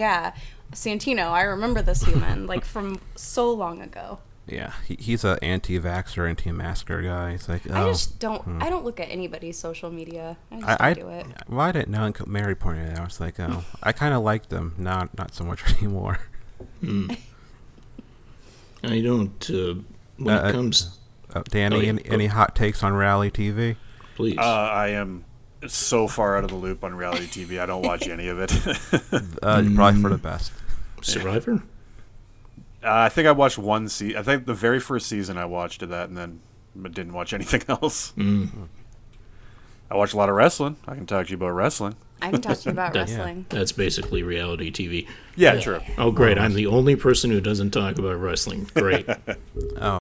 [0.00, 0.32] yeah,
[0.72, 4.18] Santino, I remember this human like from so long ago.
[4.46, 7.32] Yeah, he, he's a anti-vaxxer, anti-masker guy.
[7.32, 8.60] It's like, I oh, just don't.
[8.60, 10.36] I don't look at anybody's social media.
[10.50, 11.26] I just I, don't I, do it.
[11.48, 13.00] well, I didn't know until Mary pointed it out.
[13.00, 14.74] I was like, oh, I kind of liked them.
[14.76, 16.18] Not not so much anymore.
[18.82, 19.50] I don't.
[19.50, 19.74] Uh,
[20.16, 20.98] when Uh, it comes,
[21.32, 21.88] Uh, Danny, Oh, yeah.
[21.90, 23.76] any, any hot takes on Reality TV?
[24.16, 24.36] please.
[24.36, 25.24] Uh, I am
[25.66, 27.60] so far out of the loop on reality TV.
[27.60, 28.52] I don't watch any of it.
[29.42, 30.52] Uh, Probably for the best.
[31.02, 31.62] Survivor.
[32.82, 34.18] Uh, I think I watched one season.
[34.18, 36.40] I think the very first season I watched of that, and then
[36.82, 38.12] didn't watch anything else.
[38.18, 40.76] I watch a lot of wrestling.
[40.86, 41.96] I can talk to you about wrestling.
[42.22, 43.46] I can talk to you about That- wrestling.
[43.48, 45.06] That's basically reality TV.
[45.36, 45.80] Yeah, true.
[45.98, 46.38] Oh, great!
[46.38, 48.68] I'm the only person who doesn't talk about wrestling.
[48.74, 49.08] Great.
[49.80, 49.98] Oh,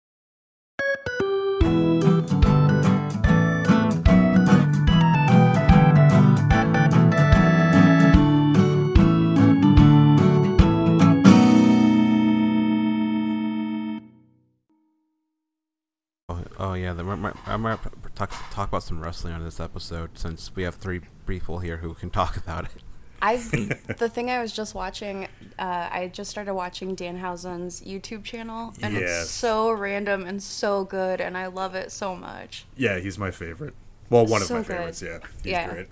[16.67, 17.79] Oh, yeah, the, I'm gonna
[18.15, 21.93] talk, talk about some wrestling on this episode since we have three people here who
[21.93, 22.83] can talk about it.
[23.21, 23.49] I've
[23.97, 25.25] the thing I was just watching.
[25.57, 29.23] Uh, I just started watching Danhausen's YouTube channel, and Yes.
[29.23, 32.65] it's so random and so good, and I love it so much.
[32.75, 33.73] Yeah, he's my favorite.
[34.09, 34.77] Well, one So of my good.
[34.77, 35.01] favorites.
[35.01, 35.69] Yeah, he's Yeah.
[35.73, 35.87] great.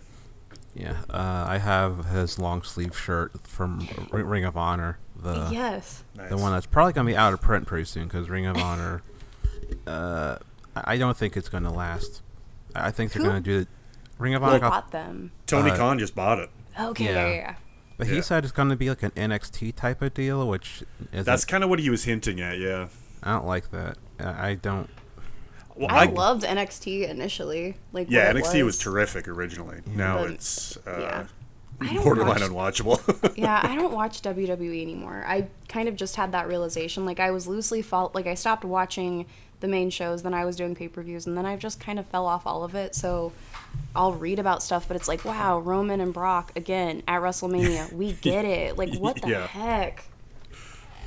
[0.76, 6.04] Yeah, uh, I have his long sleeve shirt from R- Ring of Honor, the yes.
[6.18, 6.30] Nice.
[6.30, 9.02] the one that's probably gonna be out of print pretty soon because Ring of Honor.
[9.88, 10.38] Uh,
[10.76, 12.22] I I don't think it's gonna last.
[12.76, 13.68] I I think they're Who- gonna do the
[14.18, 14.60] Ring of Who Honor.
[14.60, 15.32] got- bought them?
[15.48, 16.50] Tony Uh, Khan just bought it.
[16.80, 17.12] Okay, yeah.
[17.12, 17.34] yeah, yeah.
[17.36, 17.56] yeah.
[17.98, 18.16] But Yeah.
[18.16, 21.46] he said it's going to be like an NXT type of deal, which is That's
[21.46, 22.58] kind of what he was hinting at.
[22.60, 22.88] Yeah.
[23.24, 23.98] I don't like that.
[24.20, 24.90] I I don't.
[25.78, 27.76] Well, I, loved NXT initially.
[27.94, 28.78] Like Yeah, NXT was.
[28.78, 29.82] terrific originally.
[29.86, 31.26] Now But, it's uh,
[31.82, 32.02] yeah.
[32.04, 33.34] Borderline watch- unwatchable.
[33.38, 35.24] yeah, I don't watch WWE anymore.
[35.28, 37.06] I kind of just had that realization.
[37.06, 38.14] Like I was loosely fault.
[38.16, 39.26] Like I stopped watching
[39.60, 41.98] the main shows, then I was doing pay per views, and then I just kind
[42.00, 42.94] of fell off all of it.
[42.96, 43.32] So
[43.96, 47.92] I'll read about stuff, but it's like, wow, Roman and Brock again at WrestleMania.
[47.94, 48.78] We get it.
[48.78, 49.48] Like what the Yeah.
[49.48, 50.06] heck?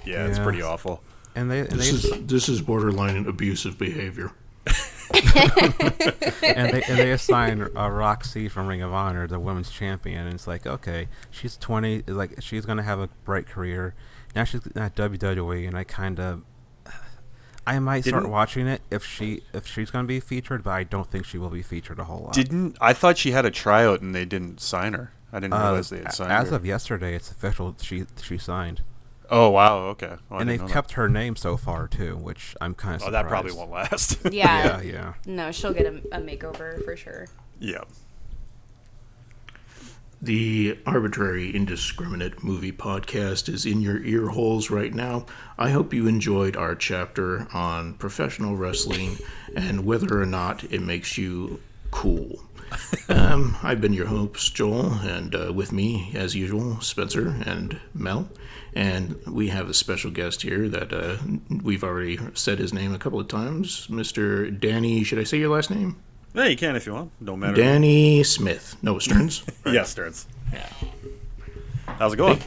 [0.04, 0.44] yeah, it's Yeah.
[0.44, 1.02] pretty awful.
[1.34, 4.32] And they and This they, is this is borderline abusive behavior.
[5.14, 10.34] and they and they assign uh, Rok-C from Ring of Honor the women's champion, and
[10.34, 13.94] it's like okay, she's twenty, like she's gonna have a bright career.
[14.34, 16.42] Now she's at WWE, and I kind of.
[17.74, 20.84] I might start Didn't- watching it if she if she's gonna be featured, but I
[20.84, 22.32] don't think she will be featured a whole lot.
[22.32, 25.12] Didn't I thought she had a tryout and they didn't sign her?
[25.32, 26.56] I didn't Uh, realize they had a- signed as her.
[26.56, 27.74] of yesterday, it's official.
[27.80, 28.82] She she signed,
[29.30, 30.14] oh wow, okay.
[30.30, 30.72] Well, and they've know that.
[30.72, 33.08] kept her name so far too, which I'm kind of.
[33.08, 34.18] Oh, that probably won't last.
[34.32, 34.80] Yeah.
[34.80, 35.14] Yeah, yeah.
[35.26, 37.26] No, she'll get a, a makeover for sure.
[37.60, 37.82] yeah.
[40.20, 45.26] The Arbitrary Indiscriminate Movie Podcast is in your ear holes right now.
[45.56, 49.18] I hope you enjoyed our chapter on professional wrestling
[49.54, 52.42] and whether or not it makes you cool.
[53.10, 58.28] Um, I've been your host, Joel, and uh, with me, as usual, Spencer and Mel.
[58.74, 61.16] And we have a special guest here that uh,
[61.62, 64.60] we've already said his name a couple of times, Mr.
[64.60, 65.04] Danny.
[65.04, 65.96] Should I say your last name?
[66.38, 67.10] Yeah, you can if you want.
[67.24, 67.56] Don't matter.
[67.56, 68.76] Danny Smith.
[68.80, 69.42] No, Stearns.
[69.66, 70.26] Yeah, Stearns.
[70.52, 70.68] yeah.
[71.86, 72.40] How's it going?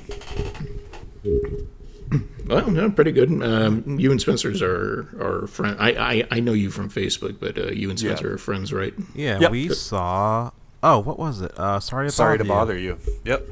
[2.48, 3.30] Well, no, pretty good.
[3.44, 5.78] Um, you and Spencer's are are friend.
[5.80, 5.92] I,
[6.22, 8.34] I I know you from Facebook, but uh, you and Spencer Yeah.
[8.34, 8.94] are friends, right?
[9.16, 9.52] Yeah, Yep.
[9.52, 10.52] we saw.
[10.84, 11.58] Oh, what was it?
[11.58, 12.98] Uh, sorry to Sorry bother to bother you.
[13.24, 13.48] Yep.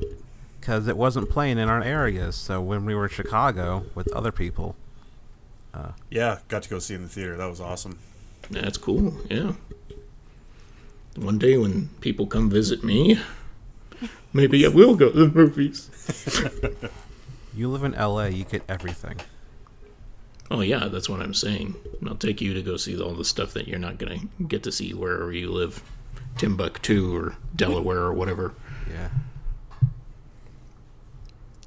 [0.59, 2.35] because it wasn't playing in our areas.
[2.35, 4.75] So when we were in Chicago with other people,
[6.09, 7.37] Yeah, got to go see in the theater.
[7.37, 7.99] That was awesome.
[8.49, 9.13] That's cool.
[9.29, 9.53] Yeah.
[11.19, 13.19] One day when people come visit me,
[14.31, 15.89] maybe I will go to the movies.
[17.53, 19.19] you live in LA, you get everything.
[20.49, 21.75] Oh yeah, that's what I'm saying.
[22.07, 24.71] I'll take you to go see all the stuff that you're not gonna get to
[24.71, 25.83] see wherever you live,
[26.37, 28.53] Timbuktu or Delaware or whatever.
[28.89, 29.09] Yeah.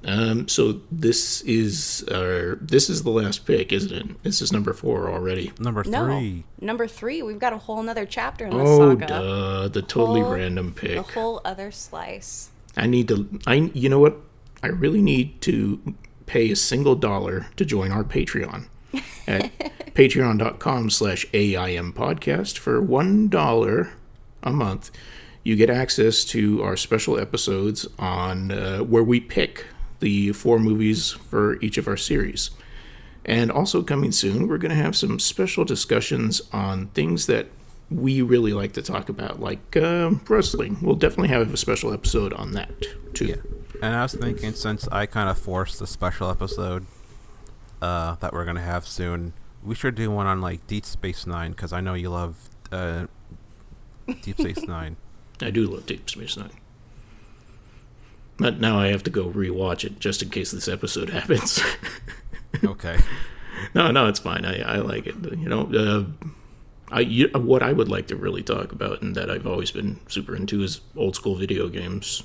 [0.04, 4.22] Um, so this is our this is the last pick, isn't it?
[4.24, 5.52] This is number four already.
[5.60, 6.44] Number No, three.
[6.60, 7.22] number three.
[7.22, 9.06] We've got a whole nother chapter in this Oh, saga.
[9.06, 10.98] duh, the totally Whole- random A pick.
[11.12, 12.50] whole other slice.
[12.76, 13.28] I need to.
[13.46, 14.16] I you know what?
[14.62, 15.80] I really need to
[16.26, 18.66] pay a single dollar to join our Patreon
[19.28, 19.50] at
[19.94, 23.90] patreon.com slash AIM podcast for one dollar
[24.42, 24.90] a month.
[25.44, 29.66] You get access to our special episodes on uh, where we pick
[30.02, 32.50] the four movies for each of our series.
[33.24, 37.46] And also coming soon, we're going to have some special discussions on things that
[37.88, 40.78] we really like to talk about, like uh, wrestling.
[40.82, 42.70] We'll definitely have a special episode on that
[43.14, 43.26] too.
[43.26, 43.36] Yeah.
[43.82, 46.86] And I was thinking, since I kind of forced the special episode
[47.80, 49.32] uh, that we're gonna have soon,
[49.62, 52.36] we should do one on like Deep Space Nine because I know you love
[52.70, 53.06] uh,
[54.22, 54.96] Deep Space Nine.
[55.40, 56.50] I do love Deep Space Nine.
[58.42, 61.62] But now I have to go rewatch it just in case this episode happens.
[62.64, 62.98] Okay.
[63.72, 64.44] no, no, it's fine.
[64.44, 65.14] I, I like it.
[65.14, 66.26] You know, uh,
[66.90, 70.00] I you, what I would like to really talk about, and that I've always been
[70.08, 72.24] super into, is old school video games.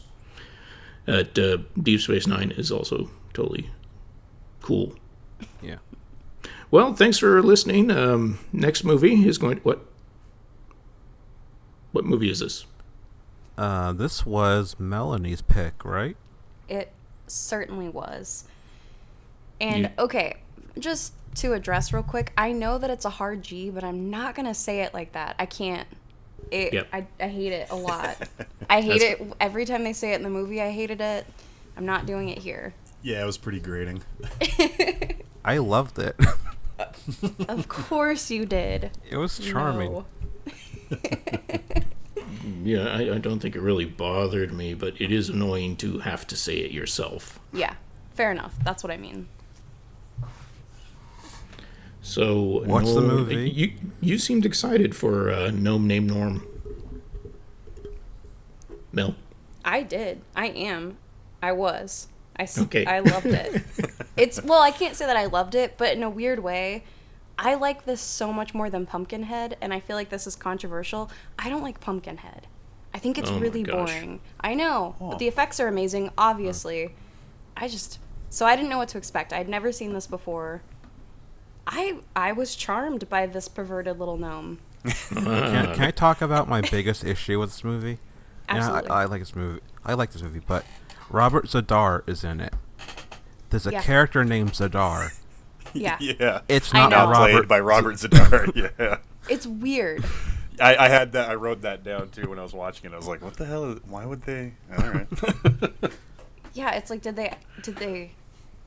[1.05, 3.69] At uh, Deep Space Nine is also totally
[4.61, 4.95] cool.
[5.61, 5.77] Yeah.
[6.71, 7.91] Well, thanks for listening.
[7.91, 9.59] Um, next movie is going.
[9.59, 9.85] What?
[11.91, 12.65] What movie is this?
[13.57, 16.15] Uh, this was Melanie's pick, right?
[16.69, 16.91] It
[17.27, 18.43] certainly was.
[19.59, 20.37] And You- okay,
[20.77, 24.35] just to address real quick, I know that it's a hard G, but I'm not
[24.35, 25.35] gonna say it like that.
[25.39, 25.87] I can't.
[26.51, 26.87] It, Yep.
[26.93, 28.17] I, I hate it a lot.
[28.69, 30.61] I hate That's- it every time they say it in the movie.
[30.61, 31.25] I hated it.
[31.75, 32.73] I'm not doing it here.
[33.01, 34.01] Yeah, it was pretty grating.
[35.45, 36.15] I loved it.
[37.47, 38.91] Of course you did.
[39.09, 39.91] it was charming.
[39.93, 40.05] No.
[42.63, 46.25] Yeah, I, I don't think it really bothered me, but it is annoying to have
[46.27, 47.39] to say it yourself.
[47.53, 47.75] Yeah,
[48.15, 48.55] fair enough.
[48.63, 49.27] That's what I mean.
[52.01, 53.49] So, What's the movie?
[53.49, 56.41] You you seemed excited for uh, Gnome Name Gnorm.
[58.93, 59.15] Mel,
[59.65, 60.21] I did.
[60.35, 60.97] I am.
[61.41, 62.07] I was.
[62.39, 62.85] I, s- Okay.
[62.85, 63.61] I loved it.
[64.17, 66.83] it's well, I can't say that I loved it, but in a weird way,
[67.39, 71.09] I like this so much more than Pumpkinhead, and I feel like this is controversial.
[71.37, 72.47] I don't like Pumpkinhead.
[72.93, 74.21] I think it's Oh really boring.
[74.39, 75.09] I know, Huh.
[75.11, 76.09] but the effects are amazing.
[76.17, 76.95] Obviously,
[77.55, 77.99] I just
[78.29, 79.31] so I didn't know what to expect.
[79.33, 80.61] I'd never seen this before.
[81.67, 84.59] I I was charmed by this perverted little gnome.
[85.09, 85.23] Can,
[85.73, 87.99] can I talk about my biggest issue with this movie?
[88.49, 88.89] Yeah, Absolutely.
[88.89, 89.59] I, I like this movie.
[89.85, 90.65] I like this movie, but
[91.09, 92.53] Robert Z'Dar is in it.
[93.49, 93.81] There's a Yeah.
[93.81, 95.11] character named Zadar.
[95.77, 96.41] Yeah, Yeah.
[96.47, 97.31] It's I not Robert.
[97.31, 98.51] played by Robert Z'Dar.
[98.79, 98.97] yeah.
[99.29, 100.03] it's weird.
[100.59, 101.29] I, I had that.
[101.29, 102.93] I wrote that down too when I was watching it.
[102.93, 103.71] I was like, "What the hell?
[103.73, 105.07] Is, why would they?" All right.
[106.53, 108.11] Yeah, it's like did they did they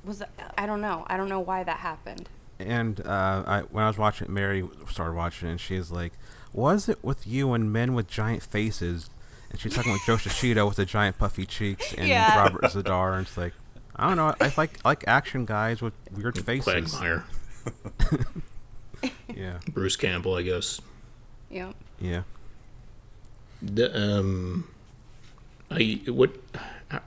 [0.04, 1.04] was that, I don't know.
[1.08, 2.28] I don't know why that happened.
[2.60, 6.12] And uh, I, when I was watching, it, Mary started watching, it, and she's like,
[6.52, 9.10] "Was it with you and men with giant faces?"
[9.50, 12.38] And she's talking with Jo Shishido with the giant puffy cheeks, and Yeah.
[12.38, 13.54] Robert Z'Dar, and it's like,
[14.00, 14.34] I don't know.
[14.40, 16.94] I like I like action guys with weird faces.
[16.94, 17.24] Quagmire,
[19.36, 20.80] Yeah, Bruce Campbell, I guess.
[21.50, 21.72] Yeah.
[22.00, 22.22] yeah.
[23.60, 24.66] The, um,
[25.70, 26.34] I what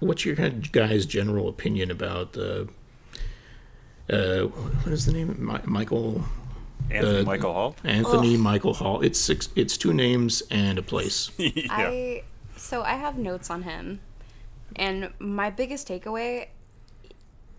[0.02, 2.70] what's your guys' general opinion about the
[4.10, 5.36] uh, what is the name?
[5.40, 6.24] Mi- Michael
[6.92, 7.76] Anthony Uh, Michael Hall.
[7.84, 9.02] Anthony Michael Hall.
[9.02, 9.50] It's six.
[9.56, 11.32] It's two names and a place.
[11.38, 11.64] yeah.
[11.72, 12.24] I
[12.56, 14.00] so I have notes on him.
[14.76, 16.48] And my biggest takeaway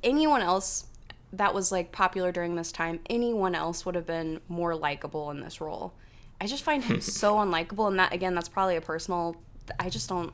[0.05, 0.87] anyone else
[1.33, 5.41] that was like popular during this time, anyone else would have been more likable in
[5.41, 5.93] this role.
[6.41, 9.37] I just find him so unlikable and that again that's probably a personal
[9.81, 10.33] I just don't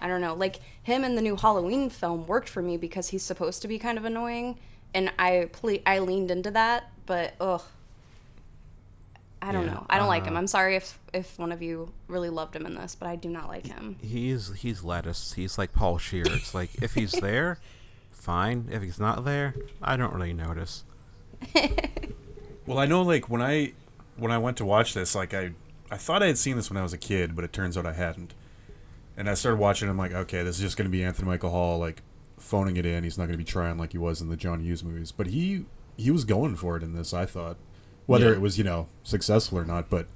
[0.00, 0.34] I don't know.
[0.34, 3.78] Like him in the new Halloween film worked for me because he's supposed to be
[3.78, 4.58] kind of annoying
[4.94, 7.62] and I ple- I leaned into that, but ugh
[9.42, 9.86] I don't Yeah, know.
[9.88, 10.34] I don't like him.
[10.36, 13.16] uh, I'm sorry if if one of you really loved him in this, but I
[13.16, 13.96] do not like him.
[14.02, 15.32] He's he's lettuce.
[15.32, 16.24] He's like Paul Scheer.
[16.26, 17.58] It's like if he's there,
[18.20, 18.68] fine.
[18.70, 20.84] If he's not there, I don't really notice.
[22.66, 23.72] Well, I know like when I
[24.16, 25.52] when I went to watch this, like I
[25.90, 27.84] I thought I had seen this when I was a kid, but it turns out
[27.84, 28.32] I hadn't.
[29.16, 29.88] And I started watching.
[29.88, 32.02] I'm like, okay, this is just going to be Anthony Michael Hall like
[32.38, 33.02] phoning it in.
[33.02, 35.28] He's not going to be trying like he was in the John Hughes movies, but
[35.28, 35.64] he
[35.96, 37.12] he was going for it in this.
[37.12, 37.56] I thought,
[38.06, 38.32] whether Yeah.
[38.36, 40.06] it was you know successful or not, but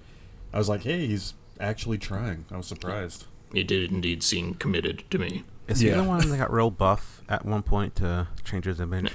[0.52, 2.45] I was like, hey, he's actually trying.
[2.52, 3.25] I was surprised.
[3.52, 5.43] It did indeed seem committed to me.
[5.68, 5.97] Is he Yeah.
[5.97, 9.12] the one that got real buff at one point to change his image?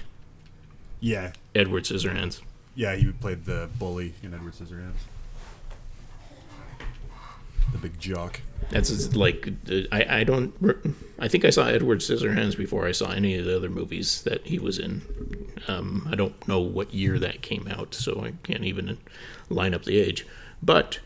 [0.99, 2.41] Yeah, Edward Scissorhands.
[2.75, 4.95] yeah, he played the bully in Edward Scissorhands,
[7.71, 8.41] the big jock.
[8.71, 10.53] That's like uh, I I don't
[11.19, 14.45] I think I saw Edward Scissorhands before I saw any of the other movies that
[14.45, 15.01] he was in.
[15.67, 18.97] Um, I don't know what year that came out, so I can't even
[19.49, 20.25] line up the age.
[20.61, 20.99] But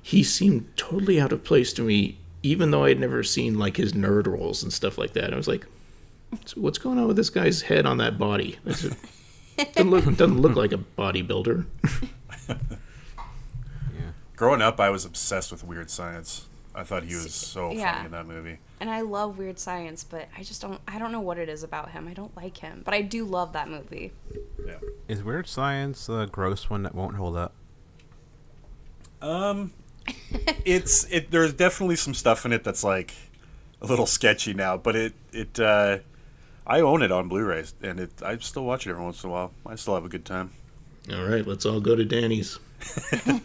[0.00, 3.92] he seemed totally out of place to me, even though I'd never seen like his
[3.92, 5.32] nerd roles and stuff like that.
[5.32, 5.66] I was like,
[6.30, 8.58] "What's- "What's going on with this guy's head on that body?"
[9.58, 9.74] It.
[9.74, 11.66] doesn't look doesn't look like a bodybuilder.
[13.94, 14.12] Yeah.
[14.36, 16.46] Growing up, I was obsessed with Weird Science.
[16.74, 17.92] I thought he was so Yeah.
[17.94, 18.58] funny in that movie.
[18.80, 21.62] And I love weird science, but I just don't I don't know what it is
[21.62, 22.08] about him.
[22.08, 24.12] I don't like him, but I do love that movie.
[24.66, 24.76] Yeah.
[25.06, 27.52] Is Weird Science the gross one that won't hold up?
[29.20, 29.72] Um,
[30.64, 31.30] it's it.
[31.30, 33.14] There's definitely some stuff in it that's like
[33.80, 35.98] a little sketchy now, but it it uh,
[36.66, 39.32] I own it on Blu-ray, and it I still watch it every once in a
[39.32, 39.52] while.
[39.66, 40.50] I still have a good time.
[41.12, 42.58] All right, let's all go to Danny's.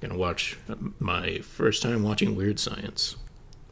[0.00, 0.58] Gonna watch
[0.98, 3.16] my first time watching Weird Science.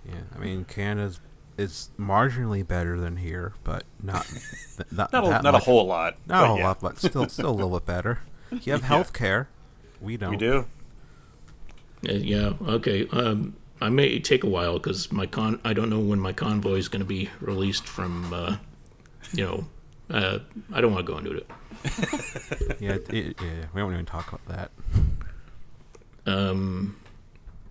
[0.06, 1.20] Yeah, I mean Canada's
[1.56, 5.54] is marginally better than here, but not th- not Not a, not much.
[5.62, 6.16] a whole lot.
[6.26, 8.20] Not a whole yeah, lot, but still still a little bit better.
[8.50, 9.48] You have health care.
[10.00, 10.30] We don't.
[10.30, 10.66] We do.
[12.06, 13.08] Uh, yeah, okay.
[13.08, 15.60] Um, I may take a while because my con.
[15.64, 18.32] I don't know when my convoy is going to be released from.
[18.34, 18.56] Uh,
[19.32, 19.64] you know,
[20.10, 20.38] uh,
[20.72, 21.46] I don't want to go into it.
[22.80, 23.64] Yeah, it, it- yeah.
[23.74, 24.70] We don't even talk about that.
[26.26, 26.96] Um,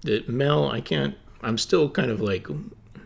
[0.01, 1.15] the, Mel, I can't.
[1.41, 2.47] I'm still kind of like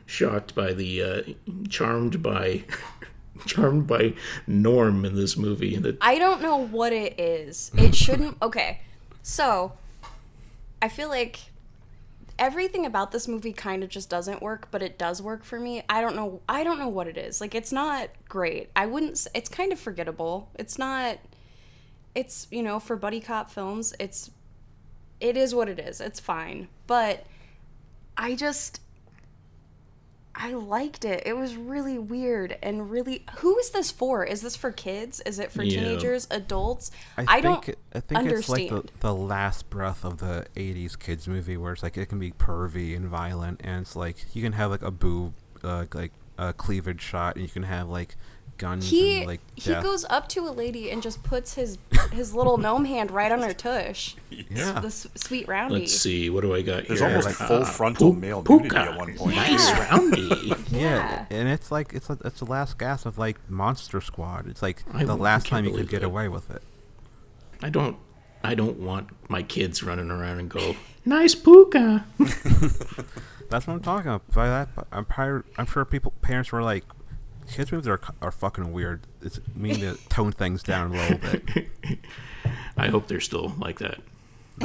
[0.06, 1.22] shocked by the uh,
[1.70, 2.64] charmed by
[3.46, 4.14] charmed by
[4.48, 5.76] Gnorm in this movie.
[5.78, 7.72] That I don't know what it is.
[7.78, 8.38] It shouldn't.
[8.42, 8.82] Okay,
[9.22, 9.74] so
[10.82, 11.40] I feel like
[12.40, 15.84] everything about this movie kind of just doesn't work, but it does work for me.
[15.88, 16.42] I don't know.
[16.50, 17.40] I don't know what it is.
[17.40, 18.70] Like, it's not great.
[18.76, 19.28] I wouldn't.
[19.34, 20.50] It's kind of forgettable.
[20.56, 21.20] It's not.
[22.14, 23.94] It's you know for buddy cop films.
[24.00, 24.32] It's.
[25.20, 26.02] It is what it is.
[26.02, 27.26] It's fine, but
[28.18, 28.82] I just.
[30.34, 31.24] I liked it.
[31.26, 33.26] It was really weird and really.
[33.40, 34.24] Who is this for?
[34.24, 35.22] Is this for kids?
[35.26, 35.82] Is it for Yeah.
[35.82, 36.90] teenagers, adults?
[37.18, 38.60] I, I, think don't it- I think understand.
[38.62, 42.08] it's like the, the last breath of the '80s kids movie, where it's like it
[42.08, 45.34] can be pervy and violent, and it's like you can have like a boob,
[45.64, 48.16] uh, like a cleavage shot, and you can have like
[48.62, 49.84] guns he and like he death.
[49.84, 51.78] goes up to a lady and just puts his
[52.14, 54.16] his little gnome hand right on her tush.
[54.30, 54.80] yeah.
[54.80, 55.80] This sweet roundy.
[55.80, 57.10] let's see, what do I got There's here?
[57.10, 58.64] almost Uh, full frontal Pu- male Puka.
[58.64, 59.36] nudity at one point.
[59.36, 59.90] Nice Yeah.
[59.92, 60.54] roundy.
[60.72, 61.26] Yeah, Yeah.
[61.30, 64.48] and it's like it's like it's the last gasp of like Monster Squad.
[64.48, 66.08] It's like I the last time you could get that.
[66.08, 66.62] away with it.
[67.62, 67.98] I don't.
[68.44, 70.76] I don't want my kids running around and go,
[71.06, 72.06] nice puka.
[73.52, 74.32] That's what I'm talking about.
[74.34, 76.86] By that, I'm probably, I'm sure people parents were like,
[77.52, 79.02] kids movies are are fucking weird.
[79.22, 81.68] It's mean to tone things down a little bit.
[82.78, 84.00] I hope they're still like that.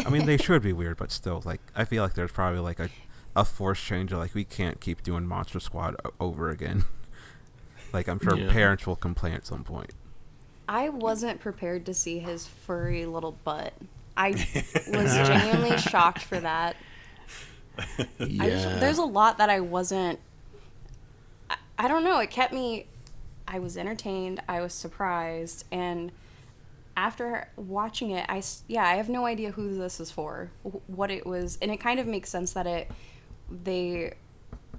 [0.04, 2.80] I mean, they should be weird, but still, like I feel like there's probably like
[2.80, 2.88] a
[3.34, 4.12] a force change.
[4.12, 6.84] Like we can't keep doing Monster Squad over again.
[7.92, 8.50] like I'm sure Yeah.
[8.52, 9.92] parents will complain at some point.
[10.68, 13.72] I wasn't prepared to see his furry little butt.
[14.16, 16.76] I was genuinely shocked for that.
[18.18, 18.42] Yeah.
[18.42, 20.18] I just, there's a lot that I wasn't.
[21.78, 22.18] I, I don't know.
[22.18, 22.86] It kept me.
[23.48, 24.42] I was entertained.
[24.48, 26.10] I was surprised, and
[26.96, 30.50] after watching it, I yeah, I have no idea who this is for,
[30.86, 32.90] what it was, and it kind of makes sense that it
[33.50, 34.14] they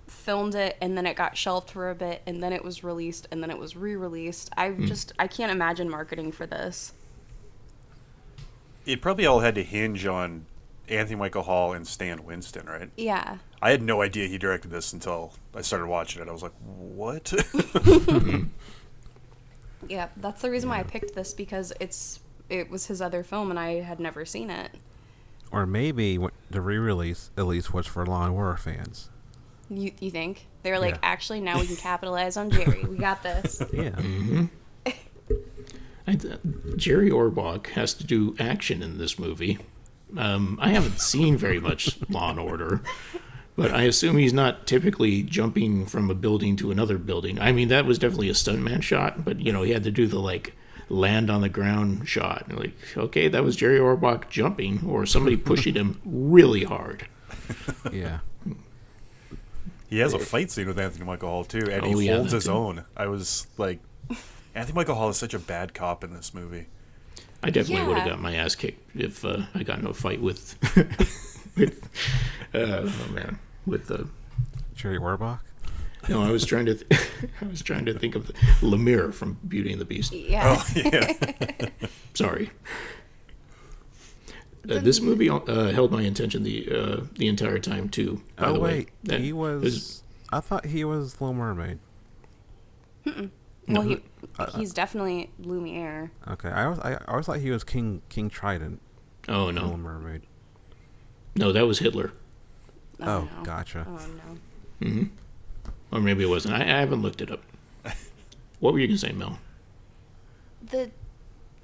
[0.07, 3.27] filmed it and then it got shelved for a bit and then it was released
[3.31, 4.49] and then it was re-released.
[4.57, 4.85] I hmm.
[4.85, 6.93] just I can't imagine marketing for this.
[8.85, 10.45] It probably all had to hinge on
[10.89, 12.89] Anthony Michael Hall and Stan Winston, right?
[12.97, 13.37] Yeah.
[13.61, 16.27] I had no idea he directed this until I started watching it.
[16.27, 17.33] I was like, "What?"
[19.87, 23.49] Yeah, that's the reason why I picked this because it's it was his other film
[23.51, 24.71] and I had never seen it.
[25.51, 26.17] Or maybe
[26.49, 29.09] the re-release at least was for Law and Order fans.
[29.69, 30.99] You you think they were like, Yeah.
[31.03, 32.83] actually, now we can capitalize on Jerry.
[32.85, 33.61] We got this.
[33.71, 33.89] Yeah.
[33.91, 34.45] Mm-hmm.
[34.85, 34.89] Mm-hmm.
[36.09, 36.39] I, th-
[36.77, 39.59] Jerry Orbach has to do action in this movie.
[40.15, 42.81] Um, I haven't seen very much Law and Order,
[43.55, 47.39] but I assume he's not typically jumping from a building to another building.
[47.39, 50.07] I mean, that was definitely a stuntman shot, but you know, he had to do
[50.07, 50.53] the like
[50.89, 52.45] land on the ground shot.
[52.47, 57.07] And, Like, okay, that was Jerry Orbach jumping, or somebody pushing him really hard.
[57.91, 58.19] Yeah.
[59.89, 62.31] he has a fight scene with Anthony Michael Hall too, and Oh, he yeah, holds
[62.31, 62.51] his too.
[62.51, 62.85] own.
[62.95, 63.79] I was like,
[64.55, 66.67] Anthony Michael Hall is such a bad cop in this movie.
[67.43, 68.13] I definitely would have Yeah.
[68.13, 70.55] got my ass kicked if uh, I got in a fight with,
[71.57, 71.89] with
[72.53, 74.07] uh, oh man, with the
[74.75, 75.39] Jerry Orbach.
[76.09, 76.75] No, I was trying to.
[76.75, 77.01] Th-
[77.41, 80.13] I was trying to think of the, Lumiere from Beauty and the Beast.
[80.13, 80.55] Yeah.
[80.57, 81.69] Oh yeah,
[82.13, 82.49] Sorry.
[84.69, 88.21] Uh, this movie uh, held my attention the uh, the entire time too.
[88.35, 88.69] By oh the way.
[88.79, 89.63] wait, That he was.
[89.63, 91.79] is- I thought he was Little Mermaid.
[93.05, 94.01] well, he,
[94.39, 96.11] uh, he's definitely Lumiere.
[96.27, 98.81] Okay, I always I always thought he was King King Trident.
[99.29, 100.21] oh Little no, Mermaid.
[101.35, 102.11] no, that was Hitler,
[103.01, 103.43] Oh, no.
[103.43, 103.85] gotcha.
[103.87, 104.87] Oh no.
[104.87, 105.03] Hmm.
[105.91, 106.53] Or maybe it wasn't.
[106.55, 107.41] I, I haven't looked it up.
[108.59, 109.39] What were you gonna say, Mel?
[110.61, 110.89] the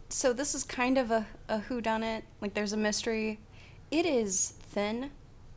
[0.10, 3.40] so this is kind of a, a who done it like there's a mystery
[3.90, 5.10] it is thin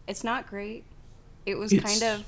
[0.08, 0.82] it's not great
[1.44, 2.26] it was It's- kind of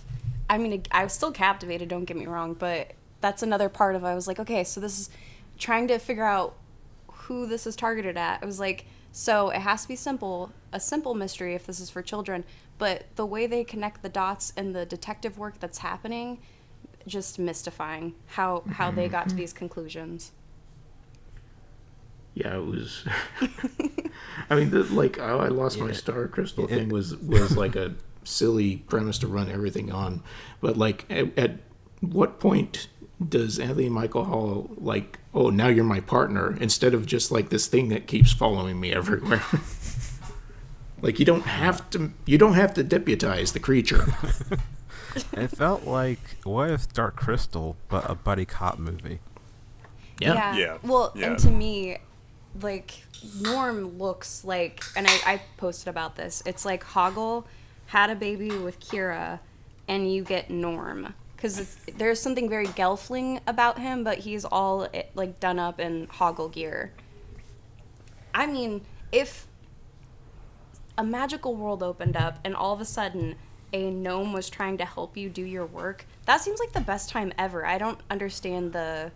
[0.51, 4.05] i mean i was still captivated don't get me wrong but that's another part of
[4.05, 5.11] i was like okay so this is
[5.59, 6.57] trying to figure out
[7.09, 10.81] who this is targeted at it was like so it has to be simple a
[10.81, 12.45] simple mystery if this is for children
[12.79, 16.39] but the way they connect the dots and the detective work that's happening,
[17.07, 20.31] just mystifying how how they got to these conclusions.
[22.35, 23.05] Yeah, it was.
[24.51, 27.95] I mean, the, like how I lost my star crystal thing was was like a
[28.23, 30.23] silly premise to run everything on,
[30.61, 31.57] but like at, at
[32.01, 32.89] what point
[33.27, 37.67] does Anthony Michael Hall like, oh, now you're my partner instead of just like this
[37.67, 39.43] thing that keeps following me everywhere?
[41.03, 44.07] like you don't have to you don't have to deputize the creature.
[45.33, 49.19] It felt like what if Dark Crystal, but a buddy cop movie.
[50.21, 50.55] Yeah.
[50.55, 50.79] Yeah.
[50.83, 51.29] Well, Yeah.
[51.29, 51.97] and to me,
[52.61, 52.93] like
[53.39, 56.43] Gnorm looks like, and I, I posted about this.
[56.47, 57.45] It's like Hoggle
[57.87, 59.41] had a baby with Kira,
[59.89, 65.05] and you get Gnorm because there's something very Gelfling about him, but he's all eh,
[65.15, 66.93] like done up in Hoggle gear.
[68.35, 68.81] I mean,
[69.13, 69.47] if
[70.97, 73.37] a magical world opened up and all of a sudden
[73.73, 77.09] a gnome was trying to help you do your work, that seems like the best
[77.09, 77.65] time ever.
[77.65, 79.13] I don't understand the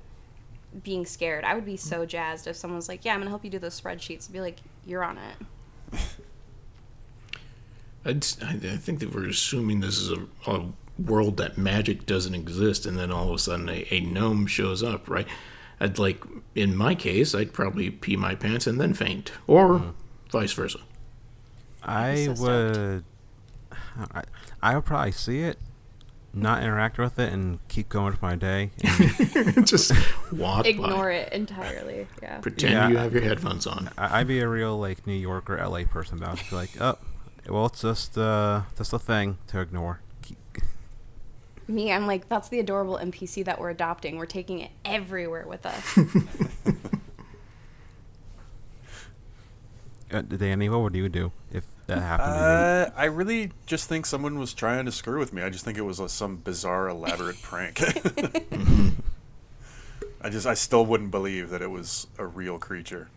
[0.85, 1.45] being scared.
[1.45, 3.59] I would be so jazzed if someone was like, "Yeah, I'm gonna help you do
[3.59, 5.99] those spreadsheets." I'd be like, "You're on it."
[8.05, 10.67] I'd, I I think that we're assuming this is a, a
[10.99, 14.83] world that magic doesn't exist, and then all of a sudden a, a gnome shows
[14.83, 15.27] up, right?
[15.81, 16.23] I'd like,
[16.55, 19.95] in my case, I'd probably pee my pants and then faint, or
[20.31, 20.79] vice versa.
[21.83, 23.05] I would.
[24.15, 24.23] I,
[24.63, 25.59] I would probably see it,
[26.33, 28.71] not interact with it, and keep going with my day.
[29.35, 29.93] And Just
[30.33, 30.71] walk it.
[30.71, 32.07] Ignore by, it entirely.
[32.23, 32.39] Yeah.
[32.39, 32.89] pretend Yeah.
[32.89, 33.91] you have your headphones on.
[33.99, 36.49] I, I'd be a real like New York or LA person about it.
[36.49, 36.97] Be like, oh,
[37.49, 40.01] well, it's just uh, just a thing to ignore.
[41.67, 44.17] Keep, Me, I'm like, that's the adorable NPC that we're adopting.
[44.17, 45.99] We're taking it everywhere with us.
[50.13, 52.35] uh, Danny, what would you do if that happened?
[52.35, 55.43] to Uh, I really just think someone was trying to screw with me.
[55.43, 57.81] I just think it was uh, some bizarre, elaborate prank.
[60.21, 63.09] I just, I still wouldn't believe that it was a real creature.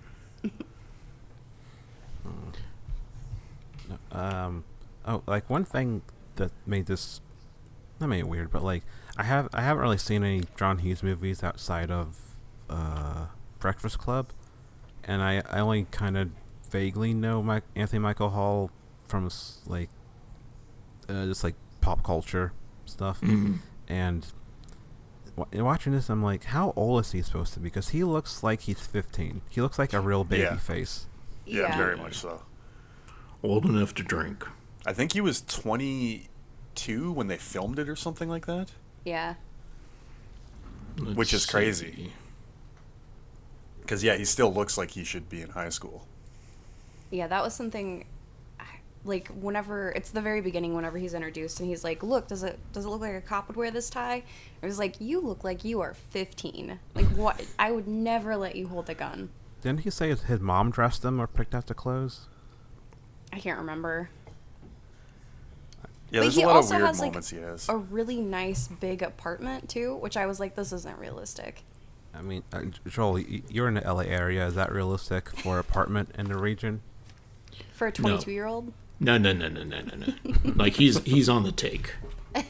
[4.12, 4.64] Um,
[5.06, 6.02] oh, like one thing
[6.38, 7.22] that made this
[8.00, 8.84] not may be weird, but like
[9.18, 12.18] I have I haven't really seen any John Hughes movies outside of
[12.70, 13.28] uh,
[13.60, 14.28] Breakfast Club,
[15.04, 16.30] and I I only kind of
[16.70, 18.72] vaguely know my Anthony Michael Hall
[19.08, 19.30] from
[19.68, 19.90] like
[21.08, 22.52] uh, just like pop culture
[22.86, 23.60] stuff, Mhm.
[23.88, 24.26] and
[25.36, 27.66] wa- in watching this, I'm like, how old is he supposed to be?
[27.66, 29.42] Because he looks like he's 15.
[29.50, 30.58] He looks like a real baby Yeah.
[30.58, 31.06] face.
[31.46, 31.78] Yeah, Yeah.
[31.78, 32.42] very much so.
[33.44, 34.46] Old enough to drink.
[34.86, 35.42] I think he was
[36.76, 38.72] 22 when they filmed it or something like that.
[39.04, 39.36] Yeah.
[40.98, 41.52] Let's Which is see.
[41.52, 42.14] crazy.
[43.82, 46.08] Because, yeah, he still looks like he should be in high school.
[47.12, 48.06] Yeah, that was something
[49.04, 52.58] like whenever it's the very beginning whenever he's introduced and he's like, "Look, does it
[52.74, 54.24] does it look like a cop would wear this tie?"
[54.62, 57.46] It was like, "You look like you are 15." Like what?
[57.60, 59.30] I would never let you hold a gun.
[59.62, 62.22] Didn't he say his, his mom dressed him or picked out the clothes?
[63.32, 64.10] I can't remember.
[66.16, 67.68] Yeah, But there's he a lot of also weird has, like, he has.
[67.68, 71.64] A really nice big apartment too, which I was like, "This isn't realistic."
[72.14, 74.48] I mean, uh, Joel, you're in the LA area.
[74.48, 76.80] Is that realistic for apartment in the region?
[77.74, 78.72] For a 22 year old?
[79.02, 80.54] No, no, no, no, no, no, no.
[80.56, 81.94] like he's he's on the take.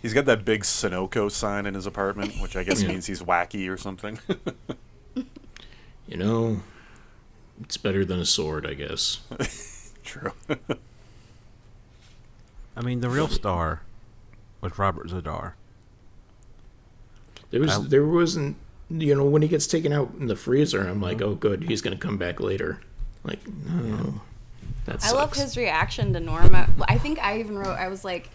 [0.00, 2.88] He's got that big Sunoco sign in his apartment, which I guess Yeah.
[2.88, 4.18] means he's wacky or something.
[6.08, 6.60] You know,
[7.60, 9.20] it's better than a sword, I guess.
[10.04, 10.32] True.
[12.76, 13.82] I mean, the real star
[14.60, 15.52] was Robert Z'Dar.
[17.50, 18.56] There was I- there wasn't
[18.88, 21.80] you know when he gets taken out in the freezer, I'm like, oh good, he's
[21.82, 22.80] gonna come back later.
[23.24, 24.20] Like no,
[24.86, 26.54] that I love his reaction to Gnorm.
[26.54, 28.30] I, I think I even wrote, I was like,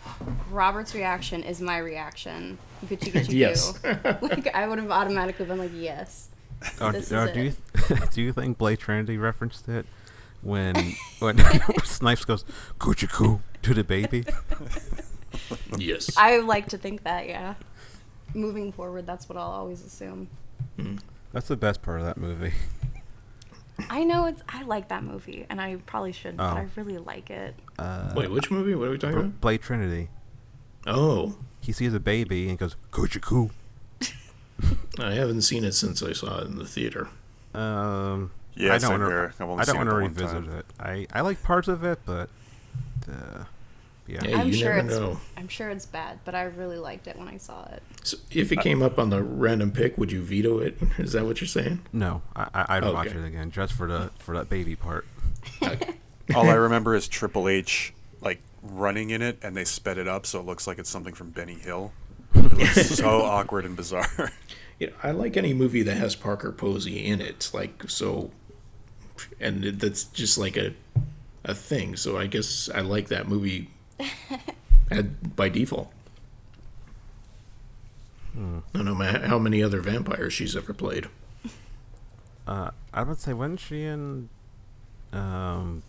[0.50, 2.58] Robert's reaction is my reaction.
[2.86, 3.80] Gucci, Gucci, Yes.
[4.22, 6.30] like, I would have automatically been like, yes.
[6.80, 9.86] Oh, This d- oh, is do you do you think Blade Trinity referenced it
[10.42, 11.38] when when
[11.84, 12.44] Snipes goes
[12.80, 14.26] "Coochie coo" to the baby?
[15.78, 16.18] Yes.
[16.18, 17.56] I like to think that, yeah.
[18.34, 20.30] Moving forward, that's what I'll always assume.
[21.32, 22.54] That's the best part of that movie.
[23.90, 26.58] I know it's, I like that movie, and I probably shouldn't, but Oh.
[26.58, 27.54] I really like it.
[27.78, 28.74] Uh, Wait, which movie?
[28.74, 29.42] What are we talking Br- about?
[29.42, 30.10] Blade Trinity.
[30.88, 33.52] Oh, He sees a baby and goes "Coochie coo."
[35.00, 37.10] I haven't seen it since I saw it in the theater.
[37.54, 39.34] Um, Yeah, I don't wanna.
[39.40, 40.58] I've I don't want to revisit time.
[40.58, 40.66] it.
[40.80, 42.30] I, I like parts of it, but
[43.08, 43.44] uh,
[44.08, 44.22] yeah.
[44.24, 45.20] Yeah, I'm sure never it's know.
[45.36, 47.84] I'm sure it's bad, but I really liked it when I saw it.
[48.04, 50.78] So if it came up on the random pick, would you veto it?
[50.98, 51.82] Is that what you're saying?
[51.94, 55.06] No, I, I I'd watch it again just for the for that baby part.
[56.36, 60.26] All I remember is Triple H like running in it, and they sped it up
[60.26, 61.92] so it looks like it's something from Benny Hill.
[62.34, 64.32] It looks so awkward and bizarre.
[64.80, 68.32] You know, I like any movie that has Parker Posey in it, like so,
[69.40, 70.74] and it- that's just like a
[71.44, 71.96] a thing.
[71.96, 73.70] So I guess I like that movie
[74.92, 75.92] at, by default.
[78.36, 81.08] I don't know how many other vampires she's ever played.
[82.46, 84.30] Uh, I would say wasn't she in?
[85.12, 85.84] Um.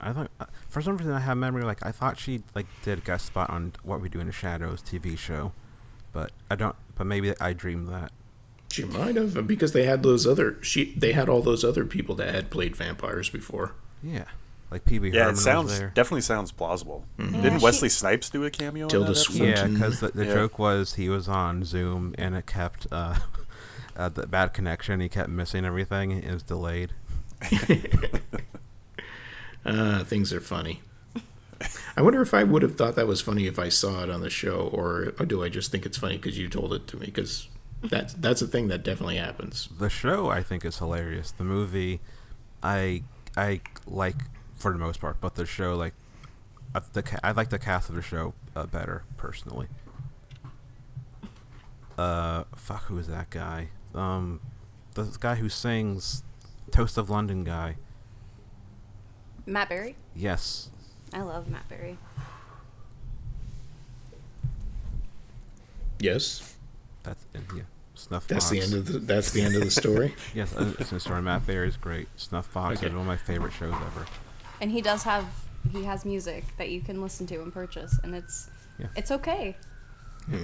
[0.00, 2.98] I thought uh, for some reason I have memory like I thought she like did
[2.98, 5.50] a guest spot on What We Do in the Shadows TV show,
[6.12, 6.76] but I don't.
[6.94, 8.12] But maybe I dreamed that.
[8.70, 12.14] She might have because they had those other she they had all those other people
[12.16, 13.72] that had played vampires before.
[14.02, 14.24] Yeah,
[14.70, 15.92] like Pee-wee yeah, Herman it was sounds there.
[15.94, 17.04] definitely sounds plausible.
[17.18, 18.88] Yeah, Didn't she- Wesley Snipes do a cameo?
[18.88, 19.18] Tilda in that?
[19.18, 19.48] Swinton.
[19.48, 20.34] Yeah, because the, the Yeah.
[20.34, 23.14] joke was he was on Zoom and it kept uh,
[23.96, 25.00] uh, the bad connection.
[25.00, 26.10] He kept missing everything.
[26.10, 26.92] It was delayed.
[29.64, 30.80] Uh, things are funny.
[31.96, 34.20] I wonder if I would have thought that was funny if I saw it on
[34.20, 36.96] the show, or, or do I just think it's funny because you told it to
[36.96, 37.06] me?
[37.06, 37.48] Because
[37.82, 39.68] that's that's a thing that definitely happens.
[39.78, 41.32] The show I think is hilarious.
[41.32, 42.00] The movie,
[42.62, 43.02] I
[43.36, 44.16] I like
[44.54, 45.94] for the most part, but the show like
[46.74, 49.68] uh, the I like the cast of the show uh, better personally.
[51.96, 53.68] Uh, fuck, who is that guy?
[53.94, 54.40] Um,
[54.94, 56.22] the guy who sings
[56.70, 57.76] "Toast of London" guy.
[59.46, 59.96] Matt Berry.
[60.14, 60.70] Yes,
[61.12, 61.98] I love Matt Berry.
[65.98, 66.55] Yes,
[67.06, 67.62] that's yeah.
[67.94, 70.14] Snuff that's the end of the that's the end of the story.
[70.34, 71.22] Yes, uh, it's a story.
[71.22, 72.08] Matt Berry's great.
[72.16, 72.88] Snuff Box Okay.
[72.88, 74.04] is one of my favorite shows ever.
[74.60, 75.24] And he does have
[75.72, 78.86] he has music that you can listen to and purchase, and it's Yeah.
[78.96, 79.56] it's okay.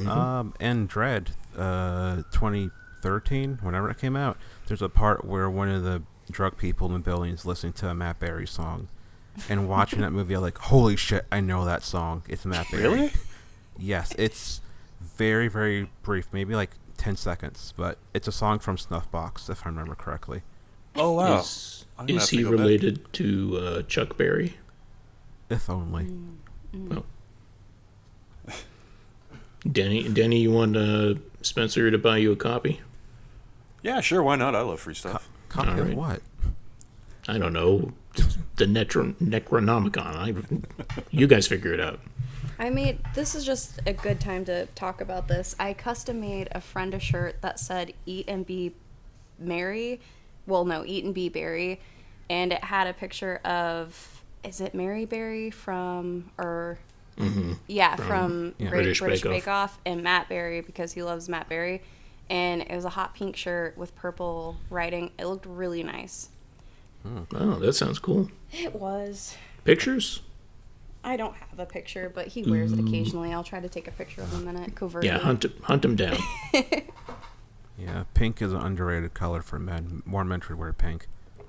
[0.06, 5.82] Um, and Dredd, uh, 2013, whenever it came out, there's a part where one of
[5.82, 8.88] the drug people in the building is listening to a Matt Berry song.
[9.48, 12.22] And watching that movie, I'm like, holy shit, I know that song.
[12.28, 12.82] It's Matt Berry.
[12.84, 13.12] Really?
[13.78, 14.60] Yes, it's
[15.02, 19.70] very, very brief, maybe like 10 seconds, but it's a song from Snuffbox, if I
[19.70, 20.42] remember correctly.
[20.94, 21.40] Oh wow.
[21.40, 22.52] Is, is have to he back.
[22.52, 24.56] related to uh, Chuck Berry?
[25.48, 26.06] If only.
[26.74, 27.04] Well,
[29.70, 32.80] Denny, Denny, you want uh, Spencer to buy you a copy?
[33.82, 34.22] Yeah, sure.
[34.22, 34.54] Why not?
[34.56, 35.28] I love free stuff.
[35.48, 36.20] Copy of what?
[37.28, 37.92] I don't know.
[38.56, 40.14] The Netro- Necronomicon.
[40.16, 42.00] I, you guys figure it out.
[42.62, 45.56] I made this is just a good time to talk about this.
[45.58, 48.72] I custom made a friend a shirt that said "Eat and be
[49.36, 50.00] merry."
[50.46, 51.80] Well, no, "Eat and be berry,"
[52.30, 56.78] and it had a picture of is it Mary Berry from or
[57.18, 57.54] mm-hmm.
[57.66, 58.68] yeah from, yeah.
[58.68, 59.34] Great British British, Bake Off.
[59.34, 61.82] Bake Off and Matt Berry because he loves Matt Berry,
[62.30, 65.10] and it was a hot pink shirt with purple writing.
[65.18, 66.28] It looked really nice.
[67.34, 68.30] Oh, that sounds cool.
[68.52, 69.36] It was.
[69.64, 70.20] Pictures?
[71.04, 73.32] I don't have a picture, but he wears it occasionally.
[73.32, 75.08] I'll try to take a picture of him in it covertly.
[75.08, 76.16] Yeah, hunt hunt him down.
[77.78, 80.02] Yeah, pink is an underrated color for men.
[80.04, 81.06] More men should wear pink.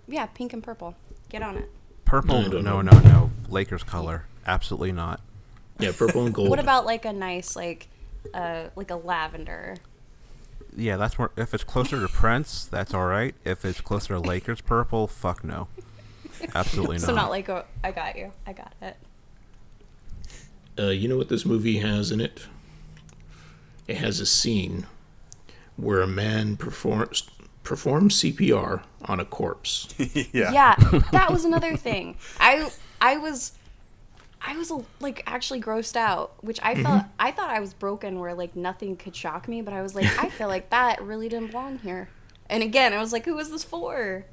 [0.08, 0.96] Yeah, pink and purple.
[1.30, 1.70] Get on it.
[2.06, 4.26] Purple, I no, no, no, Lakers color.
[4.46, 5.22] Absolutely not.
[5.80, 6.50] Yeah, purple and gold.
[6.50, 7.88] What about like a nice like
[8.34, 9.76] uh like a lavender?
[10.76, 11.32] Yeah, that's more.
[11.38, 13.36] If it's closer to Prince, that's all right.
[13.46, 15.68] If it's closer to Lakers purple, fuck no.
[16.56, 17.06] Absolutely not.
[17.06, 18.32] So not like a I got you.
[18.48, 18.98] I got it.
[20.78, 22.48] Uh, you know what this movie has in it?
[23.88, 24.88] It has a scene
[25.76, 27.30] where a man performs
[27.64, 29.88] performs CPR on a corpse.
[30.34, 30.52] yeah.
[30.52, 30.76] Yeah,
[31.12, 32.18] that was another thing.
[32.40, 32.70] I
[33.02, 33.54] I was
[34.42, 38.34] I was like actually grossed out, which I felt I thought I was broken where
[38.34, 41.52] like nothing could shock me, but I was like I feel like that really didn't
[41.52, 42.10] belong here.
[42.50, 44.26] And again, I was like who is this for?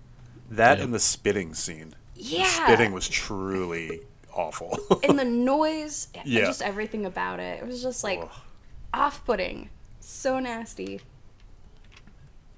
[0.50, 0.84] That Yeah.
[0.84, 1.94] and the spitting scene.
[2.14, 2.44] Yeah.
[2.44, 4.00] Spitting was truly
[4.34, 4.78] awful.
[5.02, 6.46] and the noise, and Yeah.
[6.46, 7.60] just everything about it.
[7.62, 8.30] It was just like Ugh.
[8.94, 9.70] off-putting.
[10.00, 11.00] So nasty.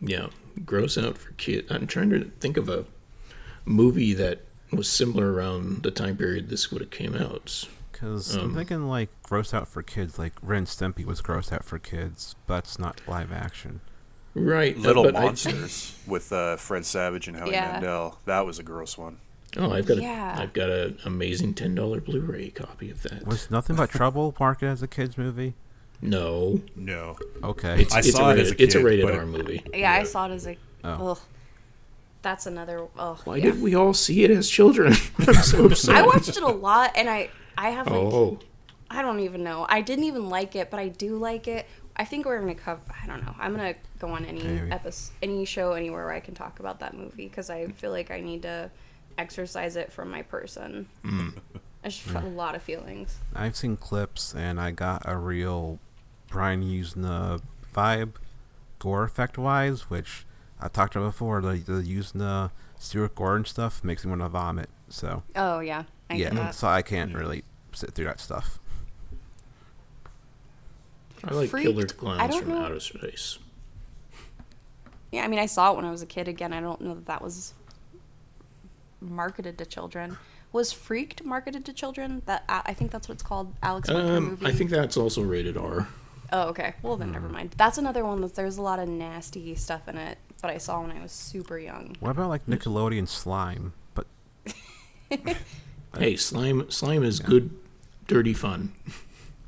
[0.01, 0.29] Yeah,
[0.65, 1.71] gross out for kids.
[1.71, 2.85] I'm trying to think of a
[3.65, 4.41] movie that
[4.73, 7.69] was similar around the time period this would have came out.
[7.93, 10.19] Because Um, I'm thinking like gross out for kids.
[10.19, 13.81] Like Ren Stimpy was gross out for kids, but it's not live action.
[14.35, 17.73] Right, Little but I- Monsters with uh, Fred Savage and Howie Yeah.
[17.73, 18.19] Mandel.
[18.25, 19.19] That was a gross one.
[19.57, 20.39] Oh, I've got Yeah.
[20.39, 23.27] a, I've got an amazing ten dollar Blu-ray copy of that.
[23.27, 25.55] Was nothing but trouble marketed as a kids movie?
[26.01, 27.17] No, No.
[27.45, 27.83] Okay.
[27.83, 29.63] it's, I it's saw a it rated, as a It's a rated R movie.
[29.73, 30.57] Yeah, I saw it as a.
[30.85, 31.13] Oh.
[31.13, 31.19] Ugh.
[32.23, 32.87] That's another.
[32.99, 33.45] Oh, Why yeah.
[33.47, 34.93] did we all see it as children?
[35.19, 35.69] I'm so.
[35.93, 38.39] I watched it a lot, and I I have like Oh,
[38.91, 39.67] I don't even know.
[39.69, 41.67] I didn't even like it, but I do like it.
[41.97, 42.81] I think we're gonna cover.
[43.03, 43.35] I don't know.
[43.39, 44.71] I'm gonna go on any Maybe.
[44.71, 48.11] episode, any show, anywhere where I can talk about that movie because I feel like
[48.11, 48.71] I need to
[49.19, 50.89] exercise it from my person.
[51.05, 51.35] Mm.
[51.85, 53.17] I just felt a lot of feelings.
[53.35, 55.79] I've seen clips and I got a real
[56.29, 57.41] Brian Yuzna
[57.75, 58.13] vibe,
[58.79, 60.25] gore effect wise, which
[60.61, 61.41] I talked about before.
[61.41, 64.71] The the Usna Stuart Gordon stuff makes me want to vomit.
[64.89, 66.55] So Oh yeah, I yeah, that.
[66.55, 68.59] so I can't really sit through that stuff.
[71.25, 71.69] I like Freaked.
[71.69, 73.39] killer I clowns from know- outer space.
[75.13, 76.27] Yeah, I mean, I saw it when I was a kid.
[76.27, 77.53] Again, I don't know that that was
[79.03, 80.17] marketed to children.
[80.53, 82.23] Was Freaked marketed to children?
[82.27, 83.55] That I I think that's what it's called.
[83.63, 84.47] Alex Winter Um, movie.
[84.47, 85.89] I think that's also rated R.
[86.35, 86.75] Oh, okay.
[86.83, 87.15] Well, then Hmm.
[87.15, 87.55] never mind.
[87.59, 90.19] That's another one that there's a lot of nasty stuff in it.
[90.41, 91.97] But I saw when I was super young.
[92.01, 93.73] What about like Nickelodeon slime?
[93.95, 94.07] But
[95.99, 97.51] Hey, slime slime is good,
[98.07, 98.73] dirty fun.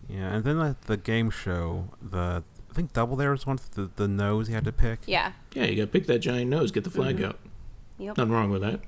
[0.08, 3.70] yeah, and then like the game show, the I think Double Dare was one with
[3.72, 5.00] the the nose you had to pick.
[5.06, 5.32] Yeah.
[5.54, 7.24] Yeah, you got to pick that giant nose, get the flag Mm-hmm.
[7.26, 7.38] out.
[7.98, 8.16] Yep.
[8.18, 8.80] Nothing wrong with that.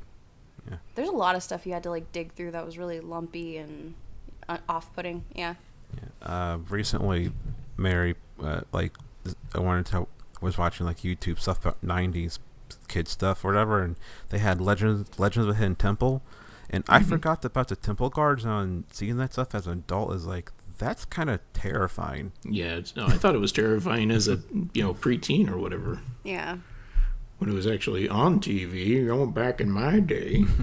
[0.94, 3.56] There's a lot of stuff you had to like dig through that was really lumpy
[3.56, 3.94] and
[4.48, 5.24] uh, off-putting.
[5.34, 5.54] Yeah.
[6.22, 7.32] uh, recently,
[7.76, 8.92] Mary, uh, like,
[9.54, 10.08] I wanted to
[10.40, 12.38] was watching like YouTube stuff about '90s
[12.88, 13.96] kid stuff or whatever, and
[14.28, 16.22] they had Legends Legends of the Hidden Temple,
[16.70, 18.44] and I forgot about the temple guards.
[18.44, 22.32] And seeing that stuff as an adult is like that's kind of terrifying.
[22.44, 24.40] Yeah, it's, no, I thought it was terrifying as a
[24.72, 26.58] you know preteen or whatever Yeah.
[27.38, 29.06] When it was actually on TV.
[29.06, 30.44] Going back in my day.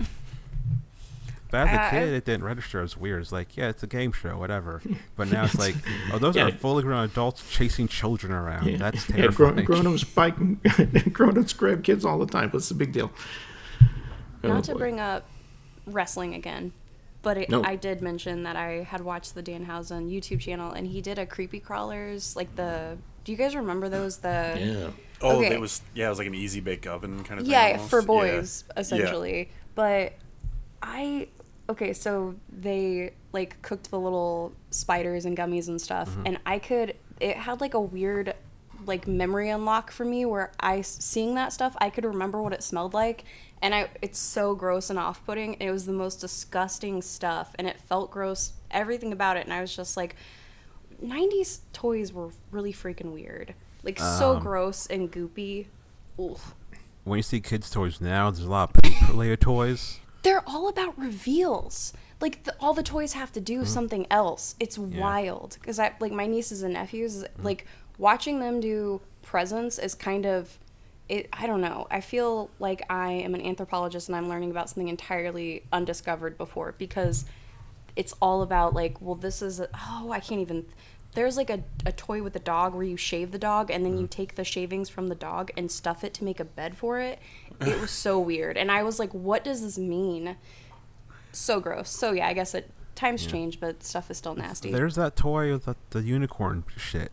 [1.52, 3.22] But as a Uh, kid, I- it didn't register as weird.
[3.22, 4.82] It's like, yeah, it's a game show, whatever.
[5.16, 5.76] But now it's like,
[6.12, 6.48] oh, those Yeah.
[6.48, 8.66] are fully grown adults chasing children around.
[8.66, 9.64] Yeah, That's yeah, terrifying.
[9.64, 10.60] grown, grown-ups biking,
[11.14, 12.50] grown-ups grab kids all the time.
[12.50, 13.12] What's the big deal?
[14.44, 14.78] Oh, Not to boy.
[14.80, 15.28] bring up
[15.86, 16.74] wrestling again,
[17.22, 17.64] but it, No.
[17.64, 21.26] I did mention that I had watched the Danhausen YouTube channel, and he did a
[21.28, 22.98] creepy crawlers like the.
[23.24, 24.18] Do you guys remember those?
[24.18, 24.90] The Yeah.
[25.22, 25.54] Oh, Okay.
[25.54, 27.52] it was yeah, it was like an easy bake oven kind of thing.
[27.54, 27.90] yeah almost.
[27.90, 28.80] for boys Yeah.
[28.82, 30.14] essentially but
[30.82, 31.28] i
[31.70, 36.28] okay so they like cooked the little spiders and gummies and stuff Mm-hmm.
[36.28, 38.34] and i could it had like a weird
[38.86, 42.62] like memory unlock for me where I seeing that stuff i could remember what it
[42.64, 43.24] smelled like
[43.62, 47.80] and i it's so gross and off-putting it was the most disgusting stuff and it
[47.80, 50.18] felt gross everything about it and i was just like
[51.02, 53.54] 90s toys were really freaking weird
[53.84, 55.66] like so Um, gross and goopy
[56.20, 56.54] Oof.
[57.04, 60.00] when you see kids' toys now, there's a lot of poop-related toys.
[60.22, 61.92] they're all about reveals.
[62.22, 64.56] Like the, all the toys have to do something else.
[64.60, 67.26] It's wild because I like my nieces and nephews.
[67.42, 67.66] Like
[67.98, 70.58] watching them do presents is kind of,
[71.10, 71.28] it.
[71.34, 71.88] I don't know.
[71.92, 76.76] I feel like I am an anthropologist and I'm learning about something entirely undiscovered before
[76.78, 77.26] because
[77.96, 80.66] it's all about like, well, this is a, oh, I can't even.
[81.16, 83.94] There's like a, a toy with a dog where you shave the dog and then
[83.94, 84.08] you mm-hmm.
[84.08, 87.20] take the shavings from the dog and stuff it to make a bed for it.
[87.62, 88.58] It was so weird.
[88.58, 90.38] And I was like, what does this mean?
[91.32, 91.92] So gross.
[91.92, 94.72] So yeah, I guess it times change, but stuff is still nasty.
[94.72, 97.12] There's that toy with the, the unicorn shit.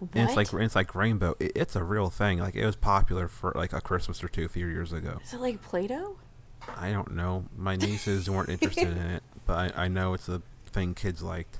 [0.00, 1.36] And it's like it's like rainbow.
[1.38, 2.40] It, it's a real thing.
[2.40, 5.20] Like it was popular for like a Christmas or two a few years ago.
[5.22, 6.16] Is it like Play-Doh?
[6.76, 7.44] I don't know.
[7.56, 11.58] My nieces weren't interested in it, but I, I know it's a thing kids liked.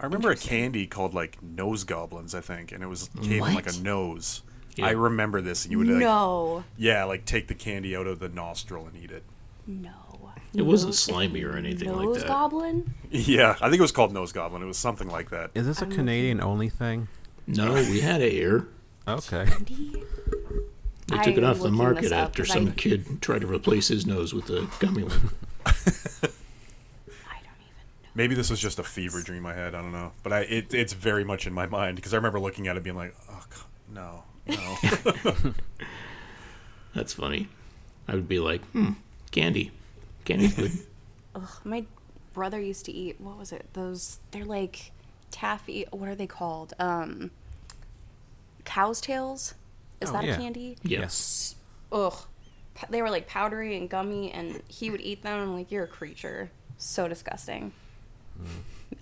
[0.00, 3.40] I remember a candy called like nose goblins, I think, and it was came in
[3.40, 3.76] like What?
[3.76, 4.42] a nose.
[4.74, 4.86] Yeah.
[4.86, 5.64] I remember this.
[5.64, 6.64] and You would like, No.
[6.78, 9.22] yeah, like take the candy out of the nostril and eat it.
[9.66, 9.90] No.
[10.54, 12.04] It wasn't Nose- slimy or anything like that.
[12.04, 12.26] Nose that.
[12.26, 12.92] goblin?
[13.10, 14.62] Yeah, I think it was called nose goblin.
[14.62, 15.50] It was something like that.
[15.54, 17.08] Is this a I'm Canadian only thing?
[17.46, 18.68] No, we had it here.
[19.08, 19.44] Okay.
[21.08, 23.40] They took it I'm off the looking market this up after 'cause some kid tried
[23.42, 25.30] to replace his nose with a gummy one.
[25.66, 25.72] I
[27.42, 28.01] don't even know.
[28.14, 29.74] Maybe this was just a fever dream I had.
[29.74, 32.38] I don't know, but I it, it's very much in my mind because I remember
[32.40, 35.54] looking at it being like, oh c- no, no.
[36.94, 37.48] That's funny.
[38.08, 38.90] I would be like, hmm,
[39.30, 39.70] candy.
[40.24, 40.72] Candy's good.
[41.34, 41.84] Ugh, my
[42.34, 43.66] brother used to eat what was it?
[43.72, 44.92] Those they're like
[45.30, 45.86] taffy.
[45.90, 46.74] What are they called?
[46.78, 47.30] Um,
[48.64, 49.54] cow's tails.
[50.00, 50.34] Is Oh, that yeah.
[50.34, 50.76] a candy?
[50.82, 51.54] Yes.
[51.92, 52.14] Ugh,
[52.90, 55.40] they were like powdery and gummy, and he would eat them.
[55.40, 56.50] I'm like, you're a creature.
[56.76, 57.72] So disgusting.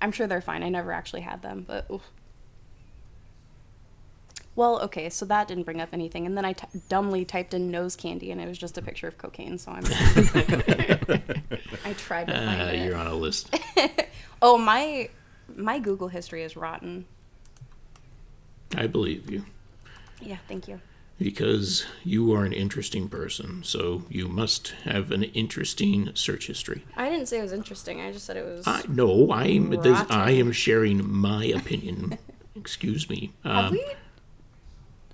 [0.00, 0.62] I'm sure they're fine.
[0.62, 1.86] I never actually had them, but.
[1.90, 2.02] Oof.
[4.56, 7.70] Well, okay, so that didn't bring up anything, and then I t- dumbly typed in
[7.70, 9.56] nose candy, and it was just a picture of cocaine.
[9.58, 9.84] So I'm.
[11.84, 12.84] I tried to find Uh, it.
[12.84, 13.56] you're on a list.
[14.42, 15.10] Oh, my
[15.54, 17.04] my Google history is rotten.
[18.74, 19.44] I believe you.
[20.20, 20.80] Yeah, thank you.
[21.20, 26.83] Because you are an interesting person, so you must have an interesting search history.
[26.96, 28.00] I didn't say it was interesting.
[28.00, 28.66] I just said it was.
[28.66, 32.18] I no, I am this, I am sharing my opinion.
[32.56, 33.33] Excuse me.
[33.44, 33.85] have Um, we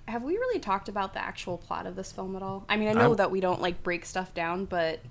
[0.07, 2.65] have we really talked about the actual plot of this film at all?
[2.69, 5.01] I mean, I know I- that we don't like break stuff down, but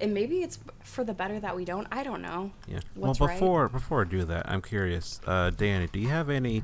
[0.00, 1.86] and maybe it's for the better that we don't.
[1.90, 2.52] I don't know.
[2.66, 2.80] Yeah.
[2.94, 3.38] What's well, right?
[3.40, 6.62] before before I do that, I'm curious, uh, Danny, do you have any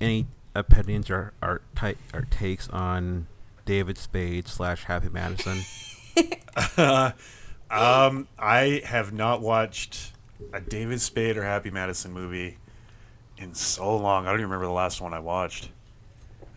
[0.00, 0.26] any
[0.58, 3.26] opinions or or, type, or takes on
[3.64, 5.58] David Spade slash Happy Madison?
[7.70, 10.12] Um, I have not watched
[10.52, 12.58] a David Spade or Happy Madison movie
[13.38, 14.26] in so long.
[14.26, 15.68] I don't even remember the last one I watched.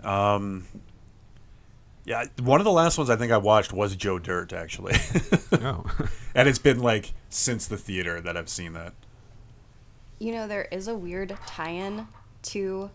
[0.03, 0.65] Um,
[2.05, 4.95] yeah, one of the last ones I think I watched was Joe Dirt, actually,
[5.51, 5.85] no.
[6.35, 8.93] and it's been like since the theater that I've seen that.
[10.19, 12.07] You know, there is a weird tie-in
[12.43, 12.89] to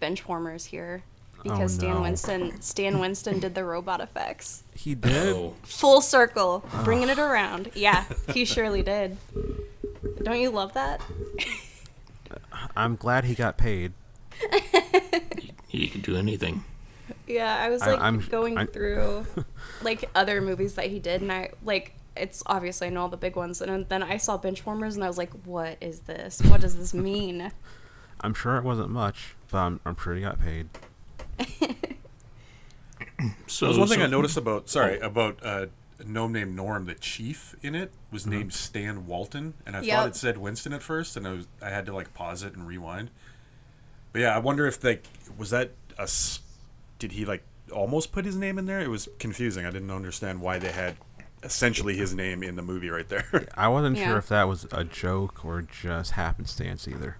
[0.00, 1.02] Benchwarmers here
[1.38, 2.02] oh, because Stan no.
[2.02, 4.62] Winston Stan Winston did the robot effects.
[4.74, 5.34] he did.
[5.34, 6.82] Oh, Full circle, ah.
[6.84, 7.70] bringing it around.
[7.74, 9.16] Yeah, he surely did.
[10.22, 11.00] Don't you love that?
[12.76, 13.92] I'm glad he got paid.
[15.68, 16.64] he could do anything.
[17.26, 19.26] Yeah, I was like I'm- going I- through
[19.82, 23.16] like other movies that he did, and I like it's obviously I know all the
[23.16, 26.40] big ones, and then I saw Benchwarmers, and I was like, what is this?
[26.42, 27.52] What does this mean?
[28.20, 30.68] I'm sure it wasn't much, but I'm, I'm sure he got paid.
[33.46, 35.66] So There's one thing so- I noticed about sorry about uh,
[35.98, 36.86] a gnome named Gnorm.
[36.86, 39.96] The chief in it was named Stan Walton, and I Yep.
[39.96, 42.54] thought it said Winston at first, and I was I had to like pause it
[42.54, 43.10] and rewind.
[44.12, 45.06] But yeah, I wonder if like
[45.38, 46.08] was that a
[46.98, 48.80] did he like almost put his name in there?
[48.80, 49.64] It was confusing.
[49.64, 50.96] I didn't understand why they had
[51.42, 53.46] essentially his name in the movie right there.
[53.56, 54.08] I wasn't Yeah.
[54.08, 57.16] sure if that was a joke or just happenstance either.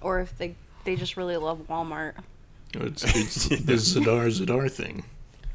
[0.00, 2.14] Or if they they just really love Walmart.
[2.74, 5.04] It's, it's the Z'Dar Z'Dar thing.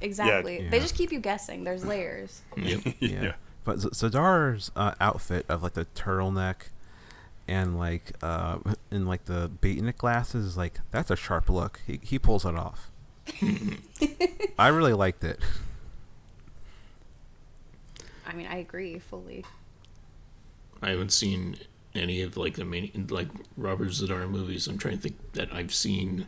[0.02, 0.68] Exactly.
[0.70, 1.64] They just keep you guessing.
[1.64, 2.42] There's layers.
[2.56, 2.82] Yep.
[3.00, 3.34] Yeah.
[3.64, 6.70] But Z- Z'Dar's uh, outfit of like the turtleneck
[7.50, 8.60] and like uh
[8.92, 11.82] and like the beatnik glasses, like that's a sharp look.
[11.86, 12.92] He he pulls it off.
[14.60, 15.40] I really liked it.
[18.26, 19.46] I mean, I agree fully.
[20.82, 21.58] I haven't seen
[21.98, 24.68] any of like the main like Robert Z'Dar movies.
[24.68, 26.28] I'm trying to think that I've seen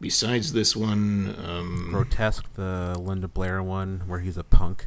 [0.00, 1.34] besides this one.
[1.44, 4.86] Um, Grotesque, the Linda Blair one where he's a punk.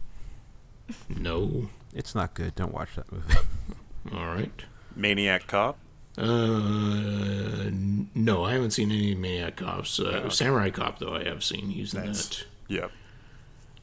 [1.10, 1.69] no.
[1.93, 2.53] It's not good.
[2.53, 3.33] Don't watch that movie.
[4.13, 4.63] All right.
[4.95, 5.77] Maniac Cop.
[6.17, 7.69] Uh,
[8.15, 9.99] no, I haven't seen any Maniac Cops.
[9.99, 11.69] Uh, Samurai Cop though, I have seen.
[11.69, 12.27] He's in Nice.
[12.29, 12.91] that, Yep.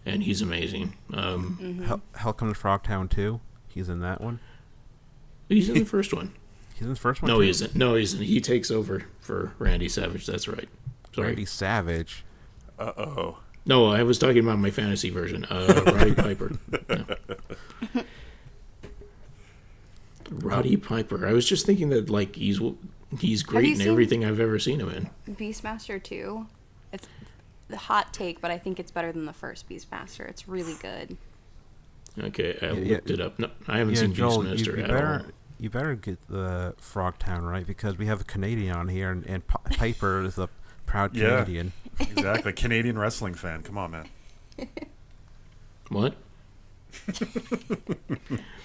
[0.07, 0.95] and he's amazing.
[1.13, 1.85] Um, Mm-hmm.
[1.85, 3.41] Hell, Hell Comes to Frogtown too.
[3.69, 4.39] He's in that one.
[5.49, 6.33] He's in the first one.
[6.75, 7.29] He's in the first one.
[7.29, 7.43] No, too.
[7.43, 7.77] he isn't.
[7.77, 8.21] No, he isn't.
[8.21, 10.27] He takes over for Randy Savage.
[10.27, 10.69] That's right.
[11.15, 11.29] Sorry.
[11.29, 12.25] Randy Savage.
[12.77, 13.39] Uh oh.
[13.65, 15.45] No, I was talking about my fantasy version.
[15.45, 16.53] Uh, Roddy Piper.
[16.89, 17.05] No.
[20.31, 21.27] Roddy Piper.
[21.27, 22.61] I was just thinking that like he's
[23.21, 25.35] he's great in everything I've ever seen him in.
[25.35, 26.47] Beastmaster 2.
[26.93, 27.07] It's
[27.69, 30.29] the hot take, but I think it's better than the first Beastmaster.
[30.29, 31.17] It's really good.
[32.23, 33.39] Okay, I Yeah, looked it up.
[33.39, 35.33] No, I haven't Yeah, seen Joel, you, Beastmaster you at better all.
[35.59, 39.47] you better get the Frogtown right because we have a Canadian on here, and, and
[39.47, 40.49] Pi- Piper is a
[40.87, 41.41] proud Yeah.
[41.43, 41.73] Canadian.
[41.99, 43.63] exactly, Canadian wrestling fan.
[43.63, 44.09] Come on, man.
[45.89, 46.15] What?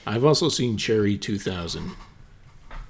[0.05, 1.91] I've also seen Cherry 2000.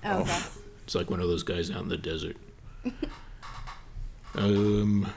[0.03, 0.39] Oh, okay.
[0.83, 2.37] It's like one of those guys out in the desert.
[4.35, 5.11] um.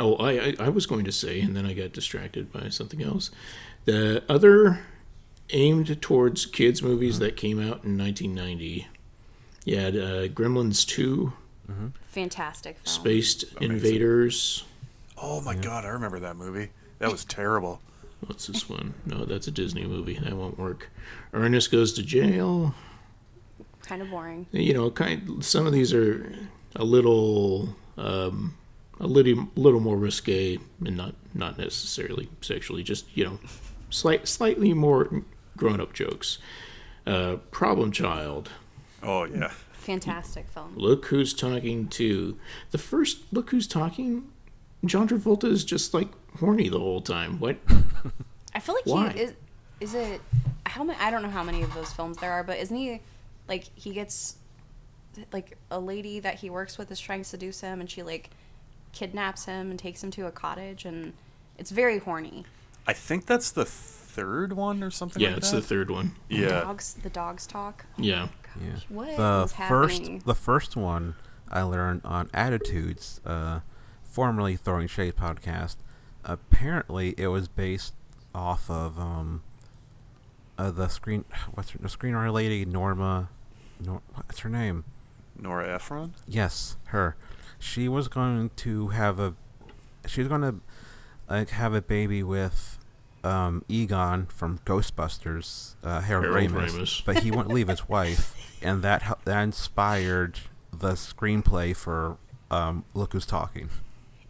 [0.00, 3.02] Oh, I, I I was going to say, and then I got distracted by something
[3.02, 3.30] else.
[3.88, 4.80] The other
[5.48, 8.86] aimed towards kids movies that came out in 1990.
[9.64, 11.32] You had uh, Gremlins 2,
[12.10, 12.84] Fantastic film.
[12.84, 14.64] Spaced Invaders.
[15.16, 16.68] Oh my god, I remember that movie.
[16.98, 17.80] That was terrible.
[18.26, 18.92] What's this one?
[19.06, 20.18] No, that's a Disney movie.
[20.18, 20.90] That won't work.
[21.32, 22.74] Ernest Goes to Jail.
[23.80, 24.44] Kind of boring.
[24.52, 25.42] you know, kind.
[25.42, 26.30] Some of these are
[26.76, 28.54] a little, um,
[29.00, 32.82] a little, little more risque, and not not necessarily sexually.
[32.82, 33.38] Just you know,
[33.90, 35.22] slight, slightly more
[35.56, 36.38] grown-up jokes.
[37.06, 38.50] Uh, Problem Child.
[39.02, 39.50] Oh yeah.
[39.72, 40.74] Fantastic film.
[40.76, 42.38] Look Who's Talking Too.
[42.72, 44.28] The first Look who's talking.
[44.84, 47.40] John Travolta is just like horny the whole time.
[47.40, 47.56] What?
[48.54, 49.12] I feel like Why?
[49.12, 49.34] he is.
[49.80, 50.20] Is it
[50.66, 50.98] how many?
[51.00, 53.00] I don't know how many of those films there are, but isn't he
[53.48, 54.36] like he gets
[55.32, 58.30] like a lady that he works with is trying to seduce him, and she like
[58.92, 61.12] kidnaps him and takes him to a cottage, and
[61.56, 62.44] it's very horny.
[62.88, 65.22] I think that's the third one or something.
[65.22, 65.58] Yeah, like it's that.
[65.58, 66.16] the third one.
[66.28, 66.40] Yeah.
[66.40, 66.94] The Dogs.
[66.94, 67.84] The dogs talk.
[67.98, 68.28] Yeah.
[68.60, 68.72] Yeah.
[68.72, 70.22] Gosh, what the is first happening?
[70.24, 71.14] the first one
[71.50, 73.60] I learned on Attitudes, uh,
[74.02, 75.76] formerly Throwing Shade podcast.
[76.24, 77.94] Apparently, it was based
[78.34, 79.42] off of um,
[80.56, 81.26] uh, the screen.
[81.52, 83.28] What's her, the screenwriter lady Norma?
[83.84, 84.84] Nor, what's her name?
[85.38, 86.14] Nora Ephron.
[86.26, 87.16] Yes, her.
[87.58, 89.34] She was going to have a.
[90.06, 90.56] She was going to
[91.28, 92.77] like have a baby with
[93.24, 97.04] um, Egon from Ghostbusters, uh, Harold, Harold Ramis, Ramis.
[97.04, 100.38] but he wouldn't leave his wife, and that that inspired
[100.72, 102.16] the screenplay for
[102.50, 103.68] um, Look Who's Talking.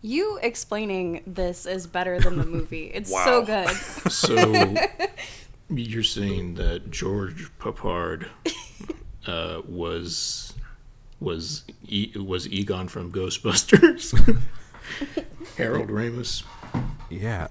[0.01, 2.91] You explaining this is better than the movie.
[2.95, 3.25] It's Wow.
[3.25, 3.69] so good.
[4.13, 4.75] So
[5.71, 8.29] you're saying that George Peppard
[9.27, 10.55] uh, was
[11.21, 14.15] was e- was Egon from Ghostbusters?
[15.57, 16.45] Harold Ramis.
[17.11, 17.49] Yeah,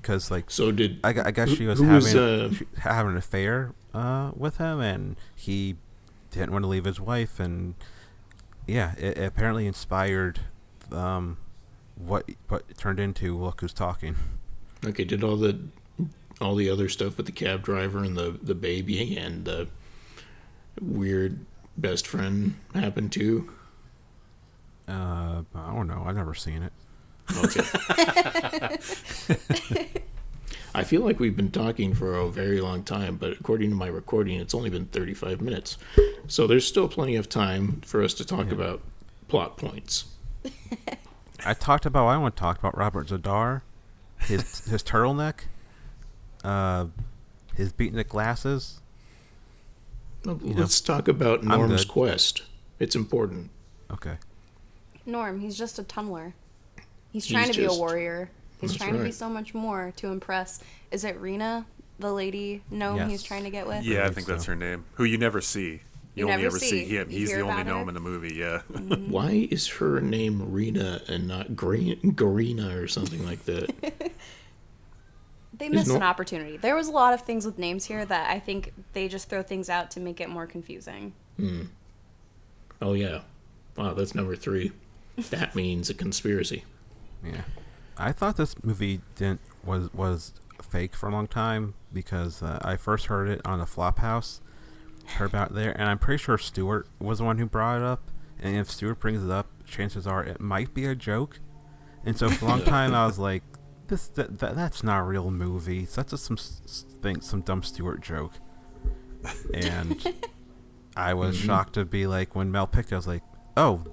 [0.00, 3.18] because like So did I, I guess she was having was, uh, she- having an
[3.18, 5.76] affair uh, with him, and he
[6.30, 7.74] didn't want to leave his wife, and
[8.66, 10.40] yeah, it, it apparently inspired
[10.90, 11.36] um,
[11.96, 14.16] what what turned into Look Who's Talking.
[14.84, 15.04] okay?
[15.04, 15.58] Did all the
[16.40, 19.68] all the other stuff with the cab driver and the the baby and the
[20.80, 21.38] weird
[21.76, 23.50] best friend happen too?
[24.88, 26.04] Uh, I don't know.
[26.06, 26.72] I've never seen it.
[27.44, 28.78] Okay.
[30.74, 33.88] I feel like we've been talking for a very long time, but according to my
[33.88, 35.76] recording, it's only been 35 minutes.
[36.28, 38.80] So there's still plenty of time for us to talk about
[39.28, 40.06] plot points.
[41.44, 42.06] I talked about.
[42.06, 43.62] I want to talk about Robert Z'Dar,
[44.20, 45.40] his his turtleneck,
[46.44, 46.86] uh,
[47.54, 48.80] his beatnik glasses.
[50.24, 52.42] Let's talk about Gnorm's quest.
[52.78, 53.50] It's important.
[53.90, 54.16] Okay.
[55.06, 56.34] Gnorm, he's just a tunnler.
[57.12, 58.30] He's He's trying to be a warrior.
[58.60, 60.60] He's That's trying to be so much more to impress.
[60.90, 61.66] Is it Rena,
[61.98, 63.10] the lady gnome Yes.
[63.10, 63.84] he's trying to get with?
[63.84, 64.84] Yeah, I believe think that's her name.
[64.94, 65.80] Who you never see.
[66.14, 66.84] You, You only never ever see, see.
[66.84, 67.10] him.
[67.10, 67.72] You He's the only about her?
[67.72, 68.34] gnome in the movie.
[68.34, 68.60] Yeah.
[68.72, 69.10] Mm-hmm.
[69.10, 73.70] Why is her name Rena and not Green, Garina or something like that?
[75.58, 76.56] They Is missed Nor- an opportunity.
[76.56, 79.42] There was a lot of things with names here that I think they just throw
[79.42, 81.12] things out to make it more confusing.
[81.36, 81.64] Hmm.
[82.80, 83.20] oh, yeah.
[83.76, 84.72] Wow, that's number three.
[85.30, 86.64] That means a conspiracy.
[87.24, 87.42] Yeah,
[87.96, 92.76] I thought this movie didn't was was fake for a long time because uh, I
[92.76, 94.40] first heard it on the Flophouse,
[95.06, 98.10] heard about there, and I'm pretty sure Stuart was the one who brought it up.
[98.40, 101.38] And if Stuart brings it up, chances are it might be a joke.
[102.04, 103.44] And so for a long time, I was like,
[103.86, 105.84] "This that, that that's not a real movie.
[105.84, 108.32] That's just some thing, some dumb Stuart joke."
[109.54, 110.04] And
[110.96, 113.22] I was shocked to be like, when Mel picked it, I was like,
[113.56, 113.84] "Oh,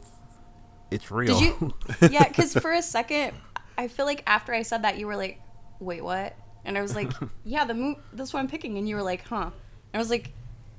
[0.91, 1.73] it's real." Did you?
[2.09, 3.33] yeah, because for a second,
[3.77, 5.39] I feel like after I said that, you were like,
[5.79, 6.35] "Wait, what?"
[6.65, 7.11] And I was like,
[7.45, 9.53] "Yeah, the mo- this one I'm picking," and you were like, "Huh?" And
[9.93, 10.31] I was like,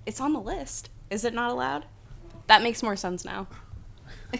[0.06, 0.90] "It's on the list.
[1.10, 1.84] Is it not allowed?"
[2.46, 3.46] That makes more sense now.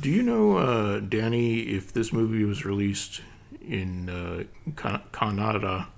[0.00, 3.22] Do you know, uh, Danny, if this movie was released
[3.66, 4.44] in uh,
[4.76, 5.88] Ka- Canada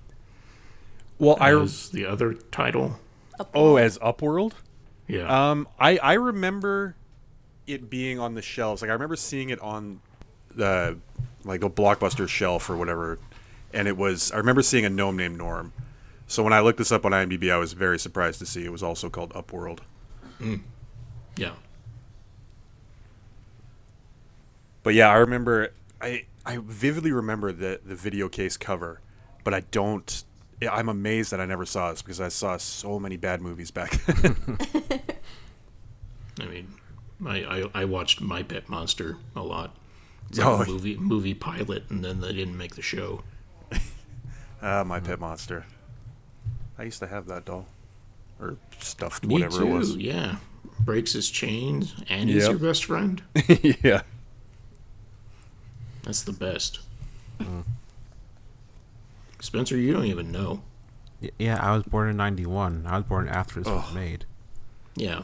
[1.18, 2.98] Well, I as the other title?
[3.54, 4.52] oh as Upworld.
[5.06, 5.50] Yeah.
[5.50, 6.96] Um, I I remember
[7.66, 8.82] it being on the shelves.
[8.82, 10.00] Like I remember seeing it on
[10.54, 10.98] the
[11.44, 13.18] like a blockbuster shelf or whatever,
[13.72, 14.32] and it was.
[14.32, 15.70] I remember seeing a gnome named Gnorm.
[16.26, 18.72] So when I looked this up on IMDb, I was very surprised to see it
[18.72, 19.80] was also called Upworld.
[21.36, 21.52] yeah.
[24.82, 25.72] But yeah, I remember.
[26.00, 29.00] I I vividly remember the the video case cover,
[29.44, 30.24] but I don't.
[30.70, 33.90] I'm amazed that I never saw this because I saw so many bad movies back
[34.06, 34.36] then.
[36.40, 36.72] I mean,
[37.26, 37.44] I,
[37.74, 39.76] I, I watched My Pet Monster a lot.
[40.30, 40.62] It's Oh.
[40.62, 43.22] a movie, movie pilot, and then they didn't make the show.
[44.64, 45.66] Ah, my pet monster.
[46.78, 47.66] I used to have that doll,
[48.40, 49.96] or stuffed, Me whatever too, it was.
[49.96, 50.36] yeah.
[50.80, 52.50] Breaks his chains, and he's Yep.
[52.52, 53.22] your best friend.
[53.82, 54.02] yeah.
[56.04, 56.78] That's the best.
[57.40, 57.64] Mm.
[59.42, 60.62] Spencer, you don't even know.
[61.36, 62.86] Yeah, I was born in '91.
[62.86, 64.24] I was born after this was made.
[64.94, 65.22] Yeah,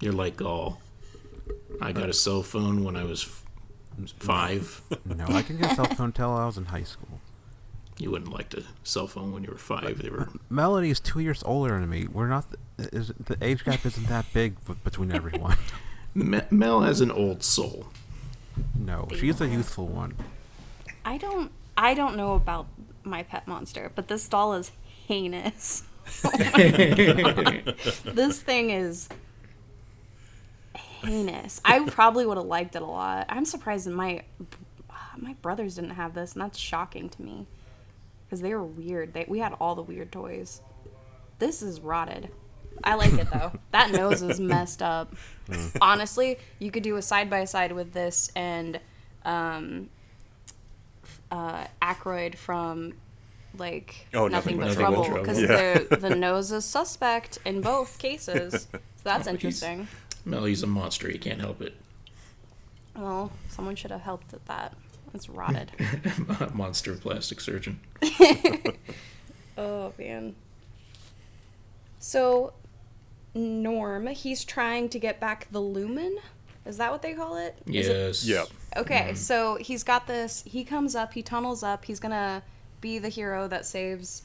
[0.00, 0.80] you're like Gall.
[1.80, 3.44] I got a cell phone when I was f-
[4.18, 4.80] five.
[5.04, 7.20] No, I can get a cell phone until I was in high school.
[7.98, 10.00] You wouldn't like a cell phone when you were five.
[10.02, 12.06] They were Melody is two years older than me.
[12.06, 12.46] We're not.
[12.78, 14.54] th- Is, the age gap isn't that big
[14.84, 15.56] between everyone.
[16.14, 17.86] Me- Mel has an old soul.
[18.76, 20.14] No, she's a youthful one.
[21.04, 21.50] I don't.
[21.76, 22.66] I don't know about
[23.04, 24.70] my pet monster, but this doll is
[25.06, 25.84] heinous.
[26.24, 26.30] Oh
[28.04, 29.08] this thing is
[30.74, 31.60] heinous.
[31.64, 33.26] I probably would have liked it a lot.
[33.28, 34.22] I'm surprised that my
[35.16, 37.46] my brothers didn't have this, and that's shocking to me
[38.26, 39.14] because they were weird.
[39.14, 40.60] They, we had all the weird toys.
[41.38, 42.30] This is rotted.
[42.84, 43.52] I like it though.
[43.72, 45.14] that nose is messed up.
[45.80, 48.80] Honestly, you could do a side by side with this and
[49.24, 49.88] um,
[51.30, 52.94] uh, Aykroyd from
[53.56, 55.20] like Oh, Nothing, Nothing But But Trouble Trouble.
[55.22, 55.78] because Yeah.
[55.90, 58.68] the the nose is suspect in both cases.
[58.72, 59.88] So that's He's- interesting.
[60.24, 61.08] Mel, he's a monster.
[61.08, 61.74] He can't help it.
[62.94, 64.74] Well, someone should have helped at that.
[65.14, 65.70] It's rotted.
[66.54, 67.80] Monster plastic surgeon.
[69.56, 70.34] oh man.
[71.98, 72.52] So
[73.34, 76.18] Gnorm, he's trying to get back the lumen.
[76.68, 77.58] Is that what they call it?
[77.66, 78.24] Is it- Yes.
[78.26, 78.48] Yep.
[78.76, 80.44] Okay, so he's got this.
[80.46, 81.84] He comes up, he tunnels up.
[81.86, 82.42] He's gonna
[82.80, 84.22] be the hero that saves.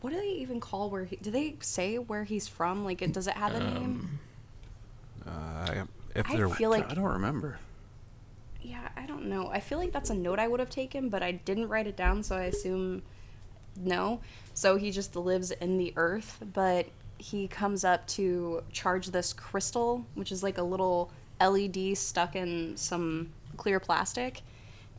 [0.00, 1.16] What do they even call where he?
[1.16, 2.84] Do they say where he's from?
[2.84, 4.18] Like, it does it have a name?
[5.26, 5.84] Uh,
[6.14, 7.58] if I feel like I don't remember.
[8.62, 9.48] yeah, I don't know.
[9.48, 11.96] I feel like that's a note I would have taken, but I didn't write it
[11.96, 13.02] down, so I assume
[13.76, 14.20] no.
[14.54, 16.86] So he just lives in the earth, but
[17.18, 21.10] he comes up to charge this crystal, which is like a little
[21.40, 24.42] LED stuck in some clear plastic.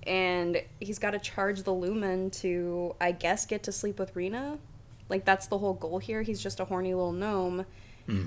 [0.03, 4.57] And he's got to charge the lumen to, I guess, get to sleep with Rena.
[5.09, 6.21] Like, that's the whole goal here.
[6.21, 7.65] He's just a horny little gnome.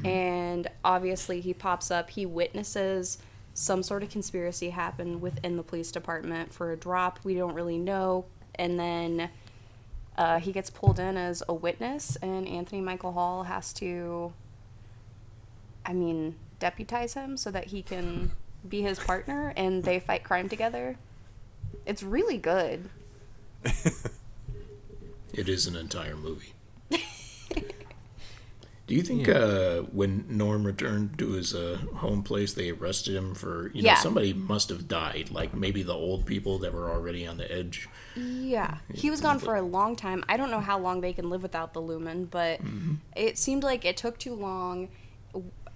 [0.05, 3.19] And obviously, he pops up, he witnesses
[3.55, 7.19] some sort of conspiracy happen within the police department for a drop.
[7.25, 8.25] We don't really know.
[8.55, 9.31] And then
[10.17, 14.33] uh, he gets pulled in as a witness, and Anthony Michael Hall has to,
[15.85, 18.31] I mean, deputize him so that he can
[18.69, 20.97] be his partner, and they fight crime together.
[21.85, 22.89] It's really good.
[25.35, 26.53] It is an entire movie.
[28.87, 33.35] Do you think uh, when Gnorm returned to his uh, home place, they arrested him
[33.35, 33.95] for you know Yeah.
[33.95, 37.89] somebody must have died, like maybe the old people that were already on the edge.
[38.15, 40.23] Yeah, he was gone for a long time.
[40.29, 42.61] I don't know how long they can live without the lumen, but
[43.17, 44.91] it seemed like it took too long.